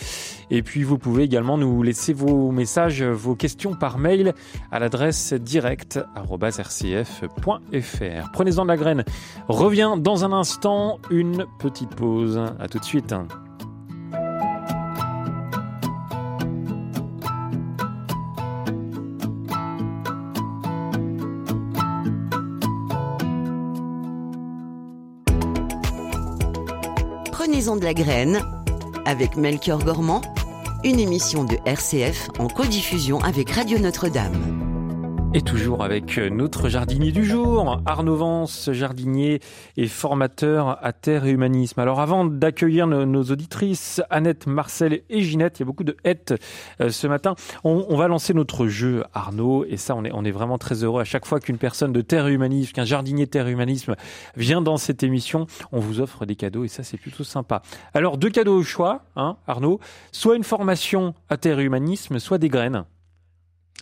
Et 0.51 0.61
puis 0.61 0.83
vous 0.83 0.99
pouvez 0.99 1.23
également 1.23 1.57
nous 1.57 1.81
laisser 1.81 2.13
vos 2.13 2.51
messages, 2.51 3.01
vos 3.01 3.33
questions 3.33 3.73
par 3.73 3.97
mail 3.97 4.35
à 4.71 4.77
l'adresse 4.77 5.33
direct@rcf.fr. 5.33 8.31
Prenez-en 8.33 8.63
de 8.65 8.67
la 8.67 8.77
graine. 8.77 9.03
Revient 9.47 9.95
dans 9.97 10.25
un 10.25 10.31
instant 10.31 10.99
une 11.09 11.47
petite 11.57 11.70
petite 11.71 11.95
pause. 11.95 12.39
À 12.59 12.67
tout 12.67 12.79
de 12.79 12.83
suite. 12.83 13.15
Prenez-en 27.31 27.75
de 27.75 27.83
la 27.83 27.93
graine 27.93 28.41
avec 29.05 29.35
Melchior 29.35 29.83
Gormand, 29.83 30.21
une 30.83 30.99
émission 30.99 31.43
de 31.43 31.57
RCF 31.65 32.29
en 32.39 32.47
codiffusion 32.47 33.19
avec 33.21 33.49
Radio 33.49 33.79
Notre-Dame. 33.79 34.60
Et 35.33 35.41
toujours 35.41 35.81
avec 35.81 36.17
notre 36.17 36.67
jardinier 36.67 37.13
du 37.13 37.23
jour, 37.23 37.81
Arnaud 37.85 38.17
Vance, 38.17 38.69
jardinier 38.73 39.39
et 39.77 39.87
formateur 39.87 40.77
à 40.83 40.91
terre 40.91 41.23
et 41.23 41.29
humanisme. 41.29 41.79
Alors 41.79 42.01
avant 42.01 42.25
d'accueillir 42.25 42.85
nos, 42.85 43.23
auditrices, 43.23 44.01
Annette, 44.09 44.45
Marcel 44.45 45.03
et 45.09 45.21
Ginette, 45.21 45.57
il 45.57 45.61
y 45.61 45.63
a 45.63 45.65
beaucoup 45.67 45.85
de 45.85 45.95
hêtes 46.03 46.33
euh, 46.81 46.89
ce 46.89 47.07
matin, 47.07 47.35
on, 47.63 47.95
va 47.95 48.09
lancer 48.09 48.33
notre 48.33 48.67
jeu 48.67 49.05
Arnaud 49.13 49.63
et 49.63 49.77
ça 49.77 49.95
on 49.95 50.03
est, 50.03 50.11
on 50.11 50.25
est 50.25 50.31
vraiment 50.31 50.57
très 50.57 50.83
heureux 50.83 50.99
à 50.99 51.05
chaque 51.05 51.25
fois 51.25 51.39
qu'une 51.39 51.57
personne 51.57 51.93
de 51.93 52.01
terre 52.01 52.27
et 52.27 52.33
humanisme, 52.33 52.73
qu'un 52.73 52.83
jardinier 52.83 53.25
terre 53.25 53.47
et 53.47 53.51
humanisme 53.51 53.95
vient 54.35 54.61
dans 54.61 54.75
cette 54.75 55.01
émission, 55.01 55.47
on 55.71 55.79
vous 55.79 56.01
offre 56.01 56.25
des 56.25 56.35
cadeaux 56.35 56.65
et 56.65 56.67
ça 56.67 56.83
c'est 56.83 56.97
plutôt 56.97 57.23
sympa. 57.23 57.61
Alors 57.93 58.17
deux 58.17 58.31
cadeaux 58.31 58.57
au 58.57 58.63
choix, 58.63 59.05
hein, 59.15 59.37
Arnaud, 59.47 59.79
soit 60.11 60.35
une 60.35 60.43
formation 60.43 61.13
à 61.29 61.37
terre 61.37 61.59
et 61.61 61.63
humanisme, 61.63 62.19
soit 62.19 62.37
des 62.37 62.49
graines. 62.49 62.83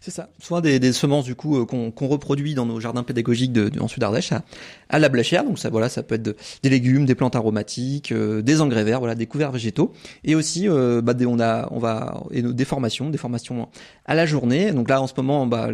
C'est 0.01 0.11
ça. 0.11 0.29
Soit 0.39 0.61
des, 0.61 0.79
des, 0.79 0.93
semences 0.93 1.25
du 1.25 1.35
coup 1.35 1.57
euh, 1.57 1.65
qu'on 1.65 2.07
reproduit 2.07 2.53
dans 2.53 2.65
nos 2.65 2.79
jardins 2.79 3.03
pédagogiques 3.03 3.51
de, 3.51 3.69
en 3.81 3.87
Sud-Ardèche 3.89 4.31
à, 4.31 4.43
à, 4.87 4.97
la 4.97 5.09
blachère. 5.09 5.43
Donc 5.43 5.59
ça, 5.59 5.69
voilà, 5.69 5.89
ça 5.89 6.03
peut 6.03 6.15
être 6.15 6.37
des 6.63 6.69
légumes, 6.69 7.05
des 7.05 7.15
plantes 7.15 7.35
aromatiques, 7.35 8.13
euh, 8.13 8.41
des 8.41 8.61
engrais 8.61 8.85
verts, 8.85 8.99
voilà, 8.99 9.15
des 9.15 9.25
couverts 9.25 9.51
végétaux, 9.51 9.91
et 10.23 10.35
aussi 10.35 10.69
euh, 10.69 11.01
bah, 11.01 11.13
des, 11.13 11.25
on 11.25 11.39
a, 11.39 11.67
on 11.71 11.79
va 11.79 12.23
et 12.31 12.41
des 12.41 12.65
formations, 12.65 13.09
des 13.09 13.17
formations 13.17 13.67
à 14.05 14.15
la 14.15 14.25
journée. 14.25 14.71
Donc 14.71 14.89
là, 14.89 15.01
en 15.01 15.07
ce 15.07 15.13
moment, 15.17 15.45
bah, 15.45 15.69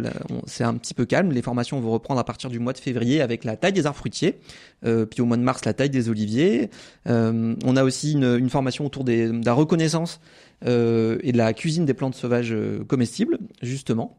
c'est 0.46 0.64
un 0.64 0.74
petit 0.74 0.94
peu 0.94 1.04
calme. 1.04 1.30
Les 1.30 1.42
formations 1.42 1.80
vont 1.80 1.92
reprendre 1.92 2.18
à 2.18 2.24
partir 2.24 2.50
du 2.50 2.58
mois 2.58 2.72
de 2.72 2.78
février 2.78 3.20
avec 3.20 3.44
la 3.44 3.56
taille 3.56 3.72
des 3.72 3.86
arbres 3.86 3.98
fruitiers, 3.98 4.40
puis 4.82 5.20
au 5.20 5.24
mois 5.24 5.36
de 5.36 5.42
mars 5.42 5.64
la 5.64 5.72
taille 5.72 5.90
des 5.90 6.08
oliviers. 6.08 6.70
on 7.06 7.76
a 7.76 7.84
aussi 7.84 8.12
une, 8.12 8.36
une 8.38 8.50
formation 8.50 8.86
autour 8.86 9.04
de 9.04 9.44
la 9.44 9.52
reconnaissance 9.52 9.76
euh, 10.06 10.45
et 10.64 11.32
de 11.32 11.36
la 11.36 11.52
cuisine 11.52 11.84
des 11.84 11.94
plantes 11.94 12.14
sauvages 12.14 12.52
euh, 12.52 12.84
comestibles, 12.84 13.38
justement. 13.62 14.18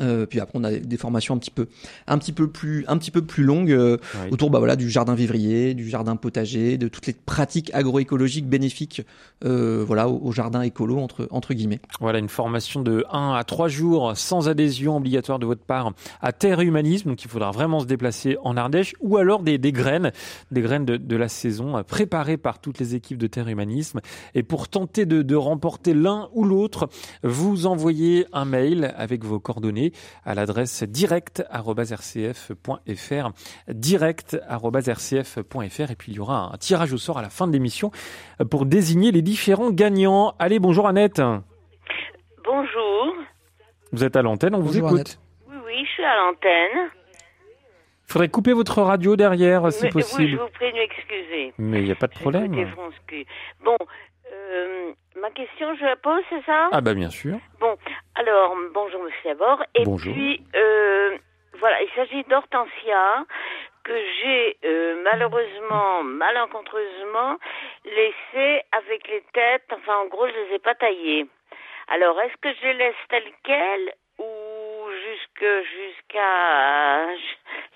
Euh, 0.00 0.26
puis 0.26 0.40
après 0.40 0.58
on 0.58 0.64
a 0.64 0.72
des 0.72 0.96
formations 0.96 1.34
un 1.34 1.38
petit 1.38 1.50
peu 1.50 1.68
un 2.06 2.18
petit 2.18 2.32
peu 2.32 2.48
plus 2.48 2.84
un 2.88 2.98
petit 2.98 3.10
peu 3.10 3.22
plus 3.22 3.44
longues 3.44 3.72
euh, 3.72 3.98
autour 4.30 4.50
bah 4.50 4.58
voilà 4.58 4.76
du 4.76 4.90
jardin 4.90 5.14
vivrier 5.14 5.74
du 5.74 5.88
jardin 5.88 6.16
potager 6.16 6.78
de 6.78 6.88
toutes 6.88 7.06
les 7.06 7.12
pratiques 7.12 7.70
agroécologiques 7.74 8.48
bénéfiques 8.48 9.02
euh, 9.44 9.84
voilà 9.86 10.08
au, 10.08 10.32
jardin 10.32 10.62
écolo 10.62 10.98
entre 10.98 11.28
entre 11.30 11.54
guillemets. 11.54 11.80
Voilà 12.00 12.18
une 12.18 12.28
formation 12.28 12.82
de 12.82 13.04
1 13.10 13.34
à 13.34 13.44
3 13.44 13.68
jours 13.68 14.16
sans 14.16 14.48
adhésion 14.48 14.96
obligatoire 14.96 15.38
de 15.38 15.46
votre 15.46 15.62
part 15.62 15.92
à 16.22 16.32
terre 16.32 16.60
et 16.60 16.64
humanisme 16.64 17.10
donc 17.10 17.22
il 17.24 17.28
faudra 17.28 17.50
vraiment 17.50 17.80
se 17.80 17.86
déplacer 17.86 18.36
en 18.42 18.56
Ardèche 18.56 18.94
ou 19.00 19.16
alors 19.16 19.42
des, 19.42 19.58
des 19.58 19.72
graines 19.72 20.12
des 20.50 20.60
graines 20.60 20.84
de, 20.84 20.96
de, 20.96 21.16
la 21.16 21.28
saison 21.28 21.82
préparées 21.86 22.36
par 22.36 22.60
toutes 22.60 22.78
les 22.78 22.94
équipes 22.94 23.18
de 23.18 23.26
terre 23.26 23.48
humanisme. 23.48 24.00
Et 24.34 24.42
pour 24.42 24.68
tenter 24.68 25.06
de, 25.06 25.22
de 25.22 25.36
remporter 25.36 25.94
l'un 25.94 26.28
ou 26.32 26.44
l'autre 26.44 26.88
vous 27.22 27.66
envoyez 27.66 28.26
un 28.32 28.44
mail 28.44 28.94
avec 28.96 29.24
vos 29.24 29.40
coordonnées 29.40 29.83
à 30.24 30.34
l'adresse 30.34 30.84
direct.rcf.fr 30.84 33.30
direct.rcf.fr 33.68 35.90
et 35.90 35.96
puis 35.96 36.12
il 36.12 36.16
y 36.16 36.20
aura 36.20 36.50
un 36.52 36.56
tirage 36.56 36.92
au 36.92 36.98
sort 36.98 37.18
à 37.18 37.22
la 37.22 37.30
fin 37.30 37.46
de 37.46 37.52
l'émission 37.52 37.90
pour 38.50 38.66
désigner 38.66 39.12
les 39.12 39.22
différents 39.22 39.70
gagnants. 39.70 40.34
Allez, 40.38 40.58
bonjour 40.58 40.86
Annette. 40.86 41.20
Bonjour. 42.44 43.14
Vous 43.92 44.04
êtes 44.04 44.16
à 44.16 44.22
l'antenne, 44.22 44.54
on 44.54 44.60
vous 44.60 44.76
écoute. 44.76 45.18
Oui, 45.48 45.56
oui, 45.66 45.84
je 45.84 45.90
suis 45.90 46.04
à 46.04 46.16
l'antenne. 46.16 46.90
Il 48.06 48.12
faudrait 48.12 48.28
couper 48.28 48.52
votre 48.52 48.82
radio 48.82 49.16
derrière, 49.16 49.72
si 49.72 49.88
possible. 49.88 50.30
je 50.30 50.36
vous 50.36 50.48
prie 50.48 50.70
de 50.70 50.76
m'excuser. 50.76 51.52
Mais 51.58 51.80
il 51.80 51.84
n'y 51.84 51.92
a 51.92 51.96
pas 51.96 52.06
de 52.06 52.12
problème. 52.12 52.52
Bon, 53.64 53.76
euh, 54.32 54.92
ma 55.20 55.30
question, 55.30 55.74
je 55.76 55.84
la 55.84 55.96
pose, 55.96 56.22
c'est 56.28 56.44
ça? 56.44 56.68
Ah 56.72 56.80
bah 56.80 56.94
bien 56.94 57.10
sûr. 57.10 57.38
Bon, 57.60 57.76
alors, 58.14 58.54
bonjour 58.72 59.02
monsieur 59.02 59.24
d'abord. 59.24 59.62
Et 59.74 59.84
puis, 59.84 60.42
euh, 60.54 61.16
voilà, 61.58 61.82
il 61.82 61.88
s'agit 61.94 62.24
d'hortensia 62.24 63.24
que 63.84 63.92
j'ai 63.94 64.56
euh, 64.64 65.02
malheureusement, 65.04 66.02
malencontreusement, 66.02 67.38
laissé 67.84 68.62
avec 68.72 69.06
les 69.08 69.22
têtes, 69.32 69.70
enfin 69.72 69.98
en 69.98 70.06
gros, 70.06 70.26
je 70.26 70.32
les 70.32 70.54
ai 70.54 70.58
pas 70.58 70.74
taillées. 70.74 71.26
Alors, 71.88 72.18
est-ce 72.20 72.36
que 72.40 72.48
je 72.60 72.66
les 72.68 72.74
laisse 72.74 72.94
telles 73.10 73.32
quelles 73.44 73.92
ou 74.18 74.90
jusque 75.04 75.46
jusqu'à 75.76 77.06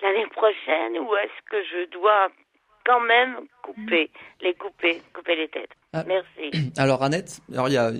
l'année 0.01 0.27
prochaine 0.27 0.97
ou 0.99 1.15
est-ce 1.15 1.49
que 1.49 1.63
je 1.63 1.85
dois 1.91 2.29
quand 2.85 3.01
même 3.01 3.35
couper, 3.61 4.09
les 4.41 4.53
couper, 4.53 5.01
couper 5.13 5.35
les 5.35 5.47
têtes. 5.47 5.69
Ah. 5.93 6.03
Merci. 6.07 6.71
Alors 6.77 7.03
Annette, 7.03 7.39
alors 7.51 7.67
il 7.67 7.73
y 7.73 7.77
a 7.77 7.91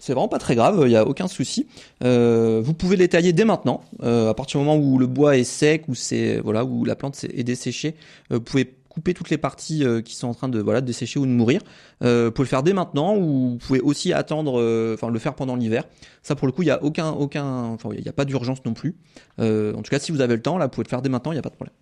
c'est 0.00 0.12
vraiment 0.12 0.28
pas 0.28 0.38
très 0.38 0.54
grave, 0.54 0.80
il 0.82 0.90
n'y 0.90 0.96
a 0.96 1.04
aucun 1.04 1.26
souci. 1.26 1.66
Euh, 2.04 2.60
vous 2.62 2.72
pouvez 2.72 2.94
les 2.94 3.08
tailler 3.08 3.32
dès 3.32 3.44
maintenant, 3.44 3.82
euh, 4.04 4.30
à 4.30 4.34
partir 4.34 4.60
du 4.60 4.66
moment 4.66 4.80
où 4.80 4.96
le 4.96 5.08
bois 5.08 5.36
est 5.36 5.42
sec, 5.42 5.88
ou 5.88 5.96
c'est 5.96 6.38
voilà, 6.38 6.64
où 6.64 6.84
la 6.84 6.94
plante 6.94 7.24
est 7.24 7.42
desséchée. 7.42 7.96
Euh, 8.30 8.36
vous 8.36 8.40
pouvez 8.40 8.78
couper 8.98 9.14
toutes 9.14 9.30
les 9.30 9.38
parties 9.38 9.84
euh, 9.84 10.02
qui 10.02 10.16
sont 10.16 10.26
en 10.26 10.34
train 10.34 10.48
de 10.48 10.60
voilà 10.60 10.80
de 10.80 10.86
dessécher 10.86 11.20
ou 11.20 11.26
de 11.26 11.30
mourir. 11.30 11.60
Euh, 12.02 12.26
vous 12.26 12.32
pouvez 12.32 12.46
le 12.46 12.48
faire 12.48 12.64
dès 12.64 12.72
maintenant, 12.72 13.16
ou 13.16 13.50
vous 13.50 13.58
pouvez 13.58 13.80
aussi 13.80 14.12
attendre, 14.12 14.60
euh, 14.60 14.94
enfin 14.94 15.08
le 15.10 15.18
faire 15.20 15.34
pendant 15.34 15.54
l'hiver. 15.54 15.84
Ça 16.22 16.34
pour 16.34 16.46
le 16.46 16.52
coup, 16.52 16.62
il 16.62 16.68
y 16.68 16.70
a 16.70 16.82
aucun 16.82 17.10
aucun, 17.10 17.46
enfin 17.46 17.90
il 17.94 18.02
n'y 18.02 18.08
a 18.08 18.12
pas 18.12 18.24
d'urgence 18.24 18.64
non 18.64 18.74
plus. 18.74 18.96
en 19.38 19.82
tout 19.82 19.90
cas, 19.90 20.00
si 20.00 20.10
vous 20.10 20.20
avez 20.20 20.34
le 20.34 20.42
temps, 20.42 20.58
là, 20.58 20.66
vous 20.66 20.70
pouvez 20.70 20.84
le 20.84 20.88
faire 20.88 21.02
dès 21.02 21.08
maintenant, 21.08 21.30
il 21.32 21.36
n'y 21.36 21.40
a 21.40 21.42
pas 21.42 21.50
de 21.50 21.54
problème. 21.54 21.74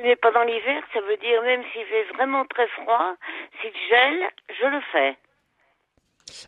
Oui, 0.00 0.08
mais 0.08 0.16
pendant 0.16 0.42
l'hiver, 0.44 0.82
ça 0.92 1.00
veut 1.00 1.16
dire 1.16 1.42
même 1.42 1.62
s'il 1.72 1.84
fait 1.84 2.04
vraiment 2.14 2.44
très 2.46 2.66
froid, 2.68 3.14
s'il 3.60 3.72
gèle, 3.88 4.28
je 4.60 4.66
le 4.66 4.80
fais. 4.92 5.16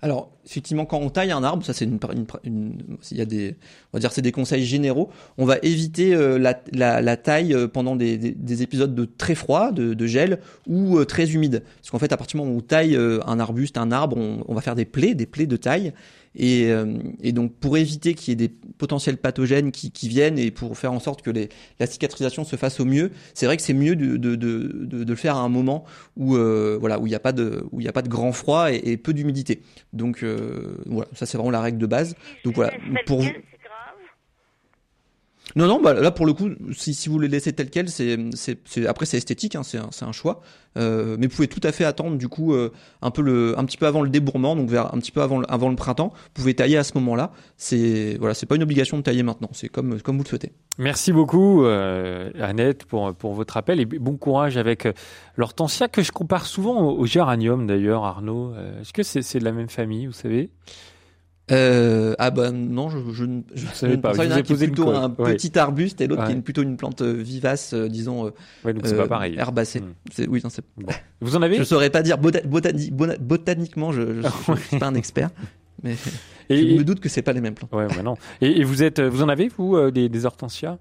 Alors, 0.00 0.30
effectivement, 0.46 0.84
quand 0.84 0.98
on 0.98 1.10
taille 1.10 1.32
un 1.32 1.42
arbre, 1.42 1.64
ça 1.64 1.72
c'est 1.72 1.84
une, 1.84 1.98
il 3.10 3.16
y 3.16 3.20
a 3.20 3.24
des, 3.24 3.56
on 3.92 3.96
va 3.96 4.00
dire 4.00 4.12
c'est 4.12 4.22
des 4.22 4.32
conseils 4.32 4.64
généraux. 4.64 5.10
On 5.38 5.44
va 5.44 5.56
éviter 5.62 6.14
euh, 6.14 6.38
la, 6.38 7.16
taille 7.16 7.52
euh, 7.52 7.66
pendant 7.66 7.96
des, 7.96 8.16
des, 8.16 8.62
épisodes 8.62 8.94
de 8.94 9.04
très 9.04 9.34
froid, 9.34 9.72
de, 9.72 10.06
gel 10.06 10.38
ou 10.68 10.98
euh, 10.98 11.04
très 11.04 11.32
humide. 11.32 11.64
Parce 11.78 11.90
qu'en 11.90 11.98
fait, 11.98 12.12
à 12.12 12.16
partir 12.16 12.38
du 12.38 12.44
moment 12.44 12.56
où 12.56 12.58
on 12.58 12.62
taille 12.62 12.96
un 12.96 13.40
arbuste, 13.40 13.76
un 13.76 13.90
arbre, 13.90 14.16
on, 14.16 14.54
va 14.54 14.60
faire 14.60 14.76
des 14.76 14.84
plaies, 14.84 15.14
des 15.14 15.26
plaies 15.26 15.46
de 15.46 15.56
taille. 15.56 15.92
Et, 16.34 16.70
euh, 16.70 16.98
et, 17.22 17.32
donc 17.32 17.54
pour 17.54 17.76
éviter 17.76 18.14
qu'il 18.14 18.30
y 18.30 18.32
ait 18.32 18.48
des 18.48 18.54
potentiels 18.78 19.18
pathogènes 19.18 19.70
qui, 19.70 19.90
qui, 19.90 20.08
viennent 20.08 20.38
et 20.38 20.50
pour 20.50 20.78
faire 20.78 20.92
en 20.92 21.00
sorte 21.00 21.20
que 21.20 21.30
les, 21.30 21.50
la 21.78 21.86
cicatrisation 21.86 22.44
se 22.44 22.56
fasse 22.56 22.80
au 22.80 22.86
mieux, 22.86 23.10
c'est 23.34 23.46
vrai 23.46 23.56
que 23.56 23.62
c'est 23.62 23.74
mieux 23.74 23.96
de, 23.96 24.16
de, 24.16 24.34
de, 24.34 24.70
de, 24.86 25.04
le 25.04 25.14
faire 25.14 25.36
à 25.36 25.40
un 25.40 25.50
moment 25.50 25.84
où 26.16 26.36
euh, 26.36 26.78
voilà 26.80 26.98
où 26.98 27.06
il 27.06 27.10
n'y 27.10 27.16
a 27.16 27.20
pas 27.20 27.32
de 27.32 27.64
où 27.70 27.80
il 27.80 27.88
a 27.88 27.92
pas 27.92 28.02
de 28.02 28.08
grand 28.08 28.32
froid 28.32 28.72
et, 28.72 28.80
et 28.92 28.96
peu 28.96 29.12
d'humidité. 29.12 29.60
Donc 29.92 30.22
euh, 30.22 30.78
voilà, 30.86 31.08
ça 31.12 31.26
c'est 31.26 31.36
vraiment 31.36 31.50
la 31.50 31.60
règle 31.60 31.78
de 31.78 31.86
base. 31.86 32.16
Donc 32.44 32.54
voilà 32.54 32.72
pour 33.06 33.20
vous. 33.20 33.30
Non, 35.54 35.66
non, 35.66 35.82
bah 35.82 35.92
là 35.92 36.10
pour 36.10 36.24
le 36.24 36.32
coup, 36.32 36.48
si, 36.72 37.08
vous 37.08 37.18
les 37.18 37.28
laissez 37.28 37.52
tel 37.52 37.68
quel, 37.68 37.86
après 38.88 39.06
c'est 39.06 39.16
esthétique, 39.18 39.54
hein, 39.54 39.62
c'est, 39.62 40.04
un, 40.04 40.12
choix. 40.12 40.40
Euh, 40.78 41.16
mais 41.18 41.26
vous 41.26 41.34
pouvez 41.34 41.48
tout 41.48 41.60
à 41.62 41.72
fait 41.72 41.84
attendre 41.84 42.16
du 42.16 42.28
coup 42.28 42.54
euh, 42.54 42.72
un 43.02 43.10
petit 43.10 43.76
peu 43.76 43.86
avant 43.86 44.00
le 44.00 44.08
débourrement, 44.08 44.56
donc 44.56 44.70
vers 44.70 44.94
un 44.94 44.98
petit 44.98 45.10
peu 45.10 45.20
avant, 45.20 45.38
le, 45.40 45.76
printemps. 45.76 46.12
Vous 46.14 46.30
pouvez 46.32 46.54
tailler 46.54 46.78
à 46.78 46.84
ce 46.84 46.94
moment-là. 46.94 47.32
C'est 47.58 48.16
voilà, 48.18 48.34
c'est 48.34 48.46
pas 48.46 48.56
une 48.56 48.62
obligation 48.62 48.96
de 48.96 49.02
tailler 49.02 49.22
maintenant. 49.22 49.50
C'est 49.52 49.68
comme 49.68 49.98
vous 49.98 50.22
le 50.22 50.24
souhaitez. 50.24 50.52
Merci 50.78 51.12
beaucoup 51.12 51.64
euh, 51.64 52.30
Annette 52.40 52.86
pour 52.86 53.34
votre 53.34 53.56
appel 53.58 53.78
et 53.80 53.84
bon 53.84 54.16
courage 54.16 54.56
avec 54.56 54.86
euh, 54.86 54.92
l'hortensia 55.36 55.88
que 55.88 56.02
je 56.02 56.12
compare 56.12 56.46
souvent 56.46 56.80
au, 56.80 56.98
au 56.98 57.04
géranium 57.04 57.66
d'ailleurs, 57.66 58.04
Arnaud. 58.04 58.54
Est-ce 58.80 58.94
que 58.94 59.02
c'est, 59.02 59.20
c'est 59.20 59.38
de 59.38 59.44
la 59.44 59.52
même 59.52 59.68
famille, 59.68 60.06
vous 60.06 60.12
savez? 60.12 60.48
Euh, 61.52 62.14
ah 62.18 62.30
bah 62.30 62.50
non, 62.50 62.88
je, 62.88 62.98
je, 63.12 63.24
je, 63.54 63.66
je 63.66 63.66
savais 63.74 63.96
pas. 63.96 64.12
Il 64.14 64.24
y 64.24 64.28
en 64.28 64.30
a 64.30 64.34
un 64.36 64.42
qui 64.42 64.52
est 64.52 64.56
plutôt 64.56 64.90
un 64.90 65.10
petit 65.10 65.58
arbuste 65.58 66.00
et 66.00 66.06
l'autre 66.06 66.26
qui 66.26 66.32
est 66.32 66.40
plutôt 66.40 66.62
une 66.62 66.76
plante 66.76 67.02
euh, 67.02 67.12
vivace, 67.12 67.74
euh, 67.74 67.88
disons. 67.88 68.32
Ouais, 68.64 68.72
donc 68.72 68.86
c'est 68.86 68.96
pas 68.96 69.08
pareil. 69.08 69.36
Herbacée. 69.36 69.80
Hmm. 69.80 69.94
Oui, 70.28 70.40
non, 70.42 70.50
c'est. 70.50 70.64
Bon. 70.76 70.92
Vous 71.20 71.36
en 71.36 71.42
avez 71.42 71.58
Je 71.58 71.64
saurais 71.64 71.90
pas 71.90 72.02
dire 72.02 72.18
botaniquement, 72.18 73.92
je, 73.92 74.22
je, 74.22 74.54
suis 74.68 74.78
pas 74.78 74.86
un 74.86 74.94
expert, 74.94 75.30
mais 75.82 75.94
et, 76.48 76.56
je 76.56 76.78
me 76.78 76.84
doute 76.84 77.00
que 77.00 77.08
c'est 77.08 77.22
pas 77.22 77.32
les 77.32 77.40
mêmes 77.40 77.54
plantes. 77.54 77.72
Ouais, 77.72 77.86
bah 77.88 78.02
non. 78.02 78.16
Et, 78.40 78.60
et, 78.60 78.64
vous 78.64 78.82
êtes, 78.82 79.00
vous 79.00 79.22
en 79.22 79.28
avez 79.28 79.48
vous 79.48 79.90
des, 79.90 80.08
des 80.08 80.26
hortensias? 80.26 80.78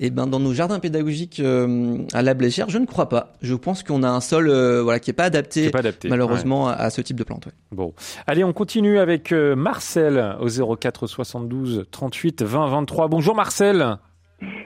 Eh 0.00 0.10
ben 0.10 0.26
dans 0.26 0.40
nos 0.40 0.52
jardins 0.52 0.78
pédagogiques 0.78 1.40
euh, 1.40 1.98
à 2.14 2.22
la 2.22 2.34
Bléchère, 2.34 2.68
je 2.68 2.78
ne 2.78 2.86
crois 2.86 3.08
pas. 3.08 3.32
Je 3.42 3.54
pense 3.54 3.82
qu'on 3.82 4.02
a 4.02 4.08
un 4.08 4.20
sol 4.20 4.48
euh, 4.48 4.82
voilà 4.82 5.00
qui 5.00 5.10
est 5.10 5.14
pas 5.14 5.24
adapté, 5.24 5.70
pas 5.70 5.80
adapté 5.80 6.08
malheureusement 6.08 6.68
à, 6.68 6.90
ce 6.90 7.00
type 7.00 7.16
de 7.16 7.24
plante. 7.24 7.46
Ouais. 7.46 7.52
Bon, 7.72 7.94
allez, 8.26 8.44
on 8.44 8.52
continue 8.52 8.98
avec 8.98 9.32
euh, 9.32 9.56
Marcel 9.56 10.36
au 10.40 10.76
04 10.76 11.06
72 11.06 11.86
38 11.90 12.42
20 12.42 12.68
23. 12.68 13.08
Bonjour 13.08 13.34
Marcel. 13.34 13.96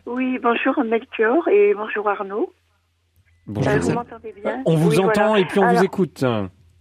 Oui, 0.06 0.38
bonjour 0.42 0.84
Melchior 0.84 1.48
et 1.48 1.72
bonjour 1.74 2.08
Arnaud. 2.08 2.52
Bonjour. 3.46 3.72
vous 3.80 3.92
m'entendez 3.92 4.34
bien 4.40 4.62
On 4.66 4.76
vous 4.76 5.00
entend 5.00 5.34
et 5.36 5.44
puis 5.46 5.58
on 5.58 5.66
vous 5.66 5.82
écoute. 5.82 6.24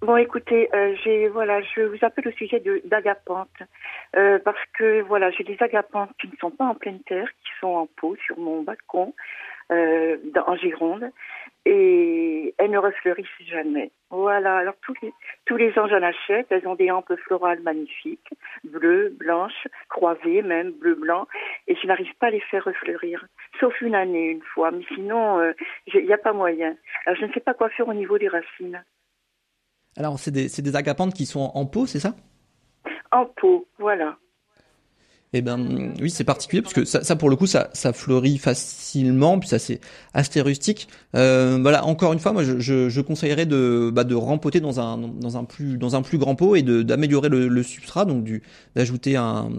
Bon, 0.01 0.17
écoutez, 0.17 0.67
euh, 0.73 0.95
j'ai 1.03 1.27
voilà, 1.27 1.61
je 1.61 1.81
vous 1.81 1.97
appelle 2.01 2.27
au 2.27 2.31
sujet 2.31 2.59
de 2.59 2.81
d'agapante 2.85 3.61
euh, 4.15 4.39
parce 4.39 4.65
que 4.73 5.01
voilà, 5.01 5.29
j'ai 5.29 5.43
des 5.43 5.57
agapantes 5.59 6.09
qui 6.19 6.27
ne 6.27 6.35
sont 6.37 6.49
pas 6.49 6.65
en 6.65 6.73
pleine 6.73 7.03
terre, 7.03 7.29
qui 7.43 7.51
sont 7.59 7.67
en 7.67 7.85
pot 7.85 8.15
sur 8.25 8.39
mon 8.39 8.63
balcon 8.63 9.13
euh, 9.71 10.17
en 10.47 10.55
Gironde. 10.55 11.11
et 11.65 12.55
elles 12.57 12.71
ne 12.71 12.79
refleurissent 12.79 13.27
jamais. 13.45 13.91
Voilà, 14.09 14.57
alors 14.57 14.73
tous 14.81 14.95
les, 15.03 15.13
tous 15.45 15.57
les 15.57 15.77
ans 15.77 15.87
j'en 15.87 16.01
achète, 16.01 16.47
elles 16.49 16.67
ont 16.67 16.73
des 16.73 16.89
hampes 16.89 17.15
florales 17.17 17.61
magnifiques, 17.61 18.33
bleues, 18.63 19.09
blanches, 19.19 19.67
croisées 19.87 20.41
même, 20.41 20.71
bleu-blanc, 20.71 21.27
et 21.67 21.75
je 21.75 21.85
n'arrive 21.85 22.13
pas 22.19 22.27
à 22.27 22.31
les 22.31 22.39
faire 22.39 22.63
refleurir, 22.63 23.23
sauf 23.59 23.79
une 23.81 23.93
année, 23.93 24.31
une 24.31 24.41
fois, 24.41 24.71
mais 24.71 24.83
sinon, 24.95 25.39
euh, 25.39 25.53
il 25.93 26.07
n'y 26.07 26.13
a 26.13 26.17
pas 26.17 26.33
moyen. 26.33 26.75
Alors 27.05 27.19
je 27.19 27.25
ne 27.27 27.33
sais 27.33 27.39
pas 27.39 27.53
quoi 27.53 27.69
faire 27.69 27.87
au 27.87 27.93
niveau 27.93 28.17
des 28.17 28.29
racines. 28.29 28.83
Alors 29.97 30.19
c'est 30.19 30.31
des, 30.31 30.47
des 30.47 30.75
agapantes 30.75 31.13
qui 31.13 31.25
sont 31.25 31.51
en 31.53 31.65
pot, 31.65 31.85
c'est 31.85 31.99
ça? 31.99 32.15
En 33.11 33.25
pot, 33.25 33.67
voilà. 33.77 34.17
Eh 35.33 35.41
ben 35.41 35.93
oui, 36.01 36.09
c'est 36.09 36.25
particulier 36.25 36.61
parce 36.61 36.73
que 36.73 36.83
ça, 36.83 37.05
ça, 37.05 37.15
pour 37.15 37.29
le 37.29 37.37
coup, 37.37 37.45
ça, 37.45 37.69
ça 37.71 37.93
fleurit 37.93 38.37
facilement, 38.37 39.39
puis 39.39 39.47
ça 39.47 39.59
c'est 39.59 39.79
assez 40.13 40.41
rustique. 40.41 40.89
Euh, 41.15 41.57
voilà, 41.61 41.85
encore 41.85 42.11
une 42.11 42.19
fois, 42.19 42.33
moi 42.33 42.43
je, 42.43 42.59
je, 42.59 42.89
je 42.89 42.99
conseillerais 42.99 43.45
de, 43.45 43.91
bah, 43.93 44.03
de 44.03 44.13
rempoter 44.13 44.59
dans 44.59 44.81
un 44.81 44.97
dans 44.97 45.37
un 45.37 45.45
plus 45.45 45.77
dans 45.77 45.95
un 45.95 46.01
plus 46.01 46.17
grand 46.17 46.35
pot 46.35 46.57
et 46.57 46.63
d'améliorer 46.63 47.29
le, 47.29 47.47
le, 47.47 47.63
substrat, 47.63 48.03
donc 48.03 48.25
du 48.25 48.43
d'ajouter 48.75 49.15
un 49.15 49.49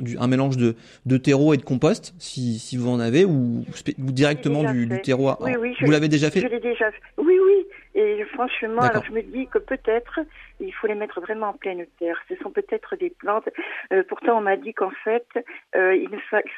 du, 0.00 0.16
un 0.16 0.28
mélange 0.28 0.56
de 0.58 0.76
de 1.06 1.16
terreau 1.16 1.54
et 1.54 1.56
de 1.56 1.64
compost 1.64 2.14
si 2.20 2.60
si 2.60 2.76
vous 2.76 2.88
en 2.88 3.00
avez 3.00 3.24
ou, 3.24 3.64
ou 3.98 4.12
directement 4.12 4.62
du, 4.70 4.86
du, 4.86 5.02
terreau. 5.02 5.32
Oui, 5.40 5.56
oui, 5.60 5.74
vous 5.80 5.90
l'avez 5.90 6.08
déjà 6.08 6.30
fait? 6.30 6.40
Je 6.40 6.46
déjà 6.46 6.92
fait. 6.92 7.02
Oui, 7.18 7.34
oui. 7.44 7.66
Et 7.96 8.22
franchement, 8.34 8.82
alors 8.82 9.02
je 9.06 9.12
me 9.12 9.22
dis 9.22 9.46
que 9.46 9.56
peut-être 9.56 10.20
il 10.60 10.72
faut 10.74 10.86
les 10.86 10.94
mettre 10.94 11.18
vraiment 11.22 11.48
en 11.48 11.52
pleine 11.54 11.86
terre. 11.98 12.20
Ce 12.28 12.36
sont 12.36 12.50
peut-être 12.50 12.94
des 12.94 13.08
plantes. 13.08 13.48
Euh, 13.90 14.02
pourtant, 14.06 14.36
on 14.36 14.42
m'a 14.42 14.58
dit 14.58 14.74
qu'en 14.74 14.90
fait, 15.02 15.26
euh, 15.74 15.96
il, 15.96 16.10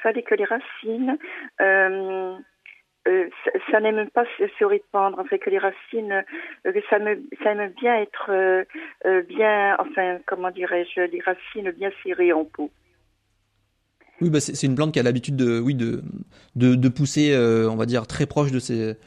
fallait 0.03 0.25
que 0.25 0.35
les 0.35 0.45
racines 0.45 1.17
euh, 1.61 2.35
ça, 3.71 3.81
n'aime 3.81 4.11
pas 4.11 4.25
se, 4.37 4.65
répandre, 4.65 5.19
en 5.19 5.25
fait 5.25 5.39
que 5.39 5.49
les 5.49 5.59
racines, 5.59 6.25
ça, 6.91 6.99
me, 6.99 7.23
ça 7.43 7.53
aime 7.53 7.73
bien 7.81 8.03
être 8.03 8.67
bien, 9.29 9.77
enfin, 9.79 10.19
comment 10.27 10.51
dirais-je, 10.51 11.03
les 11.03 11.21
racines 11.21 11.71
bien 11.71 11.91
serrées 12.03 12.35
en 12.35 12.45
pot. 12.45 12.71
Oui, 14.21 14.29
bah 14.29 14.41
c'est 14.41 14.67
une 14.67 14.75
plante 14.75 14.93
qui 14.93 14.99
a 14.99 15.03
l'habitude 15.03 15.37
de, 15.37 15.59
oui, 15.59 15.75
de, 15.75 16.03
de, 16.57 16.75
de 16.75 16.89
pousser, 16.91 17.35
on 17.35 17.77
va 17.77 17.87
dire, 17.87 18.07
très 18.07 18.27
proche 18.27 18.53
de 18.53 18.59
ses, 18.59 18.99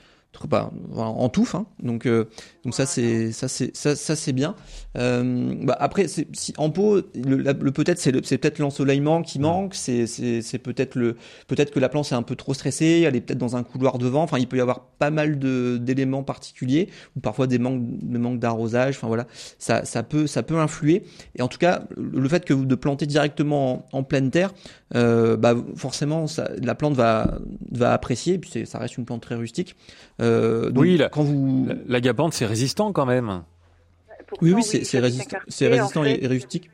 en 0.96 1.30
touffe 1.30 1.56
hein. 1.56 1.66
donc 1.84 2.06
euh, 2.06 2.26
donc 2.64 2.74
ça 2.74 2.86
c'est 2.86 3.32
ça 3.32 3.48
c'est 3.48 3.76
ça, 3.76 3.96
ça 3.96 4.16
c'est 4.16 4.34
bien. 4.34 4.56
Euh, 4.98 5.54
bah 5.64 5.76
après 5.80 6.08
si 6.08 6.54
en 6.58 6.70
pot 6.70 7.02
le, 7.16 7.72
peut-être 7.72 8.00
c'est 8.00 8.26
c'est 8.26 8.38
peut-être 8.38 8.60
l'ensoleillement 8.60 9.22
qui 9.22 9.40
manque 9.40 9.76
c'est 9.76 10.08
c'est 10.08 10.42
c'est 10.42 10.58
peut-être 10.58 10.96
le 10.96 11.16
peut-être 11.48 11.72
que 11.72 11.80
la 11.80 11.90
plante 11.90 12.12
est 12.12 12.16
un 12.16 12.24
peu 12.24 12.36
trop 12.36 12.54
stressée 12.54 13.04
elle 13.06 13.16
est 13.16 13.22
peut-être 13.22 13.40
dans 13.40 13.56
un 13.56 13.64
couloir 13.64 13.98
devant 13.98 14.24
enfin 14.24 14.38
il 14.38 14.48
peut 14.48 14.58
y 14.58 14.62
avoir 14.62 14.82
pas 15.00 15.12
mal 15.12 15.40
de 15.40 15.78
d'éléments 15.78 16.24
particuliers 16.24 16.90
ou 17.16 17.20
parfois 17.20 17.48
des 17.48 17.60
manques 17.60 17.82
des 17.84 18.18
manques 18.18 18.40
d'arrosage. 18.40 18.98
Enfin 18.98 19.08
voilà. 19.08 19.28
Ça 19.60 19.86
ça 19.86 20.04
peut 20.04 20.28
ça 20.28 20.44
peut 20.44 20.58
influer. 20.58 21.04
Et 21.36 21.42
en 21.42 21.48
tout 21.48 21.58
cas 21.58 21.84
le 21.98 22.28
fait 22.30 22.46
que 22.46 22.54
de 22.54 22.76
planter 22.76 23.06
directement 23.06 23.88
en, 23.92 24.04
pleine 24.04 24.32
terre 24.32 24.54
euh, 24.96 25.38
bah 25.38 25.56
forcément 25.76 26.28
ça, 26.28 26.50
la 26.62 26.76
plante 26.76 26.96
va 26.96 27.40
va 27.72 27.94
apprécier 27.94 28.34
et 28.36 28.40
puis 28.40 28.66
ça 28.66 28.78
reste 28.78 28.98
une 28.98 29.06
plante 29.06 29.22
très 29.22 29.36
rustique 29.36 29.76
euh, 30.22 30.72
oui, 30.76 30.98
la, 30.98 31.10
quand 31.10 31.24
vous 31.24 31.70
l'agapante 31.88 32.34
c'est 32.34 32.46
résistant 32.46 32.92
quand 32.92 33.06
même. 33.06 33.44
oui, 34.42 34.54
oui, 34.54 34.64
c'est 34.64 35.00
résistant, 35.00 35.38
c'est 35.48 35.68
résistant 35.68 36.04
et, 36.04 36.28
rustique. 36.28 36.70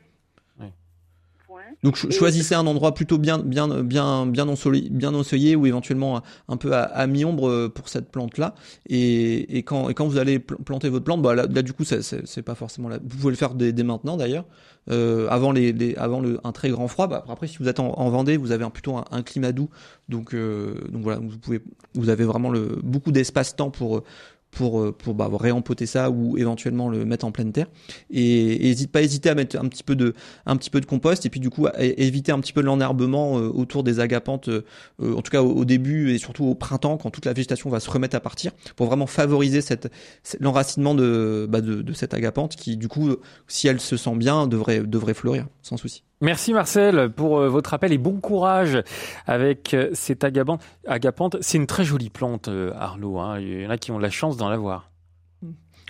Donc 1.82 1.96
choisissez 1.96 2.54
un 2.54 2.66
endroit 2.66 2.94
plutôt 2.94 3.18
bien 3.18 3.38
bien 3.38 3.82
bien 3.82 4.26
bien 4.26 4.48
ensoleillé, 4.48 4.88
bien 4.90 5.14
ensoleillé 5.14 5.54
ou 5.54 5.66
éventuellement 5.66 6.22
un 6.48 6.56
peu 6.56 6.74
à, 6.74 7.06
mi-ombre 7.06 7.48
euh, 7.48 7.68
pour 7.68 7.88
cette 7.88 8.10
plante 8.10 8.38
là. 8.38 8.54
Et, 8.88 9.58
et, 9.58 9.62
quand 9.62 9.88
et 9.88 9.94
quand 9.94 10.06
vous 10.06 10.18
allez 10.18 10.38
planter 10.38 10.88
votre 10.88 11.04
plante, 11.04 11.22
bah 11.22 11.34
là, 11.34 11.46
du 11.46 11.72
coup 11.72 11.84
c'est 11.84 12.42
pas 12.42 12.54
forcément 12.54 12.88
là. 12.88 12.98
Vous 13.02 13.16
pouvez 13.18 13.30
le 13.30 13.36
faire 13.36 13.54
dès, 13.54 13.72
dès 13.72 13.84
maintenant 13.84 14.16
d'ailleurs. 14.16 14.44
Euh, 14.90 15.28
avant 15.28 15.52
les, 15.52 15.72
les, 15.72 15.94
avant 15.96 16.20
le, 16.20 16.40
un 16.44 16.52
très 16.52 16.70
grand 16.70 16.88
froid. 16.88 17.06
Bah, 17.06 17.24
après 17.28 17.46
si 17.46 17.58
vous 17.58 17.68
êtes 17.68 17.78
en, 17.78 17.92
en 17.92 18.08
Vendée, 18.08 18.36
vous 18.38 18.52
avez 18.52 18.64
un, 18.64 18.70
plutôt 18.70 18.96
un, 18.96 19.22
climat 19.22 19.52
doux. 19.52 19.68
Donc 20.08 20.34
euh, 20.34 20.74
donc 20.90 21.02
voilà, 21.02 21.20
vous 21.20 21.38
pouvez 21.38 21.60
vous 21.94 22.08
avez 22.08 22.24
vraiment 22.24 22.50
le 22.50 22.78
beaucoup 22.82 23.12
d'espace-temps 23.12 23.70
pour 23.70 24.02
pour 24.50 24.80
euh, 24.80 24.92
pour 24.92 25.14
bah, 25.14 25.28
réempoter 25.32 25.86
ça 25.86 26.10
ou 26.10 26.36
éventuellement 26.38 26.88
le 26.88 27.04
mettre 27.04 27.24
en 27.24 27.32
pleine 27.32 27.52
terre. 27.52 27.66
Et 28.10 28.58
n'hésite 28.60 28.90
pas 28.90 29.02
hésiter 29.02 29.28
à 29.28 29.34
mettre 29.34 29.58
un 29.58 29.68
petit 29.68 29.82
peu 29.82 29.96
de 29.96 30.14
un 30.46 30.56
petit 30.56 30.70
peu 30.70 30.80
de 30.80 30.86
compost 30.86 31.26
et 31.26 31.30
puis 31.30 31.40
du 31.40 31.50
coup 31.50 31.66
éviter 31.78 32.32
un 32.32 32.40
petit 32.40 32.52
peu 32.52 32.60
l'enherbement 32.60 33.38
euh, 33.38 33.48
autour 33.48 33.84
des 33.84 34.00
agapantes 34.00 34.48
euh, 34.48 34.64
en 35.00 35.22
tout 35.22 35.30
cas 35.30 35.42
au, 35.42 35.64
début 35.64 36.12
et 36.12 36.18
surtout 36.18 36.44
au 36.44 36.54
printemps 36.54 36.96
quand 36.96 37.10
toute 37.10 37.26
la 37.26 37.32
végétation 37.32 37.70
va 37.70 37.80
se 37.80 37.90
remettre 37.90 38.16
à 38.16 38.20
partir 38.20 38.52
pour 38.76 38.86
vraiment 38.86 39.06
favoriser 39.06 39.60
cette 39.60 39.92
l'enracinement 40.40 40.94
de, 40.94 41.46
bah, 41.48 41.60
de 41.60 41.82
de 41.82 41.92
cette 41.92 42.14
agapante 42.14 42.56
qui 42.56 42.76
du 42.76 42.88
coup 42.88 43.14
si 43.46 43.68
elle 43.68 43.80
se 43.80 43.96
sent 43.96 44.16
bien 44.16 44.46
devrait 44.46 44.80
devrait 44.80 45.14
fleurir 45.14 45.46
sans 45.62 45.76
souci 45.76 46.04
Merci 46.20 46.52
Marcel 46.52 47.10
pour 47.10 47.38
euh, 47.38 47.48
votre 47.48 47.74
appel 47.74 47.92
et 47.92 47.98
bon 47.98 48.18
courage 48.18 48.82
avec 49.26 49.72
euh, 49.72 49.90
cette 49.92 50.24
agapante. 50.24 50.60
agapante. 50.84 51.36
C'est 51.42 51.58
une 51.58 51.68
très 51.68 51.84
jolie 51.84 52.10
plante, 52.10 52.48
euh, 52.48 52.72
Arlo. 52.74 53.18
Hein. 53.18 53.38
Il 53.38 53.62
y 53.62 53.66
en 53.66 53.70
a 53.70 53.78
qui 53.78 53.92
ont 53.92 54.00
la 54.00 54.10
chance 54.10 54.36
d'en 54.36 54.48
l'avoir. 54.48 54.90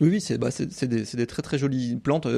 Oui, 0.01 0.11
oui, 0.11 0.21
c'est 0.21 0.39
bah, 0.39 0.51
des, 0.57 1.03
des, 1.03 1.27
très 1.27 1.43
très 1.43 1.59
jolies 1.59 1.97
plantes. 1.97 2.29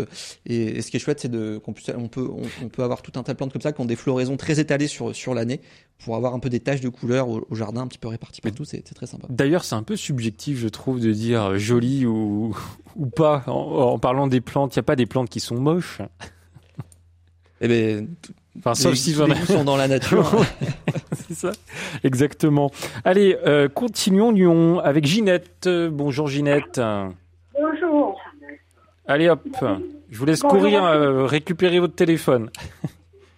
et, 0.47 0.81
ce 0.81 0.91
qui 0.91 0.97
est 0.97 1.01
chouette, 1.01 1.21
c'est 1.21 1.31
qu'on 1.31 1.75
on 1.97 2.09
peut, 2.09 2.31
on, 2.63 2.69
peut 2.69 2.83
avoir 2.83 3.03
tout 3.03 3.13
un 3.17 3.23
tas 3.23 3.33
de 3.33 3.37
plantes 3.37 3.53
comme 3.53 3.61
ça 3.61 3.73
qui 3.73 3.83
ont 3.83 3.87
des 3.87 3.97
floraisons 3.97 4.39
très 4.39 4.61
étalées 4.61 4.87
sur, 4.87 5.15
sur 5.15 5.35
l'année 5.35 5.61
pour 6.03 6.17
avoir 6.17 6.33
un 6.33 6.39
peu 6.39 6.49
des 6.49 6.61
taches 6.61 6.81
de 6.81 6.89
couleur 6.89 7.29
au, 7.29 7.45
jardin 7.55 7.83
un 7.83 7.87
petit 7.87 7.99
peu 7.99 8.09
réparties 8.09 8.41
partout. 8.41 8.65
C'est 8.65 8.83
très 8.83 9.07
sympa. 9.07 9.27
D'ailleurs, 9.29 9.65
c'est 9.65 9.75
un 9.75 9.83
peu 9.83 9.97
subjectif, 9.97 10.59
je 10.59 10.69
trouve, 10.69 11.01
de 11.01 11.13
dire 11.13 11.59
joli 11.59 12.07
ou, 12.07 12.57
ou 12.97 13.07
pas. 13.07 13.43
En, 13.47 13.53
en 13.53 13.99
parlant 13.99 14.27
des 14.27 14.41
plantes, 14.41 14.75
il 14.77 14.79
n'y 14.79 14.85
a 14.85 14.85
pas 14.85 14.97
des 14.97 15.07
plantes 15.07 15.29
qui 15.29 15.41
sont 15.41 15.61
moches. 15.61 16.01
Eh 17.61 17.69
ben, 17.69 18.09
Enfin, 18.59 18.75
sauf 18.75 18.95
si 18.95 19.15
les 19.15 19.35
sont 19.47 19.65
dans 19.65 19.77
la 19.77 19.89
nature. 19.89 20.33
c'est 21.13 21.35
ça, 21.35 21.53
exactement. 22.03 22.71
Allez, 23.05 23.37
euh, 23.47 23.69
continuons 23.69 24.33
Lyon 24.33 24.81
avec 24.81 25.07
Ginette. 25.07 25.69
Bonjour 25.69 26.27
Ginette. 26.27 26.81
Bonjour. 27.59 28.21
Allez 29.07 29.29
hop, 29.29 29.43
je 30.11 30.19
vous 30.19 30.25
laisse 30.25 30.43
courir 30.43 30.85
euh, 30.85 31.25
récupérer 31.25 31.79
votre 31.81 31.95
téléphone. 31.95 32.51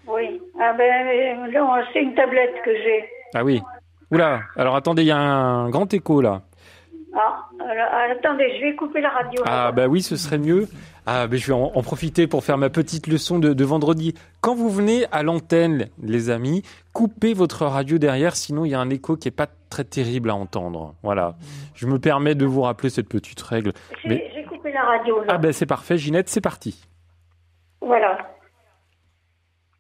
oui, 0.09 0.41
ah 0.61 0.73
ben 0.77 1.51
non, 1.53 1.68
c'est 1.93 2.03
une 2.03 2.14
tablette 2.14 2.55
que 2.64 2.73
j'ai. 2.73 3.05
Ah 3.35 3.45
oui. 3.45 3.62
Oula, 4.11 4.41
alors 4.57 4.77
attendez, 4.77 5.03
il 5.03 5.09
y 5.09 5.12
a 5.12 5.18
un 5.18 5.70
grand 5.70 5.93
écho 5.95 6.20
là. 6.20 6.43
Ah, 7.14 7.49
attendez, 8.11 8.57
je 8.59 8.64
vais 8.64 8.75
couper 8.75 9.03
la 9.03 9.11
radio. 9.11 9.43
Ah 9.47 9.73
bah 9.73 9.87
oui, 9.87 10.03
ce 10.03 10.16
serait 10.16 10.39
mieux. 10.39 10.66
Ah, 11.05 11.27
ben 11.27 11.37
je 11.37 11.47
vais 11.49 11.53
en, 11.53 11.83
profiter 11.83 12.29
pour 12.29 12.45
faire 12.45 12.59
ma 12.59 12.71
petite 12.71 13.09
leçon 13.09 13.41
de, 13.41 13.65
vendredi. 13.65 14.15
Quand 14.41 14.55
vous 14.55 14.71
venez 14.71 15.07
à 15.11 15.25
l'antenne, 15.25 15.89
les 16.01 16.31
amis, 16.31 16.63
coupez 16.93 17.35
votre 17.35 17.67
radio 17.67 17.99
derrière, 17.99 18.37
sinon 18.37 18.65
il 18.65 18.71
y 18.71 18.75
a 18.75 18.81
un 18.81 18.89
écho 18.89 19.17
qui 19.17 19.27
est 19.27 19.37
pas 19.37 19.49
très 19.69 19.83
terrible 19.83 20.31
à 20.31 20.37
entendre. 20.37 20.95
Voilà. 21.03 21.35
Je 21.75 21.87
me 21.87 21.99
permets 21.99 22.37
de 22.37 22.47
vous 22.47 22.63
rappeler 22.63 22.89
cette 22.89 23.09
petite 23.09 23.41
règle. 23.43 23.73
J'ai 24.05 24.45
coupé 24.49 24.71
la 24.71 24.83
radio. 24.85 25.23
Ah 25.27 25.39
ben 25.39 25.53
c'est 25.53 25.67
parfait, 25.67 25.99
Ginette, 25.99 26.29
c'est 26.29 26.41
parti. 26.41 26.87
Voilà. 27.81 28.19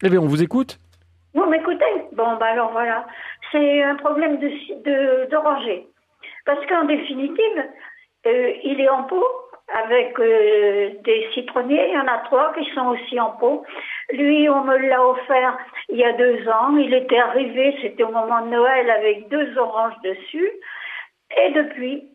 Eh 0.02 0.08
bien, 0.08 0.18
on 0.18 0.26
vous 0.26 0.42
écoute 0.42 0.80
Vous 1.34 1.44
m'écoutez? 1.46 1.84
Bon, 2.16 2.36
bah 2.38 2.46
alors 2.46 2.72
voilà. 2.72 3.06
C'est 3.52 3.82
un 3.84 3.94
problème 3.94 4.38
de, 4.40 4.48
de, 4.48 5.84
Parce 6.44 6.66
qu'en 6.66 6.84
définitive, 6.86 7.64
euh, 8.26 8.52
il 8.64 8.80
est 8.80 8.88
en 8.88 9.04
pot 9.04 9.24
avec 9.72 10.18
euh, 10.18 10.90
des 11.04 11.28
citronniers. 11.34 11.88
Il 11.88 11.94
y 11.94 11.98
en 11.98 12.06
a 12.06 12.18
trois 12.24 12.52
qui 12.54 12.68
sont 12.74 12.88
aussi 12.88 13.18
en 13.18 13.30
pot. 13.30 13.64
Lui, 14.12 14.48
on 14.48 14.64
me 14.64 14.76
l'a 14.76 15.04
offert 15.04 15.58
il 15.88 15.98
y 15.98 16.04
a 16.04 16.12
deux 16.12 16.48
ans. 16.48 16.76
Il 16.76 16.92
était 16.94 17.18
arrivé, 17.18 17.76
c'était 17.80 18.02
au 18.02 18.10
moment 18.10 18.42
de 18.42 18.50
Noël, 18.50 18.90
avec 18.90 19.28
deux 19.28 19.56
oranges 19.58 20.00
dessus. 20.02 20.50
Et 21.42 21.50
depuis, 21.50 22.08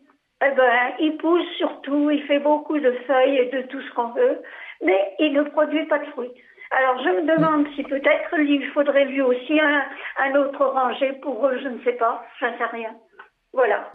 eh 0.45 0.51
ben, 0.51 0.93
il 0.99 1.17
pousse 1.17 1.47
surtout, 1.57 2.11
il 2.11 2.23
fait 2.23 2.39
beaucoup 2.39 2.79
de 2.79 2.91
feuilles 3.07 3.37
et 3.37 3.45
de 3.45 3.61
tout 3.63 3.81
ce 3.81 3.93
qu'on 3.93 4.09
veut, 4.09 4.41
mais 4.83 5.15
il 5.19 5.33
ne 5.33 5.41
produit 5.43 5.85
pas 5.85 5.97
de 5.99 6.05
fruits. 6.11 6.31
Alors 6.71 7.01
je 7.01 7.09
me 7.09 7.35
demande 7.35 7.67
si 7.75 7.83
peut-être 7.83 8.39
il 8.39 8.67
faudrait 8.71 9.05
lui 9.05 9.21
aussi 9.21 9.59
un, 9.59 10.35
autre 10.35 10.61
oranger 10.61 11.13
pour 11.21 11.47
eux, 11.47 11.57
je 11.63 11.69
ne 11.69 11.79
sais 11.83 11.93
pas, 11.93 12.23
ne 12.41 12.57
sais 12.57 12.65
rien. 12.65 12.93
Voilà. 13.53 13.89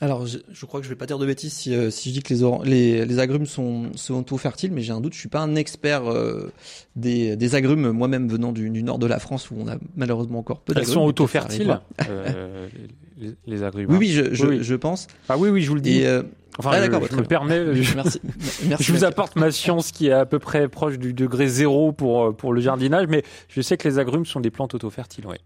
Alors, 0.00 0.26
je, 0.26 0.38
je, 0.52 0.66
crois 0.66 0.78
que 0.80 0.84
je 0.84 0.90
vais 0.90 0.96
pas 0.96 1.06
dire 1.06 1.18
de 1.18 1.26
bêtises 1.26 1.52
si, 1.52 1.74
euh, 1.74 1.90
si 1.90 2.10
je 2.10 2.14
dis 2.14 2.22
que 2.22 2.32
les, 2.32 2.64
les, 2.64 3.04
les, 3.04 3.18
agrumes 3.18 3.46
sont, 3.46 3.90
sont 3.96 4.22
tout 4.22 4.38
fertiles, 4.38 4.70
mais 4.70 4.80
j'ai 4.80 4.92
un 4.92 5.00
doute. 5.00 5.12
Je 5.12 5.18
suis 5.18 5.28
pas 5.28 5.40
un 5.40 5.56
expert 5.56 6.08
euh, 6.08 6.52
des, 6.94 7.36
des, 7.36 7.54
agrumes, 7.56 7.90
moi-même 7.90 8.28
venant 8.28 8.52
du, 8.52 8.70
du, 8.70 8.82
nord 8.84 9.00
de 9.00 9.06
la 9.06 9.18
France 9.18 9.50
où 9.50 9.56
on 9.58 9.66
a 9.66 9.76
malheureusement 9.96 10.38
encore 10.38 10.60
peu 10.60 10.72
d'agrumes. 10.72 10.88
Elles 10.88 10.94
sont 10.94 11.04
auto-fertiles, 11.04 11.80
euh, 12.08 12.68
les, 13.18 13.34
les, 13.46 13.62
agrumes. 13.64 13.90
Oui, 13.90 13.96
oui, 13.98 14.08
je, 14.08 14.32
je, 14.34 14.62
je, 14.62 14.74
pense. 14.76 15.08
Ah 15.28 15.36
oui, 15.36 15.48
oui, 15.50 15.62
je 15.62 15.68
vous 15.68 15.74
le 15.74 15.80
dis. 15.80 16.02
Et, 16.02 16.20
enfin, 16.58 16.70
ah, 16.74 16.80
d'accord, 16.80 17.02
je, 17.10 17.16
me 17.16 17.24
permets. 17.24 17.74
Je, 17.82 17.94
merci. 17.96 18.20
merci. 18.68 18.84
je 18.84 18.92
vous 18.92 19.02
apporte 19.02 19.34
ma 19.34 19.50
science 19.50 19.90
qui 19.90 20.06
est 20.06 20.12
à 20.12 20.26
peu 20.26 20.38
près 20.38 20.68
proche 20.68 20.98
du 20.98 21.12
degré 21.12 21.48
zéro 21.48 21.90
pour 21.90 22.36
pour 22.36 22.52
le 22.52 22.60
jardinage, 22.60 23.06
mais 23.08 23.24
je 23.48 23.60
sais 23.62 23.76
que 23.76 23.88
les 23.88 23.98
agrumes 23.98 24.26
sont 24.26 24.38
des 24.38 24.52
plantes 24.52 24.74
auto-fertiles, 24.74 25.26
oui. 25.26 25.38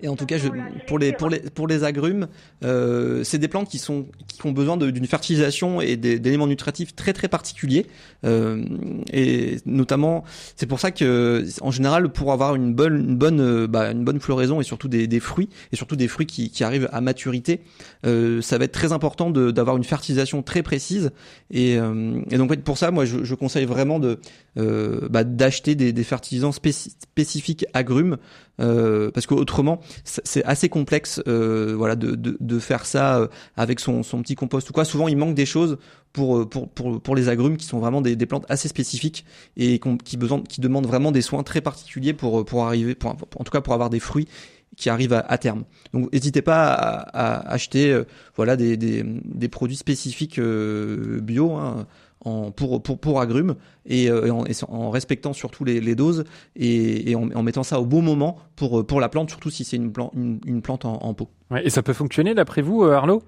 Et 0.00 0.08
en 0.08 0.16
tout 0.16 0.26
cas, 0.26 0.38
je, 0.38 0.48
pour 0.86 0.98
les 0.98 1.12
pour 1.12 1.28
les 1.28 1.38
pour 1.38 1.68
les 1.68 1.84
agrumes, 1.84 2.26
euh, 2.64 3.22
c'est 3.22 3.38
des 3.38 3.46
plantes 3.46 3.68
qui 3.68 3.78
sont 3.78 4.06
qui 4.26 4.44
ont 4.44 4.50
besoin 4.50 4.76
d'une 4.76 5.06
fertilisation 5.06 5.80
et 5.80 5.96
d'éléments 5.96 6.48
nutritifs 6.48 6.96
très 6.96 7.12
très 7.12 7.28
particuliers. 7.28 7.86
Euh, 8.24 8.64
et 9.12 9.58
notamment, 9.66 10.24
c'est 10.56 10.66
pour 10.66 10.80
ça 10.80 10.90
que 10.90 11.44
en 11.60 11.70
général, 11.70 12.10
pour 12.10 12.32
avoir 12.32 12.56
une 12.56 12.74
bonne 12.74 13.10
une 13.10 13.16
bonne 13.16 13.40
euh, 13.40 13.66
bah, 13.68 13.92
une 13.92 14.04
bonne 14.04 14.18
floraison 14.18 14.60
et 14.60 14.64
surtout 14.64 14.88
des, 14.88 15.06
des 15.06 15.20
fruits 15.20 15.48
et 15.72 15.76
surtout 15.76 15.94
des 15.94 16.08
fruits 16.08 16.26
qui, 16.26 16.50
qui 16.50 16.64
arrivent 16.64 16.88
à 16.92 17.00
maturité, 17.00 17.60
euh, 18.04 18.42
ça 18.42 18.58
va 18.58 18.64
être 18.64 18.72
très 18.72 18.90
important 18.90 19.30
d'avoir 19.30 19.76
une 19.76 19.84
fertilisation 19.84 20.42
très 20.42 20.64
précise. 20.64 21.12
Et, 21.52 21.78
euh, 21.78 22.20
et 22.32 22.36
donc 22.36 22.54
pour 22.62 22.78
ça, 22.78 22.90
moi, 22.90 23.04
je, 23.04 23.22
je 23.22 23.34
conseille 23.36 23.64
vraiment 23.64 24.00
de 24.00 24.18
euh, 24.58 25.08
bah, 25.08 25.22
d'acheter 25.22 25.76
des, 25.76 25.92
des 25.92 26.04
fertilisants 26.04 26.52
spécifiques 26.52 27.64
agrumes 27.74 28.16
parce 28.56 29.26
qu'autrement 29.26 29.80
c'est 30.04 30.44
assez 30.44 30.68
complexe 30.68 31.22
euh, 31.26 31.74
voilà 31.76 31.96
de, 31.96 32.14
de, 32.14 32.58
faire 32.58 32.86
ça 32.86 33.18
euh, 33.18 33.28
avec 33.56 33.80
son, 33.80 34.02
son 34.02 34.22
petit 34.22 34.34
compost 34.34 34.68
ou 34.70 34.72
quoi 34.72 34.84
souvent 34.84 35.08
il 35.08 35.16
manque 35.16 35.34
des 35.34 35.46
choses 35.46 35.78
pour 36.12 36.38
euh, 36.38 36.46
pour 36.46 36.68
pour, 36.68 37.00
pour 37.00 37.16
les 37.16 37.28
agrumes 37.28 37.56
qui 37.56 37.66
sont 37.66 37.78
vraiment 37.78 38.00
des, 38.00 38.16
des 38.16 38.26
plantes 38.26 38.46
assez 38.48 38.68
spécifiques 38.68 39.24
et 39.56 39.80
qui 40.04 40.16
besoin 40.16 40.42
qui 40.42 40.60
demandent 40.60 40.86
vraiment 40.86 41.12
des 41.12 41.22
soins 41.22 41.42
très 41.42 41.60
particuliers 41.60 42.12
pour 42.12 42.44
pour 42.44 42.64
arriver 42.64 42.94
pour, 42.94 43.10
en 43.10 43.44
tout 43.44 43.52
cas 43.52 43.60
pour 43.60 43.74
avoir 43.74 43.90
des 43.90 44.00
fruits 44.00 44.28
qui 44.76 44.90
arrivent 44.90 45.12
à, 45.12 45.38
terme. 45.38 45.62
Donc 45.92 46.12
n'hésitez 46.12 46.42
pas 46.42 46.72
à, 46.72 47.44
à 47.44 47.52
acheter 47.52 47.96
voilà 48.34 48.56
des, 48.56 48.76
des, 48.76 49.04
des, 49.04 49.48
produits 49.48 49.76
spécifiques 49.76 50.40
bio 50.40 51.52
hein, 51.52 51.86
pour, 52.24 52.82
pour, 52.82 52.98
pour 52.98 53.20
agrumes 53.20 53.54
et, 53.86 54.10
euh, 54.10 54.32
en, 54.68 54.90
respectant 54.90 55.32
surtout 55.32 55.64
les, 55.64 55.94
doses 55.94 56.24
et, 56.56 57.14
en, 57.14 57.42
mettant 57.42 57.62
ça 57.62 57.80
au 57.80 57.86
bon 57.86 58.02
moment 58.02 58.38
pour, 58.56 58.86
pour 58.86 59.00
la 59.00 59.08
plante, 59.08 59.28
surtout 59.30 59.50
si 59.50 59.64
c'est 59.64 59.76
une, 59.76 59.92
plante 59.92 60.12
une, 60.14 60.62
plante 60.62 60.84
en, 60.84 61.14
pot. 61.14 61.28
Et 61.62 61.70
ça 61.70 61.82
peut 61.82 61.92
fonctionner 61.92 62.34
d'après 62.34 62.62
vous, 62.62 62.82
euh, 62.82 62.94
Arnaud 62.94 63.22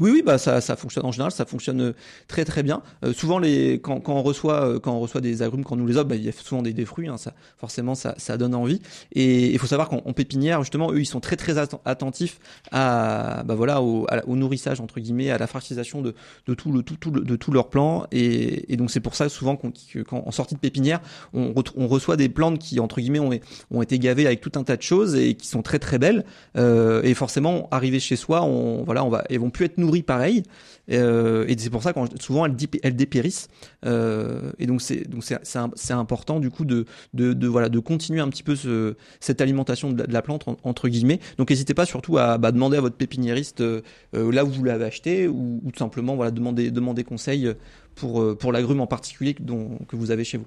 oui, 0.00 0.10
oui, 0.10 0.22
bah 0.24 0.38
ça, 0.38 0.60
ça 0.60 0.76
fonctionne 0.76 1.06
en 1.06 1.12
général, 1.12 1.32
ça 1.32 1.44
fonctionne 1.44 1.80
euh, 1.80 1.92
très 2.28 2.44
très 2.44 2.62
bien. 2.62 2.82
Euh, 3.04 3.12
souvent, 3.12 3.38
les, 3.38 3.74
quand, 3.74 4.00
quand, 4.00 4.14
on 4.14 4.22
reçoit, 4.22 4.66
euh, 4.66 4.78
quand 4.78 4.92
on 4.92 5.00
reçoit 5.00 5.20
des 5.20 5.42
agrumes, 5.42 5.64
quand 5.64 5.74
on 5.74 5.78
nous 5.78 5.86
les 5.86 5.96
offre, 5.96 6.08
bah, 6.08 6.16
il 6.16 6.24
y 6.24 6.28
a 6.28 6.32
souvent 6.32 6.62
des, 6.62 6.72
des 6.72 6.84
fruits. 6.84 7.08
Hein, 7.08 7.16
ça, 7.16 7.34
forcément, 7.58 7.94
ça, 7.94 8.14
ça 8.18 8.36
donne 8.36 8.54
envie. 8.54 8.80
Et 9.12 9.52
il 9.52 9.58
faut 9.58 9.66
savoir 9.66 9.88
qu'en 9.88 10.12
pépinière, 10.12 10.62
justement, 10.62 10.92
eux, 10.92 11.00
ils 11.00 11.06
sont 11.06 11.20
très 11.20 11.36
très 11.36 11.58
attentifs 11.58 12.40
à, 12.72 13.42
bah 13.44 13.54
voilà, 13.54 13.82
au, 13.82 14.06
au, 14.26 14.36
nourrissage 14.36 14.80
entre 14.80 15.00
guillemets, 15.00 15.30
à 15.30 15.38
la 15.38 15.46
fertilisation 15.46 16.02
de, 16.02 16.14
de 16.46 16.54
tout 16.54 16.72
le 16.72 16.82
tout, 16.82 16.96
tout 16.96 17.10
de 17.10 17.36
tout 17.36 17.52
leur 17.52 17.70
plan. 17.70 18.06
Et, 18.12 18.72
et 18.72 18.76
donc 18.76 18.90
c'est 18.90 19.00
pour 19.00 19.14
ça 19.14 19.28
souvent 19.28 19.56
qu'en 19.56 19.72
en 20.10 20.30
sortie 20.30 20.54
de 20.54 20.60
pépinière, 20.60 21.00
on, 21.32 21.54
on, 21.76 21.86
reçoit 21.86 22.16
des 22.16 22.28
plantes 22.28 22.58
qui 22.58 22.80
entre 22.80 23.00
guillemets 23.00 23.20
ont, 23.20 23.30
ont 23.70 23.82
été 23.82 23.98
gavées 23.98 24.26
avec 24.26 24.40
tout 24.40 24.52
un 24.56 24.64
tas 24.64 24.76
de 24.76 24.82
choses 24.82 25.14
et 25.14 25.34
qui 25.34 25.46
sont 25.46 25.62
très 25.62 25.78
très 25.78 25.98
belles. 25.98 26.24
Euh, 26.56 27.02
et 27.02 27.14
forcément, 27.14 27.68
arriver 27.70 28.00
chez 28.00 28.16
soi, 28.16 28.42
on 28.42 28.82
voilà, 28.84 29.04
on 29.04 29.10
va, 29.10 29.24
elles 29.28 29.38
vont 29.38 29.50
plus 29.50 29.66
être 29.66 29.78
nourries 29.84 30.02
pareil. 30.02 30.42
Euh, 30.90 31.46
et 31.48 31.56
c'est 31.56 31.70
pour 31.70 31.82
ça 31.82 31.92
que 31.92 32.00
souvent 32.20 32.46
elles, 32.46 32.56
elles 32.82 32.96
dépérissent. 32.96 33.48
Euh, 33.86 34.52
et 34.58 34.66
donc 34.66 34.82
c'est 34.82 35.08
donc 35.08 35.24
c'est 35.24 35.92
important 35.92 36.40
du 36.40 36.50
coup 36.50 36.64
de, 36.64 36.84
de, 37.14 37.32
de, 37.32 37.46
voilà 37.48 37.68
de 37.68 37.78
continuer 37.78 38.20
un 38.20 38.28
petit 38.28 38.42
peu 38.42 38.56
ce, 38.56 38.94
cette 39.20 39.40
alimentation 39.40 39.92
de 39.92 40.04
la, 40.06 40.22
plante 40.22 40.44
entre 40.62 40.88
guillemets. 40.88 41.20
Donc 41.38 41.50
n'hésitez 41.50 41.74
pas 41.74 41.86
surtout 41.86 42.18
à 42.18 42.38
bah, 42.38 42.52
demander 42.52 42.76
à 42.76 42.80
votre 42.80 42.96
pépiniériste 42.96 43.60
euh, 43.60 43.82
là 44.12 44.44
où 44.44 44.48
vous 44.48 44.64
l'avez 44.64 44.84
acheté 44.84 45.28
ou, 45.28 45.60
ou, 45.64 45.70
tout 45.70 45.78
simplement 45.78 46.16
voilà 46.16 46.30
demander 46.30 46.70
demander 46.70 47.04
conseil 47.04 47.52
pour 47.94 48.36
pour 48.36 48.52
l'agrume 48.52 48.80
en 48.80 48.86
particulier 48.86 49.34
dont, 49.40 49.78
que 49.88 49.96
vous 49.96 50.10
avez 50.10 50.24
chez 50.24 50.38
vous. 50.38 50.46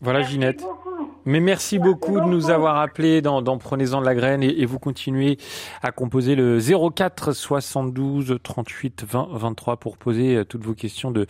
Voilà 0.00 0.22
Ginette. 0.22 0.62
Mais 1.26 1.40
merci 1.40 1.78
beaucoup 1.78 2.20
de 2.20 2.26
nous 2.26 2.50
avoir 2.50 2.78
appelés 2.78 3.20
dans, 3.20 3.42
dans 3.42 3.58
Prenez-en 3.58 4.00
de 4.00 4.06
la 4.06 4.14
graine 4.14 4.42
et, 4.42 4.60
et, 4.60 4.64
vous 4.64 4.78
continuez 4.78 5.38
à 5.82 5.90
composer 5.90 6.36
le 6.36 6.58
04 6.60 7.32
72 7.32 8.38
38 8.42 9.04
20 9.06 9.28
23 9.32 9.76
pour 9.76 9.96
poser 9.96 10.44
toutes 10.48 10.64
vos 10.64 10.74
questions 10.74 11.10
de 11.10 11.26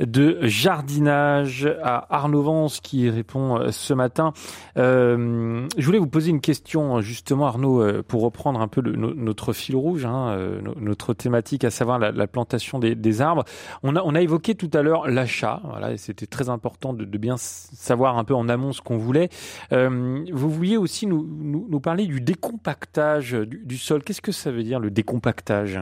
de 0.00 0.38
jardinage 0.42 1.68
à 1.82 2.06
Arnaud 2.14 2.42
Vance 2.42 2.80
qui 2.80 3.08
répond 3.10 3.58
euh, 3.58 3.70
ce 3.70 3.94
matin. 3.94 4.32
Euh, 4.76 5.66
je 5.76 5.86
voulais 5.86 5.98
vous 5.98 6.06
poser 6.06 6.30
une 6.30 6.40
question 6.40 7.00
justement 7.00 7.46
Arnaud 7.46 7.80
euh, 7.80 8.02
pour 8.06 8.22
reprendre 8.22 8.60
un 8.60 8.68
peu 8.68 8.80
notre 8.82 9.52
fil 9.52 9.76
rouge, 9.76 10.04
hein, 10.04 10.28
euh, 10.30 10.60
notre 10.78 11.14
thématique, 11.14 11.64
à 11.64 11.70
savoir 11.70 11.98
la, 11.98 12.12
la 12.12 12.26
plantation 12.26 12.78
des, 12.78 13.20
arbres. 13.20 13.44
On 13.82 13.96
a, 13.96 14.20
évoqué 14.20 14.54
tout 14.54 14.70
à 14.72 14.82
l'heure 14.82 15.08
l'achat, 15.08 15.60
voilà, 15.64 15.96
c'était 15.96 16.26
très 16.26 16.48
important 16.48 16.92
de, 16.92 17.04
bien 17.16 17.36
savoir 17.38 18.18
un 18.18 18.24
peu 18.24 18.34
en 18.34 18.48
amont 18.48 18.72
ce 18.72 18.82
qu'on 18.82 18.98
voulait. 18.98 19.28
Vous 19.70 20.50
vouliez 20.50 20.76
aussi 20.76 21.06
nous, 21.06 21.80
parler 21.80 22.06
du 22.06 22.20
décompactage 22.20 23.32
du 23.32 23.78
sol. 23.78 24.02
Qu'est-ce 24.02 24.22
que 24.22 24.32
ça 24.32 24.50
veut 24.50 24.62
dire 24.62 24.80
le 24.80 24.90
décompactage? 24.90 25.78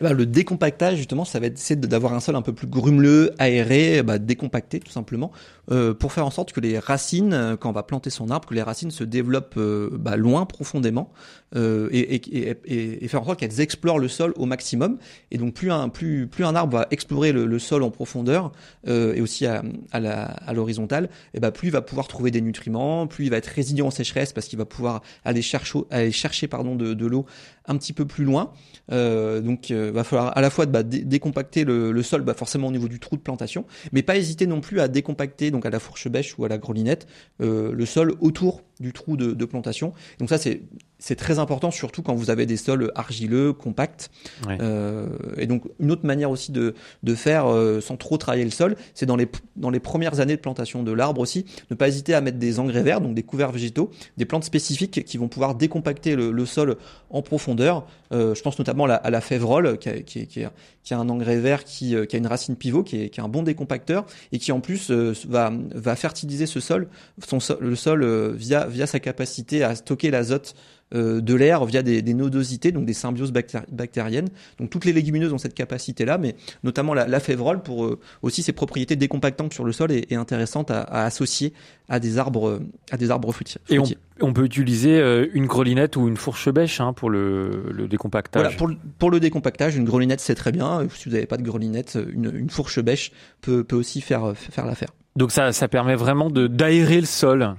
Bah, 0.00 0.12
le 0.12 0.26
décompactage, 0.26 0.96
justement, 0.96 1.24
ça 1.24 1.40
va 1.40 1.46
être 1.46 1.58
essayer 1.58 1.78
d'avoir 1.78 2.12
un 2.12 2.20
sol 2.20 2.36
un 2.36 2.42
peu 2.42 2.52
plus 2.52 2.66
grumeleux, 2.66 3.32
aéré, 3.38 4.02
bah, 4.02 4.18
décompacté 4.18 4.80
tout 4.80 4.92
simplement, 4.92 5.32
euh, 5.70 5.94
pour 5.94 6.12
faire 6.12 6.26
en 6.26 6.30
sorte 6.30 6.52
que 6.52 6.60
les 6.60 6.78
racines, 6.78 7.32
euh, 7.32 7.56
quand 7.56 7.68
on 7.68 7.72
va 7.72 7.82
planter 7.82 8.10
son 8.10 8.30
arbre, 8.30 8.48
que 8.48 8.54
les 8.54 8.62
racines 8.62 8.90
se 8.90 9.04
développent 9.04 9.56
euh, 9.56 9.90
bah, 9.92 10.16
loin, 10.16 10.46
profondément, 10.46 11.10
euh, 11.56 11.88
et, 11.92 12.16
et, 12.16 12.50
et, 12.64 13.04
et, 13.04 13.08
faire 13.08 13.22
en 13.22 13.24
sorte 13.24 13.40
qu'elles 13.40 13.60
explorent 13.60 13.98
le 13.98 14.08
sol 14.08 14.32
au 14.36 14.46
maximum. 14.46 14.98
Et 15.30 15.38
donc 15.38 15.54
plus 15.54 15.72
un, 15.72 15.88
plus, 15.88 16.26
plus 16.26 16.44
un 16.44 16.54
arbre 16.54 16.78
va 16.78 16.86
explorer 16.90 17.32
le, 17.32 17.46
le 17.46 17.58
sol 17.58 17.82
en 17.82 17.90
profondeur 17.90 18.52
euh, 18.86 19.14
et 19.14 19.20
aussi 19.20 19.46
à, 19.46 19.62
à 19.90 20.52
l'horizontale, 20.52 21.08
et 21.34 21.40
bah, 21.40 21.50
plus 21.50 21.68
il 21.68 21.72
va 21.72 21.82
pouvoir 21.82 22.08
trouver 22.08 22.30
des 22.30 22.40
nutriments, 22.40 23.06
plus 23.06 23.26
il 23.26 23.30
va 23.30 23.38
être 23.38 23.46
résilient 23.46 23.86
en 23.86 23.90
sécheresse 23.90 24.32
parce 24.32 24.46
qu'il 24.46 24.58
va 24.58 24.64
pouvoir 24.64 25.02
aller 25.24 25.42
chercher, 25.42 25.80
aller 25.90 26.12
chercher 26.12 26.48
pardon, 26.48 26.76
de, 26.76 26.94
de 26.94 27.06
l'eau 27.06 27.26
un 27.68 27.76
petit 27.76 27.92
peu 27.92 28.04
plus 28.04 28.24
loin. 28.24 28.52
Euh, 28.90 29.40
donc, 29.40 29.70
euh, 29.70 29.90
va 29.92 30.04
falloir 30.04 30.36
à 30.36 30.40
la 30.40 30.50
fois 30.50 30.66
bah, 30.66 30.82
décompacter 30.82 31.64
le, 31.64 32.02
sol, 32.02 32.22
bah, 32.22 32.34
forcément 32.34 32.68
au 32.68 32.72
niveau 32.72 32.88
du 32.88 32.98
trou 32.98 33.16
de 33.16 33.20
plantation, 33.20 33.64
mais 33.92 34.02
pas 34.02 34.16
hésiter 34.16 34.46
non 34.46 34.60
plus 34.60 34.80
à 34.80 34.88
décompacter 34.88 35.50
donc 35.50 35.66
à 35.66 35.70
la 35.70 35.78
fourche 35.78 36.08
bêche 36.08 36.38
ou 36.38 36.44
à 36.44 36.48
la 36.48 36.58
grelinette 36.58 37.06
euh, 37.40 37.72
le 37.72 37.86
sol 37.86 38.14
autour 38.20 38.62
du 38.80 38.92
trou 38.92 39.16
de, 39.16 39.32
de 39.32 39.44
plantation. 39.44 39.92
Donc 40.18 40.28
ça 40.28 40.38
c'est 40.38 40.62
c'est 41.00 41.14
très 41.14 41.38
important, 41.38 41.70
surtout 41.70 42.02
quand 42.02 42.14
vous 42.14 42.28
avez 42.28 42.44
des 42.44 42.56
sols 42.56 42.90
argileux, 42.96 43.52
compacts. 43.52 44.10
Ouais. 44.48 44.58
Euh, 44.60 45.06
et 45.36 45.46
donc, 45.46 45.62
une 45.78 45.92
autre 45.92 46.04
manière 46.04 46.28
aussi 46.28 46.50
de, 46.50 46.74
de 47.04 47.14
faire 47.14 47.46
euh, 47.46 47.80
sans 47.80 47.96
trop 47.96 48.18
travailler 48.18 48.44
le 48.44 48.50
sol, 48.50 48.74
c'est 48.94 49.06
dans 49.06 49.14
les, 49.14 49.28
dans 49.54 49.70
les 49.70 49.78
premières 49.78 50.18
années 50.18 50.34
de 50.34 50.40
plantation 50.40 50.82
de 50.82 50.90
l'arbre 50.90 51.20
aussi, 51.20 51.44
ne 51.70 51.76
pas 51.76 51.86
hésiter 51.86 52.14
à 52.14 52.20
mettre 52.20 52.38
des 52.38 52.58
engrais 52.58 52.82
verts, 52.82 53.00
donc 53.00 53.14
des 53.14 53.22
couverts 53.22 53.52
végétaux, 53.52 53.90
des 54.16 54.24
plantes 54.24 54.42
spécifiques 54.42 55.04
qui 55.04 55.18
vont 55.18 55.28
pouvoir 55.28 55.54
décompacter 55.54 56.16
le, 56.16 56.32
le 56.32 56.46
sol 56.46 56.76
en 57.10 57.22
profondeur. 57.22 57.86
Euh, 58.10 58.34
je 58.34 58.42
pense 58.42 58.58
notamment 58.58 58.86
à 58.86 58.88
la, 58.88 58.94
à 58.96 59.10
la 59.10 59.20
févrole, 59.20 59.78
qui 59.78 59.88
a, 59.88 60.00
qui, 60.00 60.26
qui, 60.26 60.42
a, 60.42 60.52
qui 60.82 60.94
a 60.94 60.98
un 60.98 61.08
engrais 61.08 61.38
vert 61.38 61.62
qui, 61.62 61.94
euh, 61.94 62.06
qui 62.06 62.16
a 62.16 62.18
une 62.18 62.26
racine 62.26 62.56
pivot, 62.56 62.82
qui 62.82 63.02
est, 63.02 63.08
qui 63.10 63.20
est 63.20 63.22
un 63.22 63.28
bon 63.28 63.44
décompacteur, 63.44 64.04
et 64.32 64.40
qui 64.40 64.50
en 64.50 64.60
plus 64.60 64.90
euh, 64.90 65.14
va, 65.28 65.52
va 65.74 65.94
fertiliser 65.94 66.46
ce 66.46 66.58
sol, 66.58 66.88
son 67.24 67.38
sol 67.38 67.58
le 67.60 67.76
sol 67.76 68.02
euh, 68.02 68.32
via, 68.34 68.66
via 68.68 68.86
sa 68.86 69.00
capacité 69.00 69.62
à 69.64 69.74
stocker 69.74 70.10
l'azote 70.10 70.54
euh, 70.94 71.20
de 71.20 71.34
l'air 71.34 71.66
via 71.66 71.82
des, 71.82 72.00
des, 72.00 72.14
nodosités, 72.14 72.72
donc 72.72 72.86
des 72.86 72.94
symbioses 72.94 73.30
bactériennes. 73.30 74.28
Donc 74.58 74.70
toutes 74.70 74.86
les 74.86 74.94
légumineuses 74.94 75.34
ont 75.34 75.38
cette 75.38 75.52
capacité-là, 75.52 76.16
mais 76.16 76.34
notamment 76.64 76.94
la, 76.94 77.06
la 77.06 77.20
févrole 77.20 77.62
pour 77.62 77.84
euh, 77.84 77.98
aussi 78.22 78.42
ses 78.42 78.52
propriétés 78.52 78.96
décompactantes 78.96 79.52
sur 79.52 79.64
le 79.64 79.72
sol 79.72 79.92
est, 79.92 80.10
est 80.10 80.14
intéressante 80.14 80.70
à, 80.70 80.80
à, 80.80 81.04
associer 81.04 81.52
à 81.90 82.00
des 82.00 82.16
arbres, 82.16 82.60
à 82.90 82.96
des 82.96 83.10
arbres 83.10 83.30
fruitiers. 83.32 83.60
Et 83.68 83.78
on, 83.78 83.84
on, 84.22 84.32
peut 84.32 84.44
utiliser 84.44 84.98
euh, 84.98 85.26
une 85.34 85.44
grelinette 85.44 85.96
ou 85.96 86.08
une 86.08 86.16
fourche 86.16 86.48
bêche 86.48 86.80
hein, 86.80 86.94
pour 86.94 87.10
le, 87.10 87.70
le 87.70 87.86
décompactage. 87.86 88.40
Voilà, 88.42 88.56
pour, 88.56 88.70
pour 88.98 89.10
le 89.10 89.20
décompactage, 89.20 89.76
une 89.76 89.84
grelinette 89.84 90.20
c'est 90.20 90.36
très 90.36 90.52
bien. 90.52 90.86
Si 90.94 91.10
vous 91.10 91.14
n'avez 91.14 91.26
pas 91.26 91.36
de 91.36 91.42
grelinette, 91.42 91.98
une, 92.10 92.34
une 92.34 92.48
fourche 92.48 92.80
bêche 92.80 93.12
peut, 93.42 93.62
peut 93.62 93.76
aussi 93.76 94.00
faire, 94.00 94.32
faire 94.34 94.64
l'affaire. 94.64 94.94
Donc 95.16 95.32
ça, 95.32 95.52
ça 95.52 95.68
permet 95.68 95.96
vraiment 95.96 96.30
d'aérer 96.30 97.00
le 97.00 97.06
sol. 97.06 97.56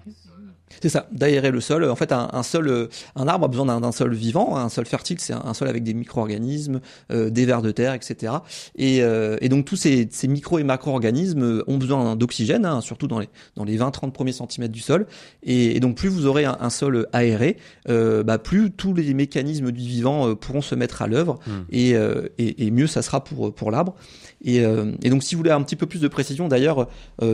C'est 0.82 0.90
ça, 0.90 1.08
d'aérer 1.12 1.52
le 1.52 1.62
sol. 1.62 1.84
En 1.86 1.96
fait, 1.96 2.12
un, 2.12 2.30
un, 2.32 2.44
sol, 2.44 2.68
euh, 2.68 2.88
un 3.16 3.28
arbre 3.28 3.46
a 3.46 3.48
besoin 3.48 3.80
d'un 3.80 3.92
sol 3.92 4.14
vivant, 4.14 4.56
un 4.56 4.70
sol 4.70 4.86
fertile, 4.86 5.18
c'est 5.20 5.34
un, 5.34 5.42
un, 5.44 5.54
sol 5.54 5.68
avec 5.68 5.84
des 5.84 5.94
micro-organismes, 5.94 6.80
euh, 7.12 7.30
des 7.30 7.46
vers 7.46 7.62
de 7.62 7.72
terre, 7.72 7.94
etc. 7.94 8.34
Et, 8.78 9.04
euh, 9.04 9.38
et 9.42 9.50
donc 9.50 9.66
tous 9.66 9.76
ces, 9.76 10.08
ces 10.12 10.28
micro 10.28 10.60
et 10.60 10.64
macro-organismes 10.64 11.64
ont 11.68 11.78
besoin 11.78 12.16
d'oxygène, 12.16 12.66
hein, 12.66 12.82
surtout 12.82 13.08
dans 13.08 13.20
les 13.20 13.30
dans 13.56 13.64
les 13.64 13.78
20-30 13.78 14.12
premiers 14.12 14.32
centimètres 14.32 14.74
du 14.74 14.80
sol. 14.80 15.06
Et, 15.44 15.76
et, 15.76 15.80
donc 15.80 15.96
plus 15.96 16.10
vous 16.10 16.26
aurez 16.26 16.46
un, 16.46 16.58
un 16.60 16.70
sol 16.70 17.08
aéré, 17.14 17.58
euh, 17.90 18.24
bah, 18.24 18.38
plus 18.38 18.72
tous 18.72 18.94
les 18.94 19.14
mécanismes 19.14 19.72
du 19.72 19.82
vivant 19.82 20.30
euh, 20.30 20.36
pourront 20.36 20.62
se 20.62 20.76
mettre 20.76 21.02
à 21.02 21.08
l'œuvre, 21.08 21.40
mmh. 21.46 21.52
et, 21.72 21.90
et, 22.38 22.66
et, 22.66 22.72
mieux 22.72 22.88
ça 22.88 23.02
sera 23.02 23.24
pour 23.24 23.54
pour 23.54 23.72
l'arbre. 23.72 23.96
Et, 24.44 24.58
et, 24.58 25.10
donc 25.10 25.24
si 25.24 25.36
vous 25.36 25.40
voulez 25.40 25.52
un 25.52 25.62
petit 25.62 25.76
peu 25.76 25.86
plus 25.86 26.00
de 26.00 26.08
précision, 26.08 26.48
d'ailleurs 26.48 26.88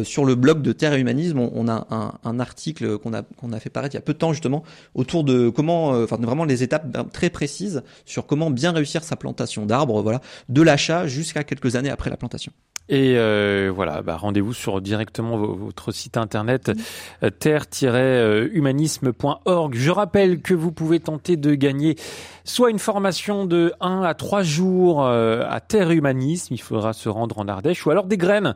sur 0.04 0.26
le 0.26 0.36
blog 0.36 0.62
de 0.62 0.72
Terre 0.72 0.94
et 0.94 1.00
Humanisme, 1.00 1.40
on, 1.40 1.52
on 1.54 1.68
a 1.68 1.86
un, 1.92 2.14
un 2.24 2.40
article 2.40 2.98
qu'on 2.98 3.14
a 3.14 3.22
qu'on 3.36 3.54
a 3.54 3.60
fait 3.60 3.70
paraître 3.70 3.96
il 3.96 3.98
y 3.98 4.00
a 4.00 4.02
peu 4.02 4.14
de 4.14 4.18
temps 4.18 4.34
justement 4.34 4.64
autour 4.94 5.24
de 5.24 5.50
comment, 5.50 5.94
euh, 5.94 6.06
enfin 6.06 6.18
vraiment 6.18 6.46
les 6.46 6.64
étapes 6.64 7.12
très 7.12 7.30
précises 7.30 7.84
sur 8.06 8.26
comment 8.26 8.50
bien 8.50 8.72
réussir 8.72 9.04
sa 9.04 9.16
plantation 9.16 9.66
d'arbres, 9.66 10.02
voilà, 10.02 10.22
de 10.50 10.62
l'achat 10.62 11.08
jusqu'à 11.08 11.44
quelques 11.44 11.76
années 11.76 11.90
après 11.90 12.10
la 12.10 12.18
plantation. 12.18 12.52
Et 12.88 13.16
euh, 13.18 13.72
voilà, 13.74 14.04
bah, 14.04 14.16
rendez-vous 14.16 14.54
sur 14.54 14.80
directement 14.80 15.38
votre 15.38 15.92
site 15.92 16.18
internet 16.18 16.72
terre-humanisme.org. 17.40 19.74
Je 19.74 19.90
rappelle 19.90 20.40
que 20.42 20.54
vous 20.54 20.72
pouvez 20.72 21.00
tenter 21.00 21.36
de 21.36 21.56
gagner 21.56 21.96
soit 22.46 22.70
une 22.70 22.80
formation 22.80 23.46
de 23.46 23.74
1 23.82 24.04
à 24.04 24.14
3 24.14 24.44
jours 24.44 25.06
euh, 25.06 25.44
à 25.50 25.60
Terre 25.60 25.92
Humanisme, 25.92 26.54
il 26.54 26.62
faudra 26.62 26.94
se 26.94 27.10
rendre 27.10 27.40
en 27.40 27.48
Ardèche, 27.48 27.86
ou 27.86 27.92
alors 27.92 28.06
des 28.06 28.18
graines 28.18 28.56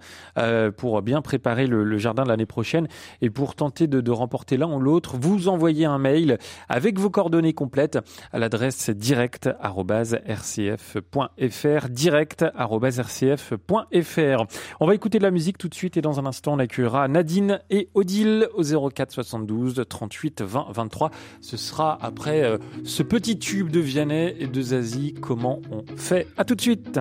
pour 0.77 1.01
bien 1.01 1.21
préparer 1.21 1.67
le, 1.67 1.97
jardin 1.97 2.23
de 2.23 2.29
l'année 2.29 2.45
prochaine. 2.45 2.87
Et 3.21 3.29
pour 3.29 3.55
tenter 3.55 3.87
de, 3.87 3.99
de 3.99 4.11
remporter 4.11 4.55
l'un 4.55 4.71
ou 4.71 4.79
l'autre, 4.79 5.17
vous 5.19 5.49
envoyez 5.49 5.85
un 5.85 5.97
mail 5.97 6.37
avec 6.69 6.97
vos 6.97 7.09
coordonnées 7.09 7.53
complètes 7.53 7.99
à 8.31 8.39
l'adresse 8.39 8.89
direct@rcf.fr 8.89 11.89
direct@rcf.fr. 11.89 14.45
On 14.79 14.87
va 14.87 14.95
écouter 14.95 15.17
de 15.17 15.23
la 15.23 15.31
musique 15.31 15.57
tout 15.57 15.67
de 15.67 15.75
suite 15.75 15.97
et 15.97 16.01
dans 16.01 16.19
un 16.19 16.25
instant 16.25 16.53
on 16.53 16.59
accueillera 16.59 17.07
Nadine 17.07 17.59
et 17.69 17.89
Odile 17.93 18.47
au 18.53 18.63
04 18.63 19.11
72 19.11 19.83
38 19.87 20.41
20 20.41 20.67
23. 20.71 21.11
Ce 21.41 21.57
sera 21.57 21.97
après 22.01 22.43
euh, 22.43 22.57
ce 22.83 23.03
petit 23.03 23.37
tube 23.37 23.69
de 23.69 23.78
Vianney 23.79 24.35
et 24.39 24.47
de 24.47 24.61
Zazie. 24.61 25.13
Comment 25.19 25.61
on 25.71 25.83
fait? 25.95 26.27
À 26.37 26.45
tout 26.45 26.55
de 26.55 26.61
suite. 26.61 26.99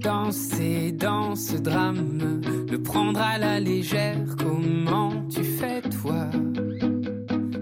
Danser 0.00 0.92
dans 0.92 1.36
ce 1.36 1.56
drame, 1.56 2.40
le 2.70 2.82
prendre 2.82 3.20
à 3.20 3.38
la 3.38 3.60
légère, 3.60 4.18
comment 4.38 5.12
tu 5.28 5.44
fais 5.44 5.80
toi? 5.82 6.26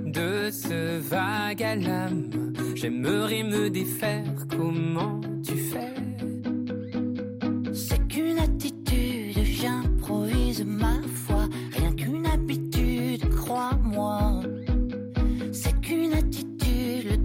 De 0.07 0.51
ce 0.51 0.99
vague 0.99 1.63
à 1.63 1.77
l'âme 1.77 2.31
J'aimerais 2.75 3.43
me 3.43 3.69
défaire, 3.69 4.25
comment 4.49 5.21
tu 5.45 5.57
fais? 5.57 6.01
Ma 10.65 11.01
foi, 11.15 11.49
rien 11.73 11.93
qu'une 11.93 12.27
habitude, 12.27 13.29
crois-moi. 13.35 14.43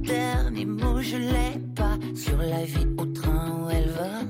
Dernier 0.05 0.65
mot 0.65 1.01
je 1.01 1.17
l'ai 1.17 1.59
pas 1.75 1.97
sur 2.15 2.37
la 2.37 2.63
vie 2.63 2.87
au 2.97 3.05
train 3.05 3.61
où 3.61 3.69
elle 3.69 3.89
va. 3.89 4.25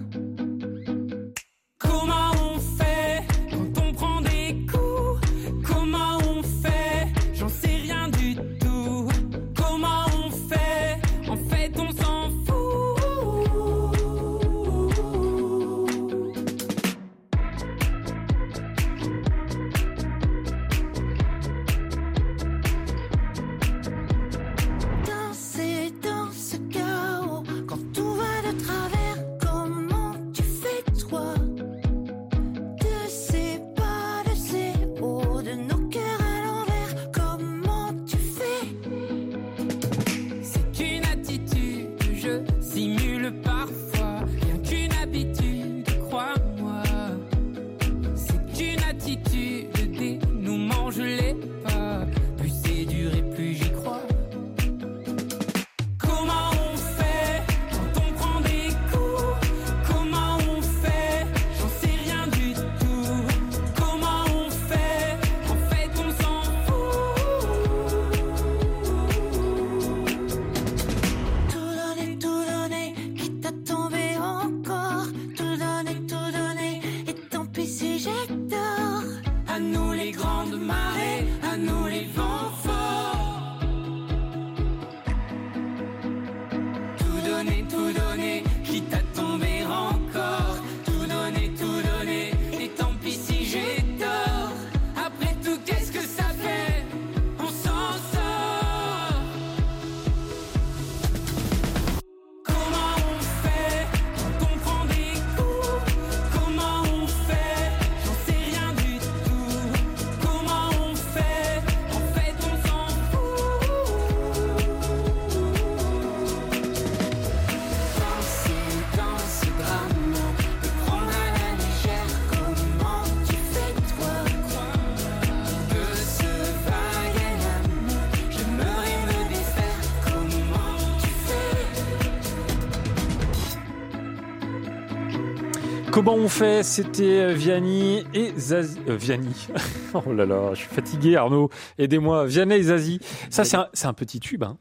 Fait 136.27 136.63
C'était 136.63 137.21
euh, 137.21 137.33
Vianney 137.33 138.03
et 138.13 138.33
Zazie. 138.37 138.79
Euh, 138.89 138.95
Vianney. 138.95 139.33
oh 139.93 140.11
là 140.11 140.25
là, 140.25 140.49
je 140.53 140.59
suis 140.59 140.67
fatigué 140.69 141.15
Arnaud. 141.15 141.49
Aidez-moi. 141.77 142.25
Vianney 142.25 142.55
et 142.55 142.63
Zazie. 142.63 142.99
Ça, 143.29 143.45
c'est 143.45 143.57
un, 143.57 143.67
un, 143.83 143.93
petit 143.93 144.19
tube. 144.19 144.43
Hein. 144.43 144.57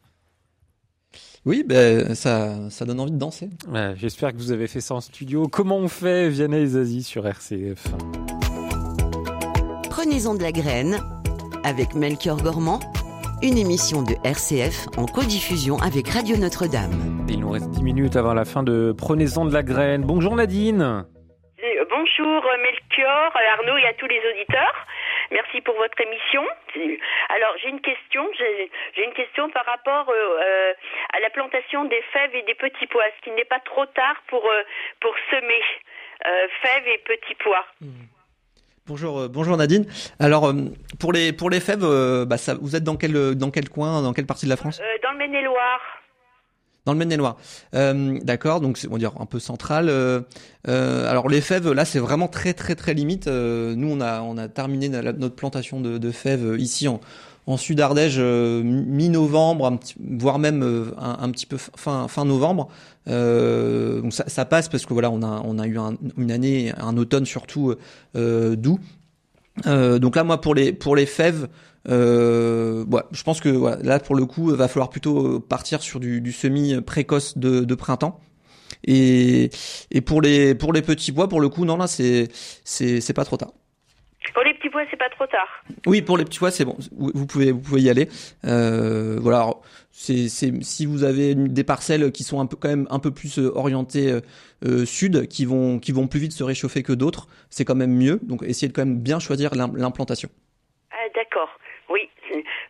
Oui, 1.45 1.64
ben, 1.66 2.14
ça, 2.14 2.70
ça 2.70 2.85
donne 2.85 3.01
envie 3.01 3.11
de 3.11 3.18
danser. 3.18 3.51
Ouais, 3.68 3.95
J'espère 3.97 4.32
que 4.32 4.39
vous 4.39 4.53
avez 4.53 4.66
fait 4.66 4.80
ça 4.80 4.95
en 4.95 5.01
studio. 5.01 5.49
Comment 5.49 5.76
on 5.76 5.89
fait 5.89 6.28
Vianney 6.28 6.62
et 6.62 6.66
Zazie 6.66 7.03
sur 7.03 7.26
RCF 7.26 7.89
Prenez-en 9.91 10.35
de 10.35 10.43
la 10.43 10.53
graine 10.53 10.99
avec 11.64 11.95
Melchior 11.95 12.43
Gormand 12.43 12.80
une 13.43 13.59
émission 13.59 14.03
de 14.03 14.14
RCF 14.24 14.87
en 14.97 15.05
codiffusion 15.05 15.78
avec 15.78 16.09
Radio 16.09 16.37
Notre-Dame. 16.37 17.26
Il 17.28 17.41
nous 17.41 17.51
reste 17.51 17.68
10 17.70 17.82
minutes 17.82 18.16
avant 18.16 18.32
la 18.32 18.45
fin 18.45 18.62
de 18.62 18.95
Prenez-en 18.97 19.45
de 19.45 19.53
la 19.53 19.62
graine. 19.62 20.03
Bonjour 20.03 20.35
Nadine. 20.35 21.05
Bonjour 21.97 22.45
euh, 22.45 22.57
Melchior, 22.59 23.31
euh, 23.37 23.53
Arnaud 23.53 23.77
et 23.77 23.87
à 23.87 23.93
tous 23.93 24.09
les 24.09 24.19
auditeurs. 24.19 24.87
Merci 25.31 25.61
pour 25.61 25.77
votre 25.77 25.99
émission. 26.01 26.43
Alors 27.29 27.55
j'ai 27.63 27.69
une 27.69 27.81
question, 27.81 28.29
j'ai 28.37 29.05
une 29.05 29.13
question 29.13 29.49
par 29.51 29.65
rapport 29.65 30.11
euh, 30.11 30.73
à 31.17 31.21
la 31.21 31.31
plantation 31.31 31.85
des 31.85 32.03
fèves 32.13 32.35
et 32.35 32.43
des 32.43 32.55
petits 32.55 32.89
pois. 32.89 33.07
Est-ce 33.07 33.23
qu'il 33.23 33.35
n'est 33.35 33.45
pas 33.45 33.61
trop 33.61 33.87
tard 33.87 34.17
pour 34.27 34.43
pour 35.01 35.15
semer 35.31 35.63
fèves 36.63 36.89
et 36.89 36.99
petits 36.99 37.37
pois? 37.37 37.65
Hmm. 37.81 38.07
Bonjour, 38.89 39.29
bonjour 39.29 39.57
Nadine. 39.57 39.87
Alors 40.19 40.53
pour 40.99 41.13
les 41.13 41.33
pour 41.33 41.49
les 41.49 41.61
fèves, 41.61 41.87
bah, 42.27 42.39
ça, 42.39 42.55
vous 42.61 42.75
êtes 42.75 42.85
dans 42.85 42.97
quel 42.97 43.37
dans 43.37 43.53
quel 43.53 43.69
coin, 43.69 44.03
dans 44.03 44.13
quelle 44.13 44.27
partie 44.27 44.47
de 44.47 44.51
la 44.51 44.57
France? 44.57 44.83
Dans 45.03 45.13
le 45.13 45.19
Maine-et-Loire. 45.19 45.81
Dans 46.85 46.93
le 46.93 46.99
Maine-et-Loire. 46.99 47.39
Euh, 47.74 48.18
D'accord, 48.22 48.61
donc 48.61 48.78
on 48.89 48.93
va 48.93 48.99
dire 48.99 49.12
un 49.18 49.24
peu 49.24 49.39
central. 49.39 49.89
Euh, 49.89 50.20
euh, 50.68 51.11
alors 51.11 51.30
les 51.30 51.41
fèves, 51.41 51.72
là 51.72 51.87
c'est 51.87 51.99
vraiment 51.99 52.28
très 52.28 52.53
très 52.53 52.74
très 52.74 52.93
limite. 52.93 53.26
Euh, 53.26 53.74
nous 53.74 53.89
on 53.89 54.03
a 54.03 54.20
on 54.20 54.37
a 54.37 54.49
terminé 54.49 54.91
notre 54.91 55.35
plantation 55.35 55.80
de, 55.80 55.97
de 55.97 56.11
fèves 56.11 56.57
ici 56.59 56.87
en, 56.87 57.01
en 57.47 57.57
Sud 57.57 57.80
Ardèche 57.80 58.18
mi-novembre, 58.18 59.78
voire 59.99 60.39
même 60.39 60.93
un, 60.99 61.30
petit 61.30 61.47
peu 61.47 61.57
fin 61.57 62.07
fin 62.07 62.26
novembre. 62.26 62.68
donc 63.07 64.12
ça, 64.12 64.24
ça, 64.26 64.45
passe 64.45 64.68
parce 64.68 64.85
que 64.85 64.93
voilà 64.93 65.11
on 65.11 65.22
a 65.22 65.41
on 65.43 65.59
a 65.59 65.66
eu 65.66 65.78
une 66.18 66.30
année, 66.30 66.74
un 66.76 66.99
automne 66.99 67.24
surtout 67.24 67.74
doux. 68.14 68.78
donc 69.64 70.16
là 70.16 70.24
moi 70.24 70.39
pour 70.39 70.55
les 70.55 70.74
pour 70.74 70.97
les 70.97 71.07
fèves 71.07 71.49
euh, 71.89 72.85
je 73.12 73.22
pense 73.22 73.41
que 73.41 73.49
voilà, 73.49 73.76
là 73.82 74.01
pour 74.01 74.14
le 74.14 74.26
coup, 74.26 74.55
va 74.55 74.68
falloir 74.68 74.91
plutôt 74.91 75.41
partir 75.41 75.82
sur 75.82 76.01
du, 76.01 76.20
du 76.20 76.32
semi 76.32 76.80
précoce 76.80 77.39
de, 77.39 77.61
de, 77.61 77.74
printemps. 77.74 78.20
Et, 78.87 79.51
et 79.91 80.01
pour 80.01 80.20
les 80.20 80.55
pour 80.55 80.72
les 80.72 80.82
petits 80.82 81.12
bois, 81.12 81.28
pour 81.28 81.41
le 81.41 81.49
coup, 81.49 81.64
non 81.64 81.76
là 81.76 81.87
c'est 81.87 82.28
c'est 82.64 83.01
c'est 83.01 83.14
pas 83.14 83.24
trop 83.24 83.37
tard. 83.37 83.53
Pour 84.32 84.43
les 84.43 84.55
petits 84.55 84.70
bois, 84.70 84.82
c'est 84.91 84.97
pas 84.97 85.11
trop 85.11 85.26
tard. 85.26 85.49
Oui, 85.87 86.01
pour 86.01 86.16
les 86.16 86.24
petits 86.24 86.39
bois, 86.39 86.51
c'est 86.51 86.64
bon. 86.64 86.76
Vous 86.93 87.26
pouvez 87.26 87.53
vous 87.53 87.61
pouvez 87.61 87.82
y 87.82 87.91
aller. 87.91 88.09
Euh, 88.45 89.18
voilà. 89.20 89.51
C'est 89.93 90.28
si 90.28 90.87
vous 90.87 91.05
avez 91.05 91.35
des 91.35 91.62
parcelles 91.62 92.11
qui 92.11 92.24
sont 92.24 92.41
un 92.41 92.47
peu 92.47 92.57
quand 92.57 92.68
même 92.68 92.87
un 92.91 92.99
peu 92.99 93.11
plus 93.12 93.39
euh, 93.39 93.53
orientées 93.55 94.11
euh, 94.11 94.20
euh, 94.64 94.85
sud, 94.85 95.28
qui 95.28 95.45
vont 95.45 95.78
qui 95.78 95.93
vont 95.93 96.09
plus 96.09 96.20
vite 96.20 96.32
se 96.32 96.43
réchauffer 96.43 96.82
que 96.82 96.93
d'autres, 96.93 97.28
c'est 97.51 97.64
quand 97.64 97.74
même 97.74 97.95
mieux. 97.95 98.18
Donc 98.22 98.43
essayez 98.43 98.68
de 98.68 98.72
quand 98.72 98.85
même 98.85 98.99
bien 98.99 99.20
choisir 99.20 99.55
l'implantation. 99.55 100.30
Ah, 100.91 101.07
d'accord. 101.14 101.51
Oui, 101.91 102.09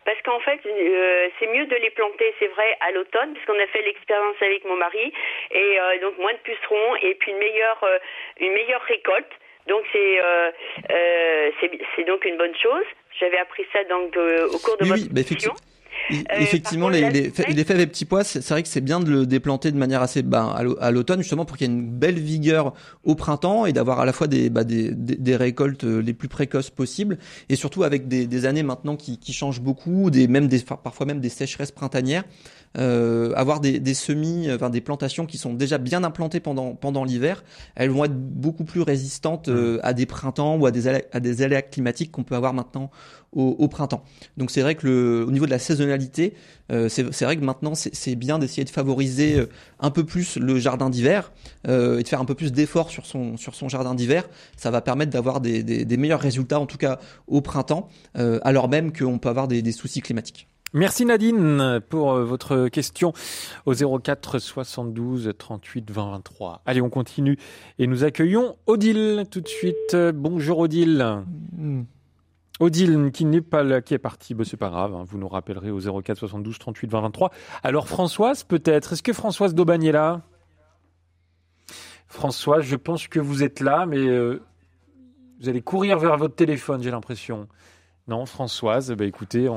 parce 0.05 0.14
qu'en 0.25 0.39
fait, 0.39 0.59
euh, 0.65 1.29
c'est 1.39 1.47
mieux 1.47 1.65
de 1.65 1.75
les 1.75 1.91
planter, 1.91 2.33
c'est 2.39 2.47
vrai, 2.47 2.75
à 2.81 2.91
l'automne, 2.91 3.33
parce 3.33 3.45
qu'on 3.45 3.59
a 3.63 3.67
fait 3.67 3.83
l'expérience 3.83 4.35
avec 4.41 4.65
mon 4.65 4.75
mari, 4.75 5.13
et 5.51 5.79
euh, 5.79 5.99
donc 6.01 6.17
moins 6.17 6.33
de 6.33 6.39
pucerons 6.39 6.95
et 7.01 7.15
puis 7.15 7.31
une 7.31 7.37
meilleure, 7.37 7.83
euh, 7.83 7.99
une 8.39 8.53
meilleure 8.53 8.81
récolte. 8.81 9.31
Donc 9.67 9.83
c'est 9.91 10.19
c'est 11.95 12.03
donc 12.03 12.23
une 12.25 12.37
bonne 12.37 12.55
chose. 12.55 12.85
J'avais 13.19 13.37
appris 13.37 13.65
ça 13.73 13.83
donc 13.85 14.15
au 14.15 14.59
cours 14.59 14.77
de 14.77 14.83
oui, 14.83 14.89
votre 14.89 15.01
oui, 15.01 15.09
bah, 15.11 15.21
euh, 15.21 15.74
effectivement, 16.09 16.89
les, 16.89 17.09
les, 17.09 17.31
les, 17.49 17.63
fèves 17.63 17.79
et 17.79 17.87
petits 17.87 18.05
pois, 18.05 18.23
c'est 18.23 18.47
vrai 18.47 18.63
que 18.63 18.69
c'est 18.69 18.81
bien 18.81 18.99
de 18.99 19.09
le 19.09 19.25
déplanter 19.25 19.71
de 19.71 19.77
manière 19.77 20.01
assez 20.01 20.21
ben, 20.21 20.53
à 20.79 20.91
l'automne, 20.91 21.21
justement 21.21 21.45
pour 21.45 21.57
qu'il 21.57 21.67
y 21.67 21.69
ait 21.69 21.73
une 21.73 21.89
belle 21.89 22.19
vigueur 22.19 22.73
au 23.03 23.15
printemps 23.15 23.65
et 23.65 23.73
d'avoir 23.73 23.99
à 23.99 24.05
la 24.05 24.13
fois 24.13 24.27
des, 24.27 24.49
bah, 24.49 24.63
des, 24.63 24.91
des, 24.93 25.35
récoltes 25.35 25.83
euh, 25.83 26.01
les 26.01 26.13
plus 26.13 26.27
précoces 26.27 26.69
possibles 26.69 27.17
et 27.49 27.55
surtout 27.55 27.83
avec 27.83 28.07
des, 28.07 28.27
des 28.27 28.45
années 28.45 28.63
maintenant 28.63 28.95
qui, 28.95 29.17
qui 29.17 29.33
changent 29.33 29.61
beaucoup, 29.61 30.09
des, 30.11 30.27
même 30.27 30.47
des, 30.47 30.59
parfois 30.59 31.05
même 31.05 31.19
des 31.19 31.29
sécheresses 31.29 31.71
printanières. 31.71 32.23
Euh, 32.77 33.31
avoir 33.35 33.59
des, 33.61 33.79
des, 33.79 33.93
semis, 33.93 34.51
enfin 34.51 34.69
des 34.69 34.81
plantations 34.81 35.25
qui 35.25 35.37
sont 35.37 35.53
déjà 35.53 35.77
bien 35.77 36.03
implantées 36.03 36.39
pendant 36.39 36.75
pendant 36.75 37.03
l'hiver, 37.03 37.43
elles 37.75 37.89
vont 37.89 38.05
être 38.05 38.17
beaucoup 38.17 38.65
plus 38.65 38.81
résistantes 38.81 39.47
euh, 39.47 39.79
à 39.83 39.93
des 39.93 40.05
printemps 40.05 40.57
ou 40.57 40.65
à 40.65 40.71
des 40.71 40.87
à 40.87 41.19
des 41.19 41.41
aléas 41.41 41.61
climatiques 41.61 42.11
qu'on 42.11 42.23
peut 42.23 42.35
avoir 42.35 42.53
maintenant 42.53 42.91
au, 43.35 43.55
au 43.59 43.67
printemps. 43.67 44.03
Donc 44.37 44.49
c'est 44.49 44.61
vrai 44.61 44.75
que 44.75 44.87
le, 44.87 45.25
au 45.27 45.31
niveau 45.31 45.45
de 45.45 45.51
la 45.51 45.59
saisonnalité, 45.59 46.33
euh, 46.71 46.89
c'est 46.89 47.25
vrai 47.25 47.37
que 47.37 47.43
maintenant 47.43 47.73
c'est 47.75 48.15
bien 48.15 48.39
d'essayer 48.39 48.63
de 48.63 48.69
favoriser 48.69 49.37
euh, 49.39 49.49
un 49.79 49.91
peu 49.91 50.03
plus 50.03 50.37
le 50.37 50.57
jardin 50.57 50.89
d'hiver 50.89 51.31
euh, 51.67 51.99
et 51.99 52.03
de 52.03 52.07
faire 52.07 52.21
un 52.21 52.25
peu 52.25 52.35
plus 52.35 52.51
d'efforts 52.51 52.89
sur 52.89 53.05
son 53.05 53.37
sur 53.37 53.53
son 53.53 53.69
jardin 53.69 53.93
d'hiver. 53.93 54.27
Ça 54.57 54.71
va 54.71 54.81
permettre 54.81 55.11
d'avoir 55.11 55.41
des, 55.41 55.61
des, 55.63 55.85
des, 55.85 55.97
meilleurs 55.97 56.21
résultats 56.21 56.59
en 56.59 56.65
tout 56.65 56.77
cas 56.77 56.99
au 57.27 57.41
printemps, 57.41 57.89
euh, 58.17 58.39
alors 58.43 58.69
même 58.69 58.91
qu'on 58.91 59.19
peut 59.19 59.29
avoir 59.29 59.47
des, 59.47 59.61
des 59.61 59.71
soucis 59.71 60.01
climatiques. 60.01 60.47
Merci 60.77 61.05
Nadine 61.05 61.79
pour 61.87 62.11
euh, 62.11 62.25
votre 62.25 62.67
question 62.67 63.13
au 63.65 63.73
04 63.73 64.39
72 64.39 65.31
38 65.37 65.89
20 65.89 66.11
23. 66.11 66.63
Allez, 66.65 66.81
on 66.81 66.89
continue 66.89 67.37
et 67.79 67.87
nous 67.87 68.03
accueillons 68.03 68.57
Odile 68.65 69.23
tout 69.31 69.39
de 69.39 69.47
suite. 69.47 69.95
Bonjour 69.95 70.59
Odile. 70.59 71.23
Mm. 71.53 71.83
Odile 72.59 73.11
qui 73.13 73.23
n'est 73.23 73.39
pas 73.39 73.63
là, 73.63 73.81
qui 73.81 73.93
est 73.93 73.99
parti, 73.99 74.33
bah, 74.33 74.43
c'est 74.45 74.57
pas 74.57 74.69
grave, 74.69 74.93
hein, 74.93 75.05
vous 75.07 75.17
nous 75.17 75.29
rappellerez 75.29 75.71
au 75.71 75.79
04 75.79 76.17
72 76.17 76.59
38 76.59 76.91
20 76.91 77.01
23. 77.03 77.31
Alors 77.63 77.87
Françoise 77.87 78.43
peut-être, 78.43 78.91
est-ce 78.91 79.03
que 79.03 79.13
Françoise 79.13 79.55
d'Aubagne 79.55 79.85
est 79.85 79.93
là? 79.93 80.23
Françoise, 82.09 82.63
je 82.65 82.75
pense 82.75 83.07
que 83.07 83.21
vous 83.21 83.43
êtes 83.43 83.61
là, 83.61 83.85
mais 83.85 84.05
euh, 84.05 84.41
vous 85.39 85.47
allez 85.47 85.61
courir 85.61 85.99
vers 85.99 86.17
votre 86.17 86.35
téléphone, 86.35 86.83
j'ai 86.83 86.91
l'impression. 86.91 87.47
Non, 88.07 88.27
Françoise, 88.27 88.91
bah 88.91 89.05
écoutez, 89.05 89.49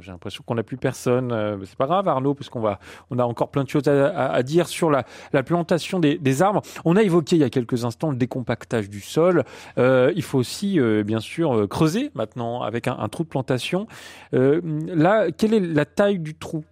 j'ai 0.00 0.10
l'impression 0.10 0.42
qu'on 0.46 0.54
n'a 0.54 0.62
plus 0.62 0.78
personne. 0.78 1.32
Euh, 1.32 1.58
c'est 1.66 1.76
pas 1.76 1.84
grave, 1.84 2.08
Arnaud, 2.08 2.32
parce 2.32 2.48
qu'on 2.48 2.60
va, 2.60 2.78
on 3.10 3.18
a 3.18 3.24
encore 3.24 3.50
plein 3.50 3.62
de 3.62 3.68
choses 3.68 3.86
à, 3.86 4.42
dire 4.42 4.68
sur 4.68 4.90
la, 4.90 5.04
la 5.34 5.42
plantation 5.42 6.00
des, 6.00 6.42
arbres. 6.42 6.62
On 6.86 6.96
a 6.96 7.02
évoqué 7.02 7.36
il 7.36 7.40
y 7.40 7.44
a 7.44 7.50
quelques 7.50 7.84
instants 7.84 8.10
le 8.10 8.16
décompactage 8.16 8.88
du 8.88 9.02
sol. 9.02 9.44
Euh, 9.76 10.14
il 10.16 10.22
faut 10.22 10.38
aussi, 10.38 10.80
euh, 10.80 11.02
bien 11.02 11.20
sûr, 11.20 11.54
euh, 11.54 11.66
creuser 11.66 12.10
maintenant 12.14 12.62
avec 12.62 12.88
un, 12.88 12.96
un 12.98 13.08
trou 13.10 13.22
de 13.22 13.28
plantation. 13.28 13.86
Là, 14.32 15.30
quelle 15.30 15.52
est 15.52 15.60
la 15.60 15.84
taille 15.84 16.18
du 16.18 16.34
trou? 16.34 16.64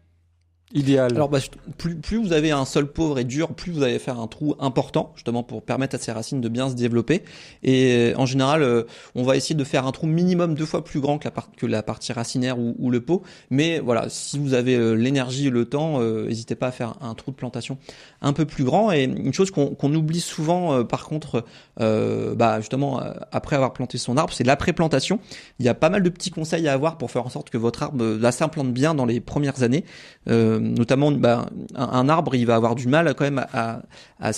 Idéal 0.74 1.12
Alors, 1.14 1.28
bah, 1.28 1.38
plus, 1.78 1.96
plus 1.96 2.16
vous 2.16 2.32
avez 2.32 2.50
un 2.50 2.64
sol 2.64 2.86
pauvre 2.86 3.18
et 3.18 3.24
dur, 3.24 3.48
plus 3.48 3.72
vous 3.72 3.82
allez 3.82 3.98
faire 3.98 4.18
un 4.18 4.26
trou 4.26 4.54
important, 4.58 5.12
justement 5.14 5.42
pour 5.42 5.62
permettre 5.62 5.96
à 5.96 5.98
ces 5.98 6.12
racines 6.12 6.40
de 6.40 6.48
bien 6.48 6.68
se 6.70 6.74
développer. 6.74 7.22
Et 7.62 8.12
en 8.16 8.26
général, 8.26 8.62
euh, 8.62 8.84
on 9.14 9.22
va 9.22 9.36
essayer 9.36 9.54
de 9.54 9.64
faire 9.64 9.86
un 9.86 9.92
trou 9.92 10.06
minimum 10.06 10.54
deux 10.54 10.66
fois 10.66 10.84
plus 10.84 11.00
grand 11.00 11.18
que 11.18 11.28
la, 11.28 11.34
que 11.56 11.66
la 11.66 11.82
partie 11.82 12.12
racinaire 12.12 12.58
ou, 12.58 12.74
ou, 12.78 12.90
le 12.90 13.00
pot. 13.00 13.22
Mais 13.50 13.78
voilà, 13.78 14.06
si 14.08 14.38
vous 14.38 14.54
avez 14.54 14.74
euh, 14.76 14.94
l'énergie 14.94 15.48
et 15.48 15.50
le 15.50 15.64
temps, 15.64 16.00
euh, 16.00 16.26
n'hésitez 16.26 16.54
pas 16.54 16.68
à 16.68 16.72
faire 16.72 16.94
un 17.00 17.14
trou 17.14 17.30
de 17.30 17.36
plantation 17.36 17.78
un 18.20 18.32
peu 18.32 18.44
plus 18.44 18.64
grand. 18.64 18.92
Et 18.92 19.04
une 19.04 19.32
chose 19.32 19.50
qu'on 19.50 19.94
oublie 19.94 20.20
souvent, 20.20 20.74
euh, 20.74 20.84
par 20.84 21.04
contre, 21.04 21.44
bah, 21.78 22.60
justement, 22.60 23.00
après 23.32 23.56
avoir 23.56 23.72
planté 23.72 23.98
son 23.98 24.16
arbre, 24.16 24.32
c'est 24.32 24.44
l'après-plantation. 24.44 25.18
Il 25.58 25.66
y 25.66 25.68
a 25.68 25.74
pas 25.74 25.90
mal 25.90 26.02
de 26.02 26.08
petits 26.08 26.30
conseils 26.30 26.68
à 26.68 26.72
avoir 26.72 26.98
pour 26.98 27.10
faire 27.10 27.24
en 27.26 27.28
sorte 27.28 27.50
que 27.50 27.58
votre 27.58 27.82
arbre 27.82 28.04
là, 28.04 28.32
s'implante 28.32 28.72
bien 28.72 28.94
dans 28.94 29.04
les 29.04 29.20
premières 29.20 29.62
années. 29.62 29.84
Euh, 30.28 30.61
notamment 30.62 31.10
bah, 31.12 31.46
un, 31.74 32.08
arbre, 32.08 32.34
il 32.34 32.46
va 32.46 32.54
avoir 32.54 32.74
du 32.74 32.88
mal 32.88 33.14
quand 33.14 33.24
même 33.24 33.44
à, 33.52 33.82
à, 34.20 34.30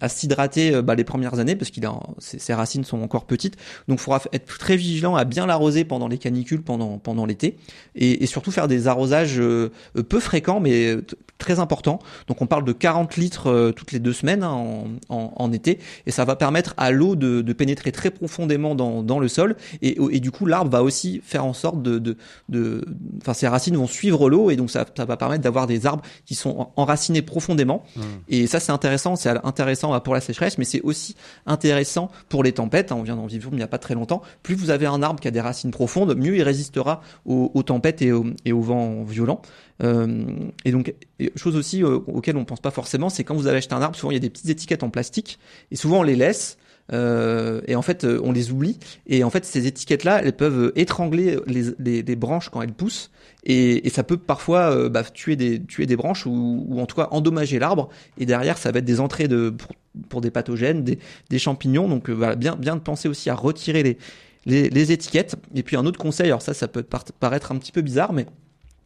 à 0.00 0.08
s'hydrater 0.08 0.74
euh, 0.74 0.82
bah, 0.82 0.94
les 0.94 1.04
premières 1.04 1.38
années 1.38 1.56
parce 1.56 1.70
qu'il 1.70 1.88
ses, 2.18 2.54
racines 2.54 2.84
sont 2.84 3.02
encore 3.02 3.24
petites. 3.24 3.56
Donc, 3.88 3.98
il 4.00 4.02
faudra 4.02 4.20
être 4.32 4.58
très 4.58 4.76
vigilant 4.76 5.16
à 5.16 5.24
bien 5.24 5.46
l'arroser 5.46 5.84
pendant 5.84 6.08
les 6.08 6.18
canicules, 6.18 6.62
pendant 6.62 6.98
pendant 6.98 7.26
l'été, 7.26 7.56
et, 7.94 8.26
surtout 8.26 8.50
faire 8.50 8.68
des 8.68 8.88
arrosages 8.88 9.38
euh, 9.38 9.70
peu 10.08 10.20
fréquents 10.20 10.60
mais 10.60 10.96
très 11.38 11.60
importants. 11.60 11.98
Donc, 12.28 12.42
on 12.42 12.46
parle 12.46 12.64
de 12.64 12.72
40 12.72 13.16
litres 13.16 13.48
euh, 13.48 13.72
toutes 13.72 13.92
les 13.92 13.98
deux 13.98 14.12
semaines 14.12 14.42
hein, 14.42 14.84
en, 15.08 15.32
en, 15.36 15.52
été, 15.52 15.78
et 16.06 16.10
ça 16.10 16.24
va 16.24 16.36
permettre 16.36 16.74
à 16.76 16.90
l'eau 16.90 17.16
de, 17.16 17.52
pénétrer 17.52 17.92
très 17.92 18.10
profondément 18.10 18.74
dans, 18.74 19.18
le 19.18 19.28
sol, 19.28 19.56
et, 19.82 20.20
du 20.20 20.30
coup, 20.30 20.46
l'arbre 20.46 20.70
va 20.70 20.82
aussi 20.82 21.20
faire 21.24 21.44
en 21.44 21.52
sorte 21.52 21.82
de, 21.82 22.16
de, 22.48 22.84
enfin, 23.20 23.32
ses 23.32 23.48
racines 23.48 23.76
vont 23.76 23.86
suivre 23.86 24.28
l'eau, 24.28 24.50
et 24.50 24.56
donc 24.56 24.70
ça 24.70 24.84
va 24.96 25.16
permettre 25.16 25.35
d'avoir 25.42 25.66
des 25.66 25.86
arbres 25.86 26.02
qui 26.24 26.34
sont 26.34 26.68
enracinés 26.76 27.22
profondément. 27.22 27.84
Mmh. 27.96 28.00
Et 28.28 28.46
ça, 28.46 28.60
c'est 28.60 28.72
intéressant. 28.72 29.16
C'est 29.16 29.30
intéressant 29.44 29.98
pour 30.00 30.14
la 30.14 30.20
sécheresse, 30.20 30.58
mais 30.58 30.64
c'est 30.64 30.82
aussi 30.82 31.16
intéressant 31.46 32.10
pour 32.28 32.42
les 32.42 32.52
tempêtes. 32.52 32.92
On 32.92 33.02
vient 33.02 33.16
d'en 33.16 33.26
vivre 33.26 33.50
il 33.52 33.56
n'y 33.56 33.62
a 33.62 33.68
pas 33.68 33.78
très 33.78 33.94
longtemps. 33.94 34.22
Plus 34.42 34.54
vous 34.54 34.70
avez 34.70 34.86
un 34.86 35.02
arbre 35.02 35.20
qui 35.20 35.28
a 35.28 35.30
des 35.30 35.40
racines 35.40 35.70
profondes, 35.70 36.16
mieux 36.16 36.36
il 36.36 36.42
résistera 36.42 37.00
aux, 37.24 37.50
aux 37.54 37.62
tempêtes 37.62 38.02
et, 38.02 38.12
et 38.44 38.52
aux 38.52 38.60
vents 38.60 39.04
violents. 39.04 39.40
Euh, 39.82 40.24
et 40.64 40.72
donc, 40.72 40.94
chose 41.36 41.56
aussi 41.56 41.82
euh, 41.82 41.98
auquel 42.06 42.36
on 42.36 42.44
pense 42.44 42.60
pas 42.60 42.70
forcément, 42.70 43.08
c'est 43.08 43.24
quand 43.24 43.34
vous 43.34 43.46
avez 43.46 43.58
acheté 43.58 43.74
un 43.74 43.82
arbre, 43.82 43.96
souvent 43.96 44.10
il 44.10 44.14
y 44.14 44.18
a 44.18 44.20
des 44.20 44.30
petites 44.30 44.48
étiquettes 44.48 44.82
en 44.82 44.90
plastique, 44.90 45.38
et 45.70 45.76
souvent 45.76 46.00
on 46.00 46.02
les 46.02 46.16
laisse. 46.16 46.58
Euh, 46.92 47.60
et 47.66 47.74
en 47.74 47.82
fait, 47.82 48.04
euh, 48.04 48.20
on 48.22 48.30
les 48.30 48.52
oublie. 48.52 48.78
Et 49.08 49.24
en 49.24 49.30
fait, 49.30 49.44
ces 49.44 49.66
étiquettes-là, 49.66 50.20
elles 50.22 50.36
peuvent 50.36 50.72
étrangler 50.76 51.36
les, 51.46 51.64
les, 51.80 52.02
les, 52.02 52.16
branches 52.16 52.48
quand 52.48 52.62
elles 52.62 52.72
poussent. 52.72 53.10
Et, 53.48 53.86
et 53.86 53.90
ça 53.90 54.02
peut 54.02 54.16
parfois 54.16 54.72
euh, 54.72 54.88
bah, 54.88 55.04
tuer, 55.04 55.36
des, 55.36 55.62
tuer 55.62 55.86
des 55.86 55.96
branches 55.96 56.26
ou, 56.26 56.66
ou 56.68 56.80
en 56.80 56.86
tout 56.86 56.96
cas 56.96 57.08
endommager 57.12 57.60
l'arbre. 57.60 57.88
Et 58.18 58.26
derrière, 58.26 58.58
ça 58.58 58.72
va 58.72 58.80
être 58.80 58.84
des 58.84 58.98
entrées 58.98 59.28
de, 59.28 59.50
pour, 59.50 59.70
pour 60.08 60.20
des 60.20 60.32
pathogènes, 60.32 60.82
des, 60.82 60.98
des 61.30 61.38
champignons. 61.38 61.88
Donc 61.88 62.10
voilà, 62.10 62.34
bien, 62.34 62.56
bien 62.56 62.74
de 62.74 62.80
penser 62.80 63.08
aussi 63.08 63.30
à 63.30 63.36
retirer 63.36 63.84
les, 63.84 63.98
les, 64.46 64.68
les 64.68 64.92
étiquettes. 64.92 65.36
Et 65.54 65.62
puis 65.62 65.76
un 65.76 65.86
autre 65.86 65.98
conseil, 65.98 66.26
alors 66.26 66.42
ça, 66.42 66.54
ça 66.54 66.66
peut 66.66 66.84
paraître 67.20 67.52
un 67.52 67.56
petit 67.58 67.72
peu 67.72 67.82
bizarre, 67.82 68.12
mais 68.12 68.26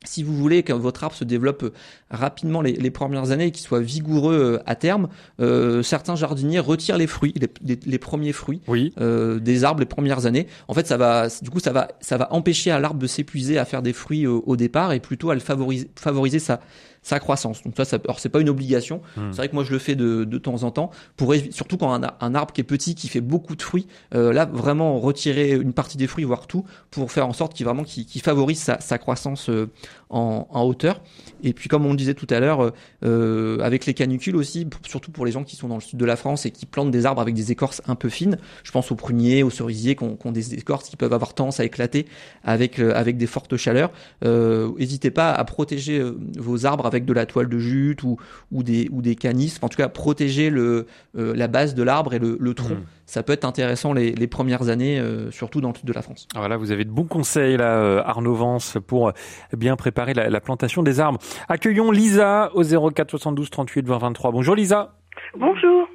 si 0.04 0.22
vous 0.22 0.34
voulez 0.34 0.62
que 0.62 0.72
votre 0.72 1.04
arbre 1.04 1.14
se 1.14 1.24
développe 1.24 1.74
rapidement 2.10 2.62
les, 2.62 2.72
les 2.72 2.90
premières 2.90 3.32
années 3.32 3.46
et 3.46 3.50
qu'il 3.50 3.62
soit 3.62 3.80
vigoureux 3.80 4.34
euh, 4.34 4.62
à 4.64 4.74
terme, 4.74 5.08
euh, 5.40 5.82
certains 5.82 6.16
jardiniers 6.16 6.58
retirent 6.58 6.96
les 6.96 7.06
fruits, 7.06 7.34
les, 7.36 7.48
les, 7.62 7.78
les 7.84 7.98
premiers 7.98 8.32
fruits 8.32 8.62
oui. 8.66 8.94
euh, 8.98 9.38
des 9.38 9.62
arbres 9.62 9.80
les 9.80 9.86
premières 9.86 10.24
années. 10.24 10.46
En 10.68 10.74
fait, 10.74 10.86
ça 10.86 10.96
va, 10.96 11.28
du 11.42 11.50
coup, 11.50 11.60
ça 11.60 11.72
va, 11.72 11.88
ça 12.00 12.16
va 12.16 12.32
empêcher 12.32 12.70
à 12.70 12.80
l'arbre 12.80 12.98
de 12.98 13.06
s'épuiser 13.06 13.58
à 13.58 13.66
faire 13.66 13.82
des 13.82 13.92
fruits 13.92 14.26
au, 14.26 14.42
au, 14.46 14.56
départ 14.56 14.92
et 14.92 15.00
plutôt 15.00 15.30
à 15.30 15.34
le 15.34 15.40
favoriser, 15.40 15.90
favoriser 15.96 16.38
sa, 16.38 16.60
sa 17.02 17.18
croissance. 17.18 17.62
Donc 17.62 17.74
ça, 17.76 17.84
ça 17.84 17.98
alors 18.04 18.20
c'est 18.20 18.28
pas 18.28 18.40
une 18.40 18.48
obligation. 18.48 19.00
Mmh. 19.16 19.20
C'est 19.30 19.36
vrai 19.38 19.48
que 19.48 19.54
moi 19.54 19.64
je 19.64 19.72
le 19.72 19.78
fais 19.78 19.94
de, 19.94 20.24
de 20.24 20.38
temps 20.38 20.62
en 20.64 20.70
temps 20.70 20.90
pour 21.16 21.34
surtout 21.50 21.76
quand 21.76 21.92
un, 21.92 22.12
un, 22.20 22.34
arbre 22.34 22.52
qui 22.52 22.60
est 22.60 22.64
petit, 22.64 22.94
qui 22.94 23.08
fait 23.08 23.20
beaucoup 23.20 23.56
de 23.56 23.62
fruits, 23.62 23.86
euh, 24.14 24.32
là 24.32 24.44
vraiment 24.44 24.98
retirer 24.98 25.52
une 25.52 25.72
partie 25.72 25.96
des 25.96 26.06
fruits, 26.06 26.24
voire 26.24 26.46
tout, 26.46 26.64
pour 26.90 27.10
faire 27.10 27.26
en 27.26 27.32
sorte 27.32 27.54
qu'il 27.54 27.64
vraiment 27.64 27.84
qu'il 27.84 28.06
qu 28.06 28.18
favorise 28.20 28.60
sa, 28.60 28.80
sa 28.80 28.98
croissance 28.98 29.48
euh, 29.48 29.70
en, 30.10 30.46
en, 30.50 30.62
hauteur. 30.62 31.00
Et 31.42 31.52
puis 31.52 31.68
comme 31.68 31.86
on 31.86 31.90
le 31.90 31.96
disait 31.96 32.14
tout 32.14 32.26
à 32.30 32.40
l'heure, 32.40 32.72
euh, 33.04 33.58
avec 33.60 33.86
les 33.86 33.94
canicules 33.94 34.36
aussi, 34.36 34.66
surtout 34.86 35.10
pour 35.10 35.24
les 35.24 35.32
gens 35.32 35.44
qui 35.44 35.56
sont 35.56 35.68
dans 35.68 35.76
le 35.76 35.80
sud 35.80 35.98
de 35.98 36.04
la 36.04 36.16
France 36.16 36.44
et 36.44 36.50
qui 36.50 36.66
plantent 36.66 36.90
des 36.90 37.06
arbres 37.06 37.22
avec 37.22 37.34
des 37.34 37.50
écorces 37.50 37.80
un 37.86 37.94
peu 37.94 38.08
fines. 38.08 38.36
Je 38.62 38.72
pense 38.72 38.92
aux 38.92 38.96
pruniers, 38.96 39.42
aux 39.42 39.50
cerisiers 39.50 39.96
qui 39.96 40.04
ont, 40.04 40.16
qui 40.16 40.26
ont 40.26 40.32
des 40.32 40.54
écorces 40.54 40.88
qui 40.88 40.96
peuvent 40.96 41.12
avoir 41.12 41.32
tendance 41.34 41.60
à 41.60 41.64
éclater 41.64 42.06
avec 42.44 42.78
euh, 42.78 42.92
avec 42.94 43.16
des 43.16 43.26
fortes 43.26 43.56
chaleurs. 43.56 43.90
N'hésitez 44.22 45.10
pas 45.10 45.32
à 45.32 45.44
protéger 45.44 46.02
vos 46.38 46.66
arbres 46.66 46.89
avec 46.90 47.04
de 47.04 47.12
la 47.12 47.26
toile 47.26 47.48
de 47.48 47.58
jute 47.58 48.02
ou, 48.02 48.16
ou 48.52 48.62
des, 48.62 48.88
ou 48.90 49.02
des 49.02 49.14
canisses, 49.16 49.58
en 49.62 49.68
tout 49.68 49.76
cas 49.76 49.88
protéger 49.88 50.50
le, 50.50 50.86
euh, 51.16 51.34
la 51.34 51.48
base 51.48 51.74
de 51.74 51.82
l'arbre 51.82 52.14
et 52.14 52.18
le, 52.18 52.36
le 52.38 52.54
tronc. 52.54 52.74
Mmh. 52.74 52.84
Ça 53.06 53.22
peut 53.22 53.32
être 53.32 53.44
intéressant 53.44 53.92
les, 53.92 54.12
les 54.12 54.26
premières 54.26 54.68
années, 54.68 54.98
euh, 55.00 55.30
surtout 55.30 55.60
dans 55.60 55.70
le 55.70 55.74
sud 55.74 55.86
de 55.86 55.92
la 55.92 56.02
France. 56.02 56.28
Voilà, 56.34 56.56
vous 56.56 56.70
avez 56.70 56.84
de 56.84 56.90
bons 56.90 57.06
conseils 57.06 57.56
là, 57.56 57.76
euh, 57.78 58.02
Arnaud 58.04 58.34
Vance, 58.34 58.78
pour 58.86 59.12
bien 59.56 59.76
préparer 59.76 60.14
la, 60.14 60.28
la 60.28 60.40
plantation 60.40 60.82
des 60.82 61.00
arbres. 61.00 61.18
Accueillons 61.48 61.90
Lisa 61.90 62.50
au 62.54 62.62
04 62.62 63.10
72 63.10 63.50
38 63.50 63.86
20 63.86 63.98
23. 63.98 64.32
Bonjour 64.32 64.54
Lisa. 64.54 64.96
Bonjour. 65.36 65.88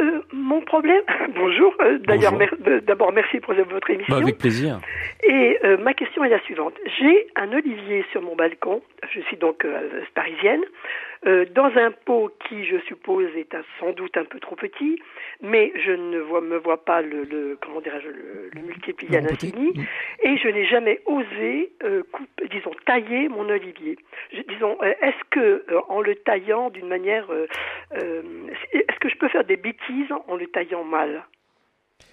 Euh, 0.00 0.22
mon 0.32 0.60
problème, 0.62 1.02
bonjour, 1.34 1.74
euh, 1.80 1.98
d'ailleurs, 1.98 2.34
d'abord 2.82 3.12
merci 3.12 3.40
pour 3.40 3.54
votre 3.54 3.90
émission. 3.90 4.14
Bah, 4.14 4.22
avec 4.22 4.38
plaisir. 4.38 4.80
Et 5.22 5.58
euh, 5.64 5.76
ma 5.76 5.92
question 5.94 6.24
est 6.24 6.30
la 6.30 6.40
suivante. 6.40 6.74
J'ai 6.98 7.26
un 7.36 7.52
olivier 7.52 8.04
sur 8.10 8.22
mon 8.22 8.34
balcon, 8.34 8.82
je 9.12 9.20
suis 9.20 9.36
donc 9.36 9.66
parisienne, 10.14 10.62
dans 11.24 11.70
un 11.76 11.90
pot 12.06 12.30
qui, 12.48 12.64
je 12.64 12.78
suppose, 12.86 13.28
est 13.36 13.54
sans 13.78 13.92
doute 13.92 14.16
un 14.16 14.24
peu 14.24 14.40
trop 14.40 14.56
petit, 14.56 15.02
mais 15.42 15.72
je 15.84 15.92
ne 15.92 16.18
vois, 16.18 16.40
me 16.40 16.58
vois 16.58 16.84
pas 16.84 17.02
le, 17.02 17.24
le 17.24 17.58
comment 17.60 17.80
dirais-je, 17.80 18.08
le, 18.08 18.62
multiplier 18.62 19.18
à 19.18 19.20
l'infini, 19.20 19.72
et 20.22 20.36
je 20.36 20.48
n'ai 20.48 20.66
jamais 20.66 21.00
osé, 21.06 21.72
disons, 22.50 22.72
tailler 22.86 23.28
mon 23.28 23.48
olivier. 23.48 23.98
disons, 24.48 24.76
est-ce 24.82 25.24
que, 25.30 25.64
en 25.88 26.00
le 26.00 26.14
taillant 26.16 26.70
d'une 26.70 26.88
manière, 26.88 27.26
est-ce 27.92 28.98
que 29.00 29.08
je 29.08 29.16
peux 29.16 29.28
faire 29.28 29.44
des 29.44 29.56
bêtises 29.56 30.12
en 30.28 30.36
le 30.36 30.46
taillant 30.46 30.84
mal? 30.84 31.24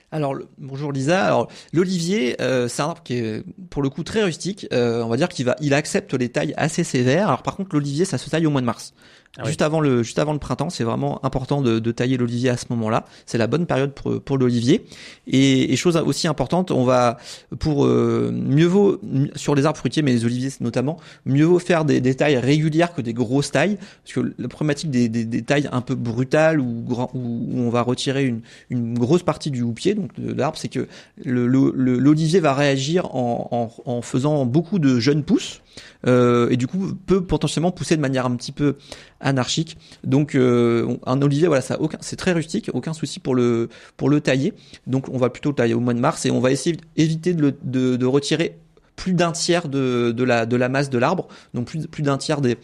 Alors 0.09 0.37
bonjour 0.57 0.93
Lisa. 0.93 1.25
Alors 1.25 1.51
l'olivier, 1.73 2.41
euh, 2.41 2.69
c'est 2.69 2.81
un 2.81 2.85
arbre 2.85 3.03
qui 3.03 3.17
est 3.17 3.43
pour 3.69 3.81
le 3.81 3.89
coup 3.89 4.03
très 4.03 4.23
rustique. 4.23 4.65
Euh, 4.71 5.03
on 5.03 5.09
va 5.09 5.17
dire 5.17 5.27
qu'il 5.27 5.45
va, 5.45 5.55
il 5.59 5.73
accepte 5.73 6.13
les 6.13 6.29
tailles 6.29 6.53
assez 6.55 6.85
sévères. 6.85 7.27
Alors 7.27 7.43
par 7.43 7.57
contre 7.57 7.75
l'olivier, 7.75 8.05
ça 8.05 8.17
se 8.17 8.29
taille 8.29 8.45
au 8.45 8.49
mois 8.49 8.61
de 8.61 8.65
mars. 8.65 8.93
Ah 9.37 9.45
juste 9.45 9.61
avant 9.61 9.79
le 9.79 10.01
juste 10.01 10.19
avant 10.19 10.33
le 10.33 10.39
printemps, 10.39 10.69
c'est 10.69 10.83
vraiment 10.83 11.23
important 11.23 11.61
de, 11.61 11.79
de 11.79 11.91
tailler 11.91 12.17
l'olivier 12.17 12.49
à 12.49 12.57
ce 12.57 12.65
moment-là. 12.71 13.05
C'est 13.25 13.37
la 13.37 13.47
bonne 13.47 13.65
période 13.65 13.93
pour 13.93 14.21
pour 14.21 14.37
l'olivier. 14.37 14.85
Et, 15.27 15.71
et, 15.71 15.75
chose 15.75 15.95
aussi 15.97 16.27
importante, 16.27 16.71
on 16.71 16.83
va 16.83 17.17
pour 17.59 17.85
euh, 17.85 18.31
mieux 18.33 18.65
vaut 18.65 18.99
sur 19.35 19.53
les 19.53 19.65
arbres 19.65 19.77
fruitiers, 19.77 20.01
mais 20.01 20.11
les 20.11 20.25
oliviers 20.25 20.49
notamment, 20.59 20.97
mieux 21.25 21.45
vaut 21.45 21.59
faire 21.59 21.85
des, 21.85 22.01
des, 22.01 22.15
tailles 22.15 22.37
régulières 22.37 22.93
que 22.93 23.01
des 23.01 23.13
grosses 23.13 23.51
tailles, 23.51 23.77
parce 24.03 24.13
que 24.13 24.33
la 24.39 24.47
problématique 24.47 24.89
des, 24.89 25.07
des, 25.07 25.25
des 25.25 25.41
tailles 25.43 25.69
un 25.71 25.81
peu 25.81 25.95
brutales 25.95 26.59
ou 26.59 26.83
grand, 26.83 27.11
où, 27.13 27.49
on 27.55 27.69
va 27.69 27.81
retirer 27.81 28.25
une, 28.25 28.41
une 28.69 28.97
grosse 28.97 29.23
partie 29.23 29.51
du 29.51 29.61
houppier, 29.61 29.93
donc 29.93 30.19
de 30.19 30.33
l'arbre, 30.33 30.57
c'est 30.57 30.69
que 30.69 30.87
l'olivier 31.25 32.39
va 32.39 32.53
réagir 32.53 33.13
en, 33.15 33.47
en, 33.85 33.91
en 33.91 34.01
faisant 34.01 34.45
beaucoup 34.45 34.79
de 34.79 34.99
jeunes 34.99 35.23
pousses 35.23 35.61
euh, 36.05 36.49
et 36.49 36.57
du 36.57 36.67
coup 36.67 36.93
peut 37.05 37.23
potentiellement 37.23 37.71
pousser 37.71 37.95
de 37.95 38.01
manière 38.01 38.25
un 38.25 38.35
petit 38.35 38.51
peu 38.51 38.77
anarchique. 39.19 39.77
Donc 40.03 40.35
euh, 40.35 40.97
un 41.05 41.21
olivier, 41.21 41.47
voilà, 41.47 41.63
c'est 42.01 42.15
très 42.15 42.33
rustique, 42.33 42.69
aucun 42.73 42.93
souci 42.93 43.19
pour 43.19 43.35
le 43.35 43.69
le 44.07 44.21
tailler. 44.21 44.53
Donc 44.85 45.09
on 45.09 45.17
va 45.17 45.29
plutôt 45.29 45.49
le 45.49 45.55
tailler 45.55 45.73
au 45.73 45.79
mois 45.79 45.93
de 45.93 45.99
mars 45.99 46.25
et 46.25 46.31
on 46.31 46.39
va 46.39 46.51
essayer 46.51 46.77
d'éviter 46.95 47.33
de, 47.33 47.55
de, 47.63 47.95
de 47.97 48.05
retirer 48.05 48.57
plus 48.97 49.13
d'un 49.13 49.31
tiers 49.31 49.69
de, 49.69 50.23
la, 50.23 50.69
masse 50.69 50.89
de 50.89 50.97
l'arbre, 50.97 51.27
donc 51.53 51.67
plus, 51.67 52.03
d'un 52.03 52.17
tiers 52.17 52.41
des, 52.41 52.57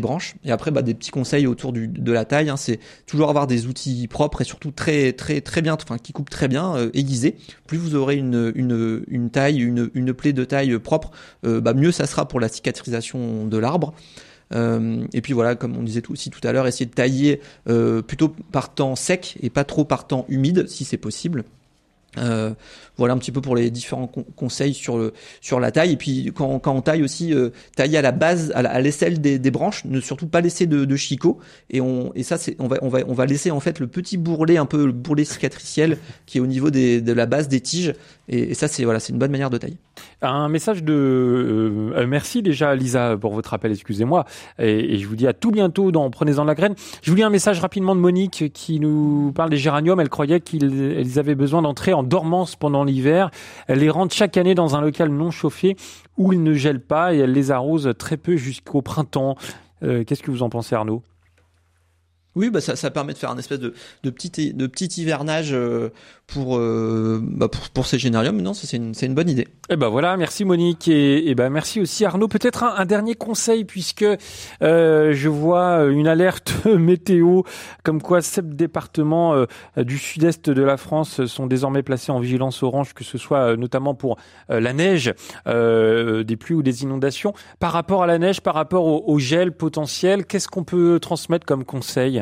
branches. 0.00 0.36
Et 0.44 0.50
après, 0.50 0.70
bah, 0.70 0.80
des 0.80 0.94
petits 0.94 1.10
conseils 1.10 1.46
autour 1.46 1.74
de 1.74 2.12
la 2.12 2.24
taille, 2.24 2.48
hein, 2.48 2.56
c'est 2.56 2.78
toujours 3.04 3.28
avoir 3.28 3.46
des 3.46 3.66
outils 3.66 4.08
propres 4.08 4.40
et 4.40 4.44
surtout 4.44 4.70
très 4.70 5.12
très 5.12 5.42
très 5.42 5.60
bien, 5.60 5.74
enfin 5.74 5.98
qui 5.98 6.12
coupent 6.12 6.30
très 6.30 6.48
bien, 6.48 6.74
euh, 6.76 6.90
aiguisés. 6.94 7.36
Plus 7.66 7.76
vous 7.76 7.94
aurez 7.94 8.16
une, 8.16 9.30
taille, 9.30 9.58
une, 9.58 10.14
plaie 10.14 10.32
de 10.32 10.44
taille 10.44 10.78
propre, 10.78 11.10
euh, 11.44 11.60
bah, 11.60 11.74
mieux 11.74 11.92
ça 11.92 12.06
sera 12.06 12.26
pour 12.26 12.40
la 12.40 12.48
cicatrisation 12.48 13.46
de 13.46 13.58
l'arbre. 13.58 13.92
Euh, 14.54 15.04
et 15.12 15.20
puis 15.20 15.32
voilà, 15.32 15.56
comme 15.56 15.76
on 15.76 15.82
disait 15.82 16.02
aussi 16.08 16.30
tout 16.30 16.46
à 16.46 16.52
l'heure, 16.52 16.66
essayer 16.66 16.86
de 16.86 16.94
tailler 16.94 17.40
plutôt 18.06 18.34
par 18.52 18.72
temps 18.72 18.94
sec 18.94 19.36
et 19.42 19.50
pas 19.50 19.64
trop 19.64 19.84
par 19.84 20.06
temps 20.06 20.26
humide, 20.28 20.68
si 20.68 20.84
c'est 20.84 20.96
possible. 20.96 21.44
Voilà 23.02 23.14
un 23.14 23.18
petit 23.18 23.32
peu 23.32 23.40
pour 23.40 23.56
les 23.56 23.72
différents 23.72 24.06
conseils 24.06 24.74
sur 24.74 24.96
le 24.96 25.12
sur 25.40 25.58
la 25.58 25.72
taille. 25.72 25.90
Et 25.90 25.96
puis 25.96 26.30
quand, 26.32 26.60
on 26.64 26.82
taille 26.82 27.02
aussi 27.02 27.34
euh, 27.34 27.50
tailler 27.74 27.98
à 27.98 28.02
la 28.02 28.12
base 28.12 28.52
à 28.54 28.80
l'aisselle 28.80 29.20
des, 29.20 29.50
branches 29.50 29.84
ne 29.86 30.00
surtout 30.00 30.28
pas 30.28 30.40
laisser 30.40 30.68
de, 30.68 30.84
de 30.84 30.96
chicot 30.96 31.40
et 31.68 31.80
on 31.80 32.12
et 32.14 32.22
ça 32.22 32.36
on 32.60 32.68
va 32.68 32.78
on 32.80 32.88
va 32.88 33.00
on 33.08 33.12
va 33.12 33.26
laisser 33.26 33.50
en 33.50 33.58
fait 33.58 33.80
le 33.80 33.88
petit 33.88 34.18
bourrelet 34.18 34.56
un 34.56 34.66
peu 34.66 34.86
le 34.86 34.92
bourrelet 34.92 35.24
cicatriciel 35.24 35.98
qui 36.26 36.38
est 36.38 36.40
au 36.40 36.46
niveau 36.46 36.70
des, 36.70 37.00
de 37.00 37.12
la 37.12 37.26
base 37.26 37.48
des 37.48 37.60
tiges. 37.60 37.92
Et, 38.28 38.54
ça 38.54 38.68
c'est 38.68 38.84
voilà 38.84 39.00
une 39.08 39.18
bonne 39.18 39.32
manière 39.32 39.50
de 39.50 39.58
tailler. 39.58 39.78
Un 40.20 40.48
message 40.48 40.84
de 40.84 40.92
euh, 40.92 41.92
euh, 41.96 42.06
merci 42.06 42.40
déjà 42.40 42.76
Lisa 42.76 43.16
pour 43.16 43.34
votre 43.34 43.52
appel 43.52 43.72
excusez-moi. 43.72 44.26
Et, 44.60 44.94
et, 44.94 44.98
je 44.98 45.08
vous 45.08 45.16
dis 45.16 45.26
à 45.26 45.32
tout 45.32 45.50
bientôt 45.50 45.90
dans 45.90 46.08
prenez-en 46.08 46.44
la 46.44 46.54
graine. 46.54 46.76
Je 47.02 47.10
vous 47.10 47.16
lis 47.16 47.24
un 47.24 47.30
message 47.30 47.58
rapidement 47.58 47.96
de 47.96 48.00
Monique 48.00 48.52
qui 48.54 48.78
nous 48.78 49.32
parle 49.34 49.50
des 49.50 49.56
géraniums. 49.56 49.98
Elle 49.98 50.08
croyait 50.08 50.38
qu'ils 50.38 51.18
avaient 51.18 51.34
besoin 51.34 51.62
d'entrer 51.62 51.92
en 51.92 52.04
dormance 52.04 52.54
pendant 52.54 52.84
l'hiver. 52.84 52.91
Elle 53.66 53.78
les 53.78 53.90
rentre 53.90 54.14
chaque 54.14 54.36
année 54.36 54.54
dans 54.54 54.76
un 54.76 54.80
local 54.80 55.08
non 55.08 55.30
chauffé 55.30 55.76
où 56.16 56.32
ils 56.32 56.42
ne 56.42 56.54
gèlent 56.54 56.84
pas 56.84 57.14
et 57.14 57.18
elle 57.18 57.32
les 57.32 57.50
arrose 57.50 57.92
très 57.98 58.16
peu 58.16 58.36
jusqu'au 58.36 58.82
printemps. 58.82 59.36
Euh, 59.82 60.04
qu'est-ce 60.04 60.22
que 60.22 60.30
vous 60.30 60.42
en 60.42 60.50
pensez 60.50 60.74
Arnaud? 60.74 61.02
Oui, 62.34 62.48
bah 62.48 62.62
ça, 62.62 62.90
permet 62.90 63.12
de 63.12 63.18
faire 63.18 63.30
un 63.30 63.36
espèce 63.36 63.58
de, 63.58 63.74
de 64.04 64.10
petit 64.10 64.54
de 64.54 64.66
petit 64.66 65.02
hivernage 65.02 65.50
euh, 65.52 65.90
pour, 66.26 66.56
euh, 66.56 67.20
bah 67.22 67.48
pour 67.48 67.68
pour 67.68 67.86
ces 67.86 67.98
génériums. 67.98 68.40
Non, 68.40 68.54
c'est 68.54 68.74
une 68.74 68.94
une 69.02 69.14
bonne 69.14 69.28
idée. 69.28 69.42
Et 69.42 69.74
eh 69.74 69.76
ben 69.76 69.88
voilà, 69.88 70.16
merci 70.16 70.46
Monique 70.46 70.88
et, 70.88 71.28
et 71.28 71.34
ben 71.34 71.50
merci 71.50 71.80
aussi 71.80 72.06
Arnaud. 72.06 72.28
Peut-être 72.28 72.62
un, 72.64 72.86
dernier 72.86 73.14
conseil 73.14 73.64
puisque 73.64 74.04
euh, 74.62 75.12
je 75.12 75.28
vois 75.28 75.84
une 75.84 76.08
alerte 76.08 76.54
météo 76.64 77.42
comme 77.82 78.00
quoi 78.00 78.22
sept 78.22 78.56
départements 78.56 79.34
euh, 79.34 79.46
du 79.76 79.98
sud-est 79.98 80.48
de 80.48 80.62
la 80.62 80.78
France 80.78 81.26
sont 81.26 81.46
désormais 81.46 81.82
placés 81.82 82.12
en 82.12 82.20
vigilance 82.20 82.62
orange, 82.62 82.94
que 82.94 83.04
ce 83.04 83.18
soit 83.18 83.56
notamment 83.56 83.94
pour 83.94 84.16
la 84.48 84.72
neige, 84.72 85.12
des 85.46 86.36
pluies 86.36 86.54
ou 86.54 86.62
des 86.62 86.82
inondations. 86.82 87.34
Par 87.58 87.72
rapport 87.72 88.02
à 88.02 88.06
la 88.06 88.18
neige, 88.18 88.40
par 88.40 88.54
rapport 88.54 88.86
au, 88.86 89.04
au 89.06 89.18
gel 89.18 89.52
potentiel, 89.52 90.24
qu'est-ce 90.24 90.48
qu'on 90.48 90.64
peut 90.64 90.98
transmettre 91.00 91.46
comme 91.46 91.64
conseil? 91.64 92.21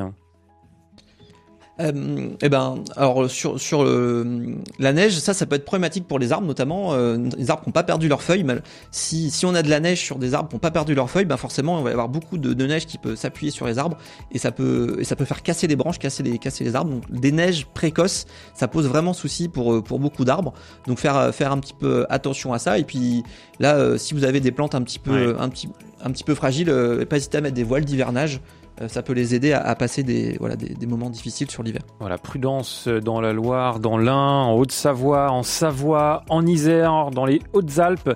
Euh, 1.81 2.29
eh 2.43 2.49
ben, 2.49 2.83
alors 2.97 3.31
sur 3.31 3.61
sur 3.61 3.85
la 3.85 4.93
neige, 4.93 5.19
ça, 5.19 5.35
ça 5.35 5.47
peut 5.47 5.57
être 5.57 5.65
problématique 5.65 6.07
pour 6.07 6.19
les 6.19 6.33
arbres, 6.33 6.47
notamment 6.47 6.93
euh, 6.93 7.17
les 7.37 7.51
arbres 7.51 7.63
qui 7.63 7.69
n'ont 7.69 7.73
pas 7.73 7.83
perdu 7.83 8.09
leurs 8.09 8.23
feuilles. 8.23 8.45
Mais 8.45 8.57
si 8.91 9.31
si 9.31 9.47
on 9.47 9.55
a 9.55 9.63
de 9.63 9.71
la 9.71 9.81
neige 9.81 10.01
sur 10.01 10.19
des 10.19 10.35
arbres 10.35 10.49
qui 10.49 10.57
n'ont 10.57 10.61
pas 10.61 10.71
perdu 10.71 10.95
leurs 10.95 11.11
feuilles, 11.11 11.25
ben 11.25 11.37
forcément, 11.37 11.79
il 11.79 11.85
va 11.85 11.91
y 11.91 11.93
avoir 11.93 12.09
beaucoup 12.09 12.39
de, 12.39 12.53
de 12.53 12.67
neige 12.67 12.87
qui 12.87 12.99
peut 12.99 13.17
s'appuyer 13.17 13.51
sur 13.51 13.67
les 13.67 13.79
arbres 13.79 13.97
et 14.33 14.39
ça 14.39 14.53
peut 14.53 14.97
et 14.99 15.05
ça 15.05 15.17
peut 15.17 15.25
faire 15.25 15.43
casser 15.43 15.67
des 15.67 15.77
branches, 15.77 15.99
casser 15.99 16.23
les 16.23 16.39
casser 16.39 16.65
les 16.65 16.75
arbres. 16.77 16.91
Donc 16.91 17.11
des 17.11 17.33
neiges 17.33 17.67
précoces, 17.67 18.27
ça 18.55 18.69
pose 18.69 18.87
vraiment 18.87 19.13
souci 19.13 19.49
pour 19.49 19.83
pour 19.83 19.99
beaucoup 19.99 20.25
d'arbres. 20.25 20.53
Donc 20.87 20.99
faire 20.99 21.35
faire 21.35 21.53
un 21.53 21.59
petit 21.59 21.75
peu 21.75 22.07
attention 22.11 22.53
à 22.53 22.59
ça. 22.59 22.79
Et 22.79 22.85
puis 22.85 23.23
là, 23.59 23.77
euh, 23.77 23.99
si 23.99 24.15
vous 24.15 24.25
avez 24.25 24.41
des 24.41 24.53
plantes 24.53 24.75
un 24.75 24.83
petit 24.83 24.99
peu 24.99 25.37
un 25.39 25.49
petit 25.49 25.69
un 26.03 26.11
petit 26.11 26.25
peu 26.25 26.35
fragiles, 26.35 26.73
pas 27.09 27.17
hésiter 27.17 27.39
à 27.39 27.41
mettre 27.41 27.55
des 27.55 27.65
voiles 27.65 27.85
d'hivernage. 27.85 28.41
Euh, 28.81 28.89
ça 28.89 29.03
peut 29.03 29.13
les 29.13 29.35
aider 29.35 29.53
à, 29.53 29.75
passer 29.75 30.03
des, 30.03 30.37
voilà, 30.39 30.57
des, 30.57 30.87
moments 30.87 31.11
difficiles 31.11 31.51
sur 31.51 31.63
l'hiver. 31.63 31.83
Voilà, 32.01 32.19
prudence 32.19 32.89
dans 32.89 33.21
la 33.21 33.33
Loire, 33.33 33.79
dans 33.79 33.99
l'Ain, 33.99 34.15
en 34.15 34.55
Haute-Savoie, 34.55 35.31
en 35.31 35.43
Savoie, 35.43 36.25
en 36.29 36.47
Isère, 36.47 37.11
dans 37.13 37.25
les 37.25 37.41
Hautes-Alpes. 37.53 38.11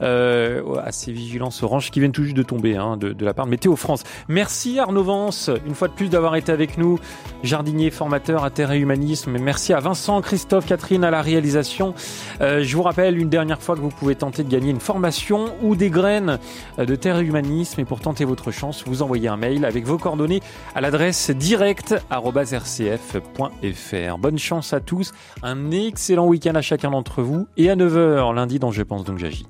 Euh, 0.00 0.62
ces 0.90 1.12
vigilances 1.12 1.62
orange 1.62 1.90
qui 1.90 2.00
viennent 2.00 2.12
tout 2.12 2.24
juste 2.24 2.36
de 2.36 2.42
tomber 2.42 2.76
hein, 2.76 2.96
de, 2.96 3.14
la 3.24 3.34
part 3.34 3.46
de 3.46 3.50
Météo 3.50 3.76
France. 3.76 4.04
Merci 4.28 4.78
Arnaud 4.78 5.04
Vance, 5.04 5.50
une 5.66 5.74
fois 5.74 5.88
de 5.88 5.92
plus 5.92 6.08
d'avoir 6.08 6.36
été 6.36 6.52
avec 6.52 6.78
nous, 6.78 6.98
jardinier 7.42 7.90
formateur 7.90 8.44
à 8.44 8.50
Terre 8.50 8.72
et 8.72 8.78
Humanisme. 8.78 9.36
Merci 9.38 9.72
à 9.72 9.80
Vincent, 9.80 10.20
Christophe, 10.20 10.66
Catherine 10.66 11.04
à 11.04 11.10
la 11.10 11.22
réalisation. 11.22 11.94
Euh, 12.40 12.62
je 12.62 12.76
vous 12.76 12.82
rappelle 12.82 13.18
une 13.18 13.28
dernière 13.28 13.60
fois 13.60 13.76
que 13.76 13.80
vous 13.80 13.90
pouvez 13.90 14.14
tenter 14.14 14.42
de 14.42 14.48
gagner 14.48 14.70
une 14.70 14.80
formation 14.80 15.46
ou 15.62 15.76
des 15.76 15.90
graines 15.90 16.38
de 16.78 16.94
Terre 16.96 17.18
et 17.18 17.24
Humanisme. 17.24 17.80
Et 17.80 17.84
pour 17.84 18.00
tenter 18.00 18.24
votre 18.24 18.50
chance, 18.50 18.84
vous 18.86 19.02
envoyez 19.02 19.28
un 19.28 19.36
mail 19.36 19.64
avec 19.64 19.84
vos 19.84 19.98
à 20.74 20.80
l'adresse 20.80 21.30
direct.rcf.fr. 21.30 24.18
Bonne 24.18 24.38
chance 24.38 24.72
à 24.72 24.80
tous, 24.80 25.12
un 25.42 25.70
excellent 25.70 26.26
week-end 26.26 26.54
à 26.54 26.62
chacun 26.62 26.90
d'entre 26.90 27.22
vous 27.22 27.46
et 27.56 27.70
à 27.70 27.76
9h 27.76 28.34
lundi 28.34 28.58
dans 28.58 28.70
Je 28.70 28.82
pense 28.82 29.04
donc 29.04 29.18
j'agis. 29.18 29.46